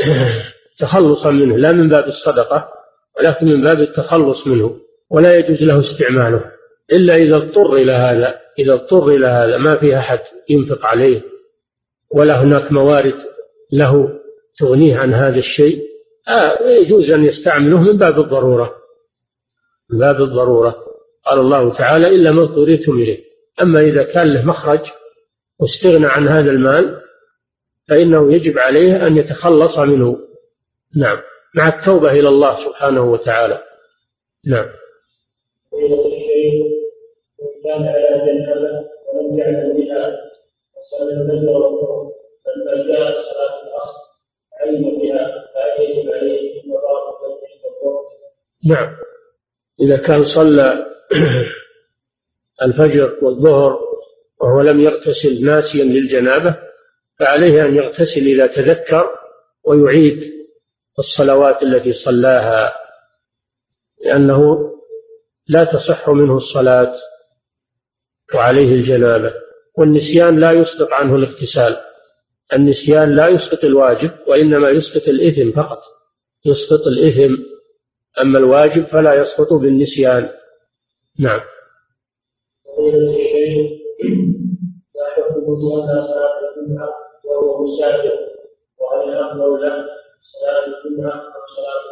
تخلصا 0.80 1.30
منه 1.30 1.58
لا 1.58 1.72
من 1.72 1.88
باب 1.88 2.04
الصدقة 2.04 2.68
ولكن 3.18 3.46
من 3.46 3.62
باب 3.62 3.80
التخلص 3.80 4.46
منه 4.46 4.80
ولا 5.10 5.38
يجوز 5.38 5.62
له 5.62 5.80
استعماله 5.80 6.52
إلا 6.92 7.14
إذا 7.14 7.36
اضطر 7.36 7.72
إلى 7.72 7.92
هذا 7.92 8.40
إذا 8.58 8.74
اضطر 8.74 9.08
إلى 9.08 9.26
هذا 9.26 9.56
ما 9.56 9.76
في 9.76 9.96
أحد 9.98 10.20
ينفق 10.48 10.86
عليه. 10.86 11.22
ولا 12.10 12.42
هناك 12.42 12.72
موارد 12.72 13.14
له 13.72 14.08
تغنيه 14.58 14.96
عن 14.96 15.14
هذا 15.14 15.36
الشيء. 15.36 15.88
آه 16.28 16.68
يجوز 16.68 17.10
أن 17.10 17.24
يستعمله 17.24 17.80
من 17.80 17.98
باب 17.98 18.20
الضرورة. 18.20 18.74
من 19.90 19.98
باب 19.98 20.20
الضرورة. 20.20 20.76
قال 21.24 21.40
الله 21.40 21.78
تعالى 21.78 22.08
إلا 22.08 22.30
ما 22.30 22.42
اضطررتم 22.42 22.92
إليه. 22.92 23.24
أما 23.62 23.80
إذا 23.80 24.02
كان 24.02 24.34
له 24.34 24.44
مخرج 24.44 24.80
واستغنى 25.60 26.06
عن 26.06 26.28
هذا 26.28 26.50
المال 26.50 27.00
فإنه 27.88 28.32
يجب 28.32 28.58
عليه 28.58 29.06
أن 29.06 29.16
يتخلص 29.16 29.78
منه. 29.78 30.18
نعم. 30.96 31.18
مع 31.54 31.68
التوبة 31.68 32.10
إلى 32.10 32.28
الله 32.28 32.64
سبحانه 32.64 33.12
وتعالى. 33.12 33.62
نعم. 34.46 34.66
كان 37.64 37.82
على 37.82 38.08
جنابة 38.26 38.88
ولم 39.14 39.38
يعلم 39.38 39.76
بها 39.76 40.27
وصلى 40.92 41.12
الفجر 42.72 43.22
صلاه 43.22 43.62
الاصل 43.62 43.98
علم 44.60 44.98
بها 44.98 45.44
عليه 45.56 46.08
نعم. 48.68 48.96
إذا 49.80 49.96
كان 49.96 50.24
صلى 50.24 50.86
الفجر 52.62 53.18
والظهر 53.22 53.78
وهو 54.40 54.60
لم 54.60 54.80
يغتسل 54.80 55.44
ناسيا 55.44 55.84
للجنابة 55.84 56.56
فعليه 57.18 57.64
أن 57.64 57.76
يغتسل 57.76 58.20
إذا 58.20 58.46
تذكر 58.46 59.10
ويعيد 59.64 60.32
الصلوات 60.98 61.62
التي 61.62 61.92
صلاها 61.92 62.72
لأنه 64.04 64.70
لا 65.48 65.64
تصح 65.64 66.08
منه 66.08 66.36
الصلاة 66.36 66.94
وعليه 68.34 68.74
الجنابة. 68.74 69.47
والنسيان 69.78 70.40
لا 70.40 70.52
يسقط 70.52 70.92
عنه 70.92 71.16
الاغتسال. 71.16 71.76
النسيان 72.52 73.16
لا 73.16 73.28
يسقط 73.28 73.64
الواجب 73.64 74.10
وإنما 74.26 74.70
يسقط 74.70 75.08
الإثم 75.08 75.62
فقط. 75.62 75.82
يسقط 76.46 76.86
الإثم. 76.86 77.34
أما 78.20 78.38
الواجب 78.38 78.86
فلا 78.86 79.14
يسقط 79.14 79.52
بالنسيان. 79.52 80.30
نعم. 81.18 81.40
وهو 87.24 87.64
مسافر 87.64 88.18
وهل 88.78 89.08
الأفضل 89.08 89.60
صلاة 90.22 90.66
الجمعة 90.66 91.12
أو 91.12 91.40
صلاة 91.56 91.88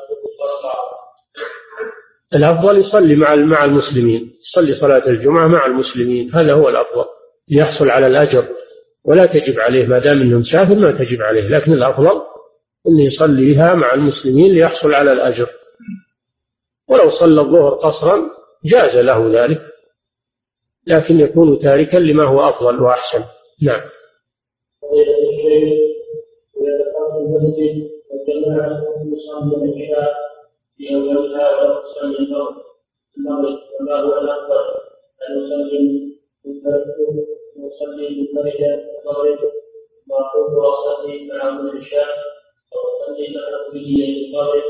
الأفضل 2.37 2.79
يصلي 2.79 3.17
مع 3.17 3.35
مع 3.35 3.65
المسلمين. 3.65 4.39
يصلي 4.41 4.75
صلاة 4.75 5.09
الجمعة 5.09 5.47
مع 5.49 5.67
المسلمين. 5.67 6.35
هذا 6.35 6.55
هو 6.55 6.69
الأفضل. 6.69 7.16
ليحصل 7.51 7.91
على 7.91 8.07
الأجر 8.07 8.49
ولا 9.05 9.25
تجب 9.25 9.61
عليه 9.61 9.87
ما 9.87 9.99
دام 9.99 10.21
أنه 10.21 10.39
مسافر 10.39 10.75
ما 10.75 10.93
تجب 10.93 11.23
عليه 11.23 11.49
لكن 11.49 11.73
الأفضل 11.73 12.23
أنه 12.89 13.05
يصليها 13.05 13.75
مع 13.75 13.95
المسلمين 13.95 14.55
ليحصل 14.55 14.95
على 14.95 15.13
الأجر. 15.13 15.51
ولو 16.89 17.11
صلى 17.11 17.41
الظهر 17.41 17.75
قصرا 17.75 18.31
جاز 18.65 18.97
له 18.97 19.45
ذلك 19.45 19.61
لكن 20.87 21.21
يكون 21.21 21.59
تاركا 21.59 21.97
لما 21.97 22.25
هو 22.25 22.49
أفضل 22.49 22.83
وأحسن. 22.83 23.25
نعم. 23.63 23.81
المسجد 27.21 27.91
في 28.27 28.33
أن 36.33 37.36
المغرب. 39.07 39.39
وأصلي 42.79 43.31
معه 43.33 43.73
بنية 43.73 44.27
المغرب. 44.27 44.63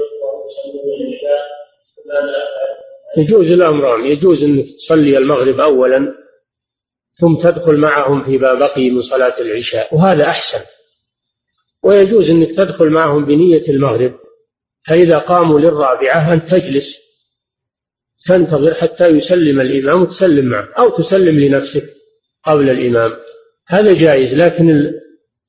أفعل؟ 2.38 3.24
يجوز 3.24 3.50
الأمران. 3.50 4.06
يجوز 4.06 4.42
أنك 4.42 4.64
تصلي 4.64 5.18
المغرب 5.18 5.60
أولا 5.60 6.14
ثم 7.20 7.36
تدخل 7.36 7.76
معهم 7.76 8.24
فيما 8.24 8.54
بقي 8.54 8.90
من 8.90 9.02
صلاة 9.02 9.40
العشاء. 9.40 9.94
وهذا 9.94 10.24
أحسن. 10.24 10.60
ويجوز 11.84 12.30
أنك 12.30 12.56
تدخل 12.56 12.90
معهم 12.90 13.24
بنية 13.24 13.68
المغرب. 13.68 14.14
فإذا 14.88 15.18
قاموا 15.18 15.60
للرابعة 15.60 16.32
أن 16.32 16.46
تجلس. 16.46 17.06
تنتظر 18.26 18.74
حتى 18.74 19.06
يسلم 19.06 19.60
الإمام 19.60 20.02
وتسلم 20.02 20.44
معه. 20.44 20.68
أو 20.78 20.96
تسلم 20.96 21.40
لنفسك. 21.40 21.95
قبل 22.46 22.70
الإمام. 22.70 23.12
هذا 23.68 23.92
جائز 23.92 24.34
لكن 24.34 24.92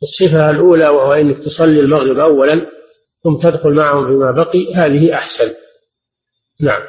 الصفة 0.04 0.50
الأولى 0.50 0.88
وهو 0.88 1.14
أنك 1.14 1.38
تصلي 1.45 1.80
المغرب 1.80 2.20
أولا 2.20 2.72
ثم 3.24 3.38
تدخل 3.38 3.70
معهم 3.70 4.08
فيما 4.08 4.32
بقي 4.32 4.74
هذه 4.76 5.14
أحسن. 5.14 5.54
نعم. 6.62 6.82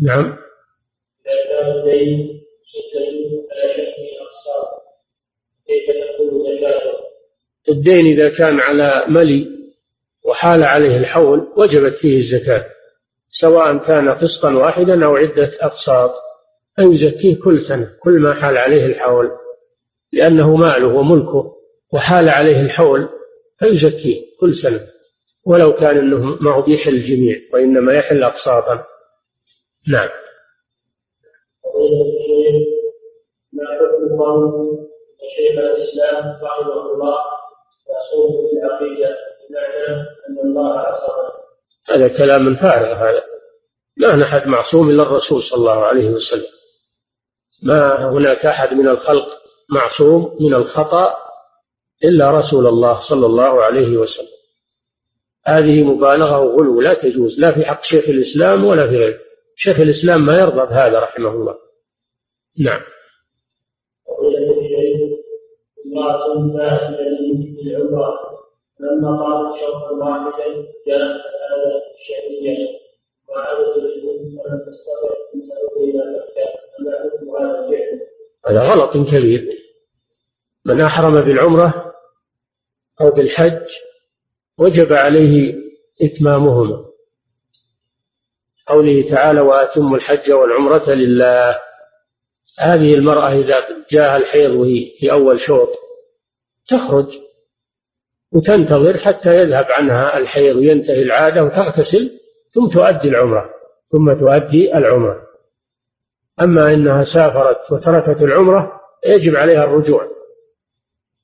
نعم. 0.00 0.38
الدين 7.68 8.06
إذا 8.06 8.28
كان 8.28 8.60
على 8.60 9.04
ملي 9.08 9.57
وحال 10.28 10.64
عليه 10.64 10.96
الحول 10.96 11.52
وجبت 11.56 11.94
فيه 11.94 12.18
الزكاة 12.18 12.66
سواء 13.30 13.76
كان 13.78 14.08
قسطا 14.08 14.54
واحدا 14.54 15.04
أو 15.06 15.16
عدة 15.16 15.50
أقساط 15.60 16.10
فيزكيه 16.76 17.40
كل 17.44 17.60
سنة 17.60 17.90
كل 18.02 18.20
ما 18.20 18.34
حال 18.34 18.58
عليه 18.58 18.86
الحول 18.86 19.30
لأنه 20.12 20.56
ماله 20.56 20.86
وملكه 20.86 21.56
وحال 21.92 22.28
عليه 22.28 22.60
الحول 22.60 23.08
فيزكيه 23.58 24.22
كل 24.40 24.54
سنة 24.54 24.86
ولو 25.46 25.72
كان 25.72 25.98
أنه 25.98 26.18
ما 26.40 26.54
هو 26.54 26.62
بيحل 26.62 26.94
الجميع 26.94 27.36
وإنما 27.52 27.94
يحل 27.94 28.22
أقساطا. 28.22 28.84
نعم. 29.88 30.08
ما 33.52 33.64
حكم 33.64 34.18
قول 34.18 34.78
شيخ 35.36 35.58
الإسلام 35.58 36.38
رحمه 36.42 36.92
الله؟ 36.92 37.18
يصوم 37.88 38.48
هذا 41.90 42.08
كلام 42.08 42.56
فارغ 42.56 42.92
هذا. 42.92 43.22
ما 43.96 44.16
نحد 44.16 44.46
معصوم 44.46 44.90
إلا 44.90 45.02
الرسول 45.02 45.42
صلى 45.42 45.58
الله 45.58 45.84
عليه 45.84 46.10
وسلم. 46.10 46.50
ما 47.62 48.10
هناك 48.10 48.46
أحد 48.46 48.72
من 48.74 48.88
الخلق 48.88 49.28
معصوم 49.70 50.36
من 50.40 50.54
الخطأ 50.54 51.16
إلا 52.04 52.30
رسول 52.30 52.66
الله 52.66 53.00
صلى 53.00 53.26
الله 53.26 53.62
عليه 53.64 53.96
وسلم. 53.96 54.38
هذه 55.46 55.82
مبالغة 55.82 56.38
وغلو 56.38 56.80
لا 56.80 56.94
تجوز 56.94 57.40
لا 57.40 57.54
في 57.54 57.64
حق 57.64 57.82
شيخ 57.82 58.04
الإسلام 58.08 58.64
ولا 58.64 58.88
في 58.88 58.96
غيره. 58.96 59.18
شيخ 59.56 59.80
الإسلام 59.80 60.26
ما 60.26 60.38
يرضى 60.38 60.66
بهذا 60.66 60.98
رحمه 60.98 61.30
الله. 61.30 61.54
نعم. 62.58 62.80
امرأة 67.92 68.37
لما 68.80 69.22
قالت 69.22 69.60
شوطا 69.60 69.90
واحدا 69.90 70.46
جاءت 70.86 71.20
هذا 71.50 71.82
الشهرية 71.98 72.68
وعادت 73.28 73.76
الجنود 73.76 74.18
فلم 74.18 74.58
تستطع 74.58 75.14
تذهب 75.32 75.82
إلى 75.82 76.02
مكة. 76.14 76.58
فما 76.78 76.92
حكم 76.98 77.36
هذا 77.36 77.64
الفعل؟ 77.64 78.00
هذا 78.46 78.62
غلط 78.62 79.10
كبير. 79.10 79.48
من 80.66 80.80
أحرم 80.80 81.14
بالعمرة 81.14 81.94
أو 83.00 83.10
بالحج 83.10 83.66
وجب 84.58 84.92
عليه 84.92 85.54
إتمامهما. 86.02 86.84
قوله 88.68 89.10
تعالى 89.10 89.40
وأتموا 89.40 89.96
الحج 89.96 90.32
والعمرة 90.32 90.90
لله. 90.94 91.58
هذه 92.58 92.94
المرأة 92.94 93.32
إذا 93.32 93.66
جاءها 93.90 94.16
الحيض 94.16 94.50
وهي 94.50 94.90
في 95.00 95.12
أول 95.12 95.40
شوط 95.40 95.68
تخرج. 96.68 97.27
وتنتظر 98.32 98.98
حتى 98.98 99.30
يذهب 99.30 99.64
عنها 99.70 100.18
الحيض 100.18 100.56
وينتهي 100.56 101.02
العادة 101.02 101.44
وتغتسل 101.44 102.10
ثم 102.54 102.68
تؤدي 102.68 103.08
العمرة 103.08 103.50
ثم 103.92 104.12
تؤدي 104.12 104.76
العمرة. 104.76 105.22
أما 106.40 106.74
إنها 106.74 107.04
سافرت 107.04 107.72
وتركت 107.72 108.22
العمرة 108.22 108.80
يجب 109.06 109.36
عليها 109.36 109.64
الرجوع. 109.64 110.08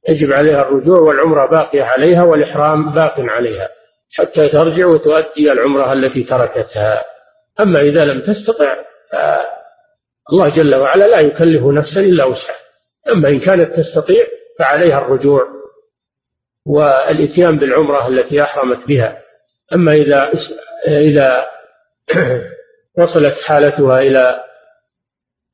يجب 0.09 0.33
عليها 0.33 0.63
الرجوع 0.63 1.01
والعمرة 1.01 1.47
باقية 1.51 1.83
عليها 1.83 2.23
والإحرام 2.23 2.95
باق 2.95 3.15
عليها 3.19 3.69
حتى 4.19 4.49
ترجع 4.49 4.87
وتؤدي 4.87 5.53
العمرة 5.53 5.93
التي 5.93 6.23
تركتها. 6.23 7.05
أما 7.61 7.81
إذا 7.81 8.05
لم 8.05 8.21
تستطع 8.21 8.77
الله 10.33 10.49
جل 10.49 10.75
وعلا 10.75 11.05
لا 11.05 11.21
يكلف 11.21 11.63
نفسا 11.63 12.01
إلا 12.01 12.25
وسعها. 12.25 12.57
أما 13.13 13.29
إن 13.29 13.41
كانت 13.41 13.77
تستطيع 13.77 14.25
فعليها 14.59 14.99
الرجوع. 14.99 15.64
والإتيان 16.67 17.59
بالعمرة 17.59 18.09
التي 18.09 18.43
أحرمت 18.43 18.89
بها. 18.89 19.23
أما 19.75 19.95
إذا 19.95 20.31
إذا 20.89 21.47
وصلت 22.99 23.35
حالتها 23.45 24.01
إلى 24.01 24.45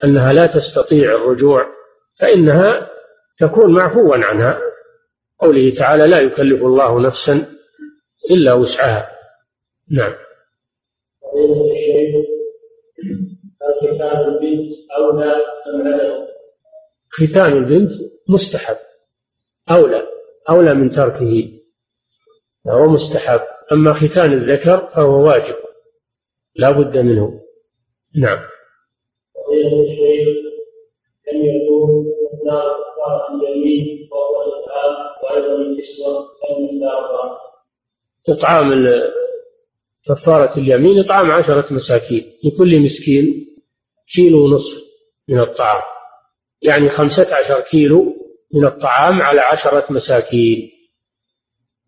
أنها 0.05 0.33
لا 0.33 0.47
تستطيع 0.47 1.15
الرجوع 1.15 1.67
فإنها 2.21 2.91
تكون 3.39 3.75
معفوا 3.75 4.17
عنها. 4.17 4.61
قوله 5.39 5.75
تعالى 5.79 6.07
لا 6.07 6.21
يكلف 6.21 6.63
الله 6.63 7.01
نفسا 7.01 7.47
إلا 8.31 8.53
وسعها. 8.53 9.11
نعم. 9.91 10.15
ختان 13.81 14.21
البنت 14.21 14.71
أولى 14.99 15.35
أم 15.67 16.27
ختان 17.11 17.53
البنت 17.53 17.91
مستحب. 18.29 18.77
أولى. 19.71 20.20
أولى 20.51 20.75
من 20.75 20.91
تركه 20.91 21.61
فهو 22.65 22.85
مستحب. 22.85 23.41
أما 23.73 23.93
ختان 23.95 24.33
الذكر 24.33 24.91
فهو 24.95 25.27
واجب 25.27 25.55
لا 26.57 26.71
بد 26.71 26.99
منه. 26.99 27.41
نعم. 28.17 28.39
يكون 31.35 32.07
اليمين 33.35 34.09
وأيضا 35.23 35.55
الكسوة 35.55 36.31
إطعام 38.29 38.73
كفارة 40.07 40.59
اليمين 40.59 40.99
إطعام 41.05 41.31
عشرة 41.31 41.73
مساكين. 41.73 42.33
لكل 42.45 42.81
مسكين 42.81 43.47
كيلو 44.15 44.45
ونصف 44.45 44.79
من 45.29 45.41
الطعام. 45.41 45.83
يعني 46.63 46.89
خمسة 46.89 47.35
عشر 47.35 47.61
كيلو 47.61 48.20
من 48.55 48.65
الطعام 48.67 49.23
على 49.23 49.41
عشرة 49.41 49.87
مساكين. 49.91 50.71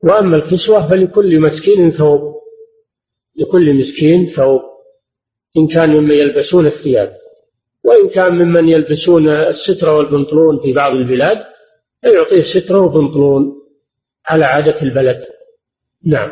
وأما 0.05 0.37
الكسوة 0.37 0.89
فلكل 0.89 1.41
مسكين 1.41 1.91
ثوب 1.93 2.35
لكل 3.37 3.75
مسكين 3.75 4.27
ثوب 4.27 4.61
إن 5.57 5.67
كان 5.67 5.91
ممن 5.91 6.15
يلبسون 6.15 6.67
الثياب. 6.67 7.17
وإن 7.85 8.09
كان 8.09 8.33
ممن 8.33 8.69
يلبسون 8.69 9.29
الستر 9.29 9.89
والبنطلون 9.89 10.61
في 10.63 10.73
بعض 10.73 10.93
البلاد 10.93 11.39
فيعطيه 12.03 12.43
سترة 12.43 12.81
وبنطلون 12.81 13.63
على 14.27 14.45
عادة 14.45 14.83
البلد. 14.83 15.25
نعم. 16.05 16.31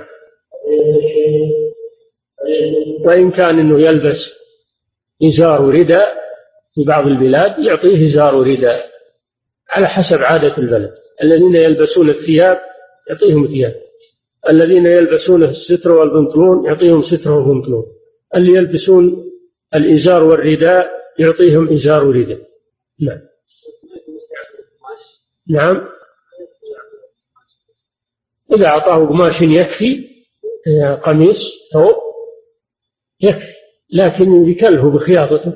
وإن 3.05 3.31
كان 3.31 3.59
أنه 3.59 3.81
يلبس 3.81 4.31
إزار 5.25 5.63
ورداء 5.63 6.15
في 6.75 6.85
بعض 6.85 7.07
البلاد 7.07 7.59
يعطيه 7.59 8.13
إزار 8.13 8.35
ورداء 8.35 8.90
على 9.71 9.89
حسب 9.89 10.19
عادة 10.19 10.59
البلد. 10.59 10.95
الذين 11.23 11.57
يلبسون 11.57 12.11
الثياب 12.11 12.59
يعطيهم 13.11 13.47
ثياب. 13.47 13.75
الذين 14.51 14.87
يلبسون 14.87 15.45
الستر 15.45 15.97
والبنطلون 15.97 16.67
يعطيهم 16.67 17.03
ستر 17.03 17.31
وبنطلون. 17.31 17.85
اللي 18.37 18.53
يلبسون 18.53 19.31
الإزار 19.75 20.25
والرداء 20.25 20.91
يعطيهم 21.19 21.73
إزار 21.73 22.05
ورداء. 22.05 22.41
نعم. 23.01 23.21
نعم. 25.49 25.89
إذا 28.53 28.67
أعطاه 28.67 29.07
قماش 29.07 29.43
يكفي 29.43 30.11
قميص 31.05 31.45
ثوب 31.73 31.97
يكفي 33.21 33.55
لكن 33.95 34.49
يكلفه 34.51 34.91
بخياطته. 34.91 35.53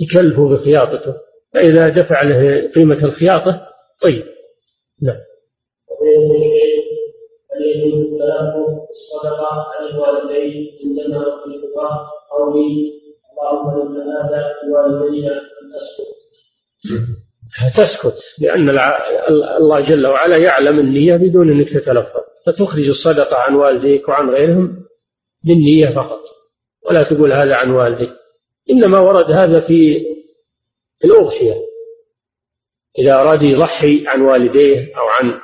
يكلفه 0.00 0.48
بخياطته. 0.48 1.29
فإذا 1.54 1.88
دفع 1.88 2.22
له 2.22 2.70
قيمة 2.74 3.04
الخياطة 3.04 3.66
طيب. 4.02 4.24
نعم. 5.02 5.16
الصدقة 8.90 9.66
عن 9.78 9.86
الوالدين 9.88 10.78
عندما 10.84 11.24
قولي 12.30 12.92
اللهم 13.32 13.80
إن 13.80 13.96
هذا 13.96 14.54
أن 15.62 15.72
تسكت 15.74 16.20
تسكت 17.76 18.18
لأن 18.38 18.70
الله 19.58 19.80
جل 19.80 20.06
وعلا 20.06 20.36
يعلم 20.36 20.78
النية 20.78 21.16
بدون 21.16 21.50
أنك 21.52 21.68
تتلفظ. 21.68 22.20
فتخرج 22.46 22.88
الصدقة 22.88 23.36
عن 23.36 23.54
والديك 23.54 24.08
وعن 24.08 24.30
غيرهم 24.30 24.84
بالنية 25.44 25.94
فقط 25.94 26.20
ولا 26.90 27.02
تقول 27.02 27.32
هذا 27.32 27.54
عن 27.54 27.70
والدي 27.70 28.10
إنما 28.70 28.98
ورد 28.98 29.30
هذا 29.30 29.60
في 29.60 30.06
الأضحية 31.04 31.54
إذا 32.98 33.14
أراد 33.14 33.42
يضحي 33.42 34.04
عن 34.06 34.20
والديه 34.20 34.96
أو 34.96 35.08
عن 35.08 35.40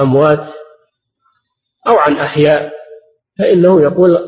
أموات 0.00 0.54
أو 1.88 1.98
عن 1.98 2.16
أحياء 2.16 2.72
فإنه 3.38 3.82
يقول 3.82 4.18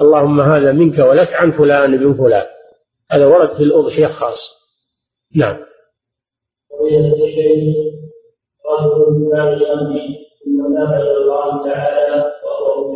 اللهم 0.00 0.40
هذا 0.40 0.72
منك 0.72 0.98
ولك 0.98 1.34
عن 1.34 1.52
فلان 1.52 1.96
بن 1.96 2.14
فلان. 2.14 2.46
هذا 3.10 3.26
ورد 3.26 3.56
في 3.56 3.62
الأضحية 3.62 4.06
خاص 4.06 4.38
نعم. 5.36 5.56
ذهب 10.74 11.00
إلى 11.00 11.16
الله 11.16 11.64
تعالى 11.64 12.32
وهو 12.44 12.88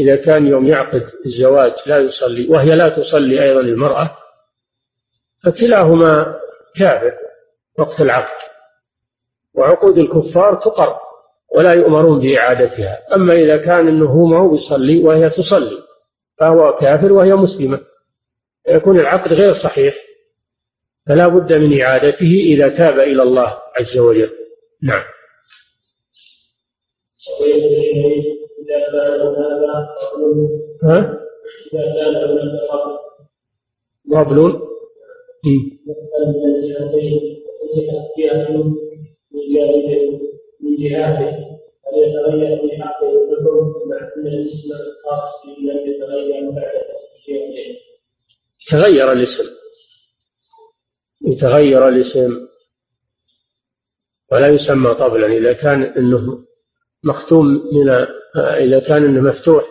إذا 0.00 0.16
كان 0.16 0.46
يوم 0.46 0.66
يعقد 0.66 1.02
الزواج 1.26 1.72
لا 1.86 1.98
يصلي 1.98 2.48
وهي 2.48 2.76
لا 2.76 2.88
تصلي 2.88 3.42
أيضا 3.42 3.60
المرأة 3.60 4.16
فكلاهما 5.44 6.36
كافر 6.76 7.12
وقت 7.78 8.00
العقد. 8.00 8.46
وعقود 9.54 9.98
الكفار 9.98 10.54
تقر 10.54 10.98
ولا 11.56 11.72
يؤمرون 11.72 12.20
بإعادتها. 12.20 13.14
أما 13.14 13.34
إذا 13.34 13.56
كان 13.56 13.88
أنه 13.88 14.06
هو 14.06 14.26
ما 14.26 14.38
هو 14.38 14.54
يصلي 14.54 15.04
وهي 15.04 15.30
تصلي 15.30 15.82
فهو 16.38 16.76
كافر 16.80 17.12
وهي 17.12 17.34
مسلمة. 17.34 17.80
يكون 18.68 19.00
العقد 19.00 19.32
غير 19.32 19.54
صحيح 19.54 19.94
فلا 21.06 21.26
بد 21.26 21.52
من 21.52 21.80
إعادته 21.80 22.44
إذا 22.46 22.68
تاب 22.68 22.98
إلى 22.98 23.22
الله 23.22 23.58
عز 23.80 23.98
وجل. 23.98 24.30
نعم. 24.82 25.04
إذا 28.66 28.88
ها؟ 30.82 30.98
إذا 31.72 31.84
قبل 34.20 34.38
من 40.60 40.76
جهاته 40.76 41.46
يتغير 41.96 42.56
في 42.60 42.82
حقه 42.82 43.06
مع 43.86 43.98
ان 44.16 44.26
الاسم 44.26 44.68
الخاص 44.72 45.28
به 45.44 45.72
لم 45.72 45.78
يتغير 45.90 46.50
بعد 46.50 46.72
تغير 48.70 49.12
الاسم. 49.12 49.44
يتغير 51.26 51.88
الاسم. 51.88 52.46
ولا 54.32 54.48
يسمى 54.48 54.94
طبلا 54.94 55.26
إذا 55.26 55.52
كان 55.52 55.82
أنه 55.82 56.45
مختوم 57.06 57.46
من 57.46 57.88
إذا 58.36 58.78
كان 58.78 59.04
أنه 59.04 59.20
مفتوح 59.20 59.64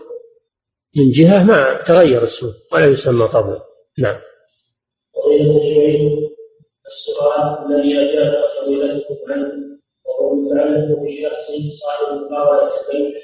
من 0.98 1.12
جهة 1.12 1.44
ما 1.44 1.84
تغير 1.88 2.24
اسمه 2.24 2.54
ولا 2.74 2.86
يسمى 2.86 3.28
طبلا 3.28 3.62
نعم. 4.00 4.20
السؤال 6.88 7.66
الذي 7.66 7.98
أجاب 7.98 8.44
فضيلتكم 8.62 9.16
عنه 9.34 9.54
وهو 10.06 10.36
متعلق 10.36 11.00
بشخص 11.00 11.48
صاحب 11.82 12.22
مقاولة 12.22 12.70
البيت 12.82 13.16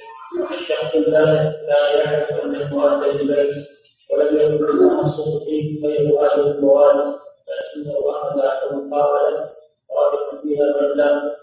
الشخص 0.60 0.96
لا 0.96 1.26
لا 1.68 1.92
يعرف 1.96 2.32
أن 2.32 2.56
المواد 2.56 3.04
البيت 3.04 3.68
ولم 4.12 4.38
يكن 4.38 4.86
أصل 4.86 5.46
فيه 5.46 5.88
غير 5.88 6.20
هذه 6.20 6.52
المواد 6.52 7.16
فإنه 7.48 7.96
أخذ 8.10 8.76
مقابلة 8.76 9.50
رابطا 9.92 10.42
فيها 10.42 10.64
المبلغ 10.64 11.41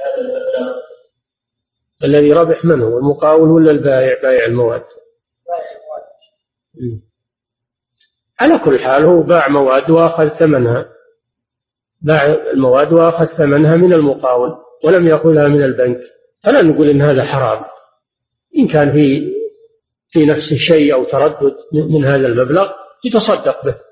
هذا 0.00 0.20
المبلغ 0.20 0.84
الذي 2.04 2.32
ربح 2.32 2.64
من 2.64 2.82
هو؟ 2.82 2.98
المقاول 2.98 3.50
ولا 3.50 3.70
البائع؟ 3.70 4.22
بائع 4.22 4.46
المواد؟ 4.46 4.84
على 8.40 8.58
كل 8.64 8.78
حال 8.80 9.04
هو 9.04 9.22
باع 9.22 9.48
مواد 9.48 9.90
وأخذ 9.90 10.28
ثمنها. 10.28 10.88
باع 12.02 12.24
المواد 12.52 12.92
وأخذ 12.92 13.26
ثمنها 13.26 13.76
من 13.76 13.92
المقاول 13.92 14.50
ولم 14.84 15.08
يأخذها 15.08 15.48
من 15.48 15.62
البنك. 15.62 16.00
فلا 16.44 16.62
نقول 16.62 16.88
إن 16.88 17.02
هذا 17.02 17.24
حرام. 17.24 17.64
إن 18.58 18.68
كان 18.68 18.92
في 18.92 19.34
في 20.08 20.26
نفسه 20.26 20.56
شيء 20.56 20.94
أو 20.94 21.04
تردد 21.04 21.56
من 21.72 22.04
هذا 22.04 22.26
المبلغ 22.26 22.72
يتصدق 23.04 23.64
به. 23.64 23.83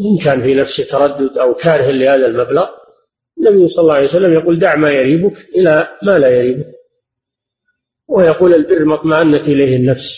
إن 0.00 0.24
كان 0.24 0.42
في 0.42 0.54
نفسه 0.54 0.84
تردد 0.84 1.38
أو 1.38 1.54
كاره 1.54 1.90
لهذا 1.90 2.26
المبلغ 2.26 2.68
النبي 3.40 3.68
صلى 3.68 3.82
الله 3.82 3.94
عليه 3.94 4.08
وسلم 4.08 4.32
يقول 4.32 4.58
دع 4.58 4.76
ما 4.76 4.90
يريبك 4.90 5.36
إلى 5.56 5.88
ما 6.02 6.18
لا 6.18 6.28
يريبك. 6.28 6.66
ويقول 8.08 8.54
البر 8.54 8.84
ما 8.84 8.94
اطمأنت 8.94 9.42
إليه 9.42 9.76
النفس. 9.76 10.08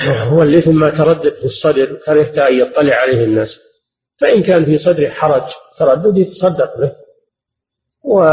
هو 0.00 0.42
الإثم 0.42 0.74
ما 0.74 0.90
تردد 0.90 1.34
في 1.34 1.44
الصدر 1.44 2.00
كرهت 2.06 2.38
أن 2.38 2.58
يطلع 2.58 2.94
عليه 2.94 3.24
الناس. 3.24 3.60
فإن 4.20 4.42
كان 4.42 4.64
في 4.64 4.78
صدره 4.78 5.08
حرج 5.08 5.42
تردد 5.78 6.18
يتصدق 6.18 6.78
به. 6.78 6.92
و 8.04 8.26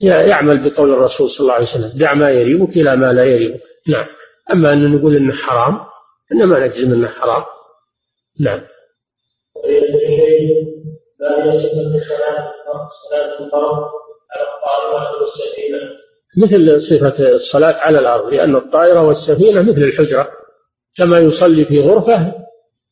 يعمل 0.00 0.70
بقول 0.70 0.92
الرسول 0.92 1.30
صلى 1.30 1.40
الله 1.40 1.54
عليه 1.54 1.64
وسلم 1.64 1.98
دع 1.98 2.14
ما 2.14 2.30
يريبك 2.30 2.76
إلى 2.76 2.96
ما 2.96 3.12
لا 3.12 3.24
يريبك. 3.24 3.62
نعم. 3.88 4.06
أما 4.52 4.72
أن 4.72 4.96
نقول 4.96 5.16
إنه 5.16 5.32
حرام 5.32 5.80
إنما 6.32 6.66
نجزم 6.66 6.92
إنه 6.92 7.08
حرام. 7.08 7.44
نعم. 8.40 8.60
مثل 16.36 16.80
صفة 16.80 17.28
الصلاة 17.28 17.74
على 17.74 17.98
الأرض 17.98 18.32
لأن 18.32 18.56
الطائرة 18.56 19.02
والسفينة 19.02 19.62
مثل 19.62 19.82
الحجرة. 19.82 20.28
كما 20.98 21.18
يصلي 21.18 21.64
في 21.64 21.80
غرفة 21.80 22.34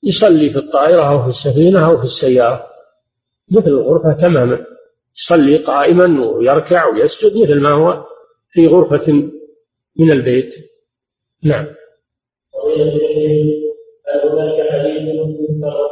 يصلي 0.05 0.51
في 0.51 0.59
الطائرة 0.59 1.03
أو 1.03 1.23
في 1.23 1.29
السفينة 1.29 1.87
أو 1.91 1.99
في 1.99 2.05
السيارة. 2.05 2.67
مثل 3.51 3.69
الغرفة 3.69 4.13
تماما. 4.23 4.67
يصلي 5.17 5.57
قائما 5.57 6.27
ويركع 6.27 6.87
ويسجد 6.87 7.37
مثل 7.37 7.61
ما 7.61 7.71
هو 7.71 8.05
في 8.51 8.67
غرفة 8.67 9.13
من 9.99 10.13
البيت. 10.13 10.53
نعم. 11.43 11.67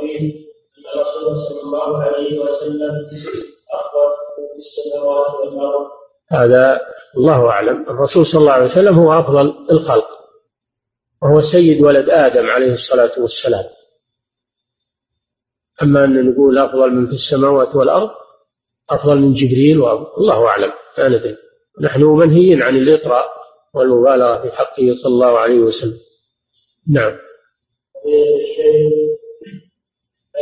فيه 0.01 0.43
أن 0.79 0.85
الرسول 0.95 1.37
صلى 1.37 1.61
الله 1.63 2.03
عليه 2.03 2.39
وسلم 2.39 2.91
اخبر 3.75 4.09
في 4.37 4.59
السماوات 4.59 5.35
والأرض. 5.35 5.87
هذا 6.31 6.81
الله 7.17 7.51
أعلم. 7.51 7.83
الرسول 7.89 8.27
صلى 8.27 8.41
الله 8.41 8.53
عليه 8.53 8.71
وسلم 8.73 8.99
هو 8.99 9.13
أفضل 9.13 9.55
الخلق. 9.71 10.09
وهو 11.23 11.41
سيد 11.41 11.83
ولد 11.83 12.11
آدم 12.11 12.47
عليه 12.47 12.73
الصلاة 12.73 13.21
والسلام. 13.21 13.65
أما 15.83 16.05
أن 16.05 16.31
نقول 16.31 16.59
أفضل 16.59 16.91
من 16.91 17.07
في 17.07 17.13
السماوات 17.13 17.77
والأرض 17.77 18.11
أفضل 18.91 19.19
من 19.19 19.33
جبريل 19.33 19.81
والله 19.81 20.47
أعلم. 20.47 20.73
لا 20.99 21.09
ندري. 21.09 21.37
نحن 21.81 22.03
منهيين 22.03 22.63
عن 22.63 22.77
الاطراء 22.77 23.27
والمبالغة 23.75 24.43
في 24.43 24.51
حقه 24.51 24.95
صلى 25.03 25.13
الله 25.13 25.39
عليه 25.39 25.59
وسلم. 25.59 25.99
نعم. 26.89 27.19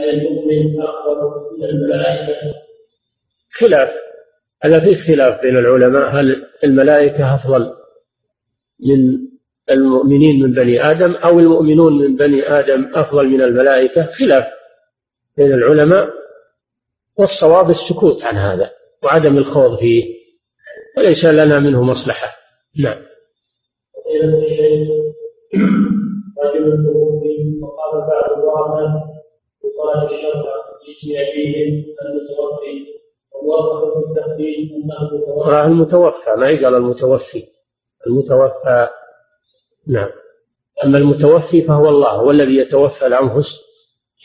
المؤمن 0.03 0.83
أفضل 0.83 1.59
من 1.59 1.65
الملائكة 1.65 2.55
خلاف. 3.51 3.91
هذا 4.63 4.81
فيه 4.81 4.97
خلاف 5.01 5.41
بين 5.41 5.57
العلماء؟ 5.57 6.09
هل 6.09 6.47
الملائكة 6.65 7.35
أفضل 7.35 7.73
من 8.87 9.19
المؤمنين 9.71 10.43
من 10.43 10.53
بني 10.53 10.91
آدم 10.91 11.15
أو 11.15 11.39
المؤمنون 11.39 11.99
من 11.99 12.17
بني 12.17 12.49
آدم 12.49 12.91
أفضل 12.95 13.29
من 13.29 13.43
الملائكة؟ 13.43 14.11
خلاف 14.11 14.45
بين 15.37 15.53
العلماء. 15.53 16.11
والصواب 17.17 17.71
السكوت 17.71 18.23
عن 18.23 18.37
هذا 18.37 18.71
وعدم 19.03 19.39
الخوض 19.39 19.79
فيه. 19.79 20.21
وليس 20.99 21.25
لنا 21.25 21.59
منه 21.59 21.83
مصلحة. 21.83 22.37
نعم. 22.77 23.03
رجل 26.45 26.85
توفي 26.85 27.61
وقال 27.63 28.01
بعض 28.01 28.39
الورثة 28.39 29.11
يقال 29.65 30.13
الشرع 30.13 30.55
باسم 30.87 31.09
أبيهم 31.17 31.85
المتوفي. 32.05 33.01
في 33.93 34.09
التقديم 34.09 34.71
أنه 34.83 35.67
المتوفى 35.67 36.31
ما 36.37 36.51
يقال 36.51 36.75
المتوفي. 36.75 37.45
المتوفى 38.07 38.89
نعم. 39.89 40.11
أما 40.85 40.99
المتوفي 40.99 41.63
فهو 41.63 41.89
الله 41.89 42.09
هو 42.11 42.31
الذي 42.31 42.57
يتوفى 42.57 43.07
الأنفس 43.07 43.57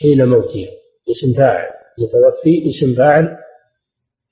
حين 0.00 0.28
موتها 0.28 0.70
اسم 1.10 1.32
فاعل. 1.36 1.70
متوفي 1.98 2.68
اسم 2.68 2.94
فاعل 2.94 3.36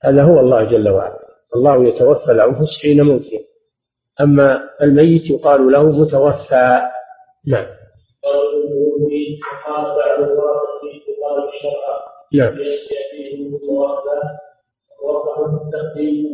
هذا 0.03 0.23
هو 0.23 0.39
الله 0.39 0.63
جل 0.63 0.89
وعلا. 0.89 1.19
الله 1.55 1.87
يتوفى 1.87 2.31
الأنفس 2.31 2.81
حين 2.81 3.01
موتها 3.01 3.39
أما 4.21 4.69
الميت 4.81 5.29
يقال 5.29 5.71
له 5.71 5.83
متوفى. 5.91 6.81
نعم. 7.47 7.65
في 11.49 11.55
الشرع 11.55 12.05
نعم. 12.33 12.57
ووقع 15.03 15.45
التقديم 15.45 16.25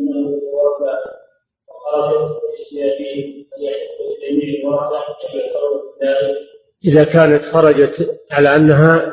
ذلك 6.02 6.38
إذا 6.84 7.04
كانت 7.04 7.44
خرجت 7.44 8.20
على 8.32 8.56
أنها 8.56 9.12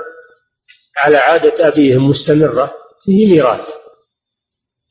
على 0.97 1.17
عادة 1.17 1.67
أبيهم 1.67 2.09
مستمرة 2.09 2.73
فيه 3.05 3.33
ميراث. 3.33 3.67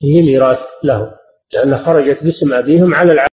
فيه 0.01 0.23
ميراث 0.23 0.59
له 0.85 1.15
لأن 1.55 1.79
خرجت 1.79 2.25
باسم 2.25 2.55
أبيهم 2.55 2.95
على 2.95 3.13
العادة. 3.13 3.27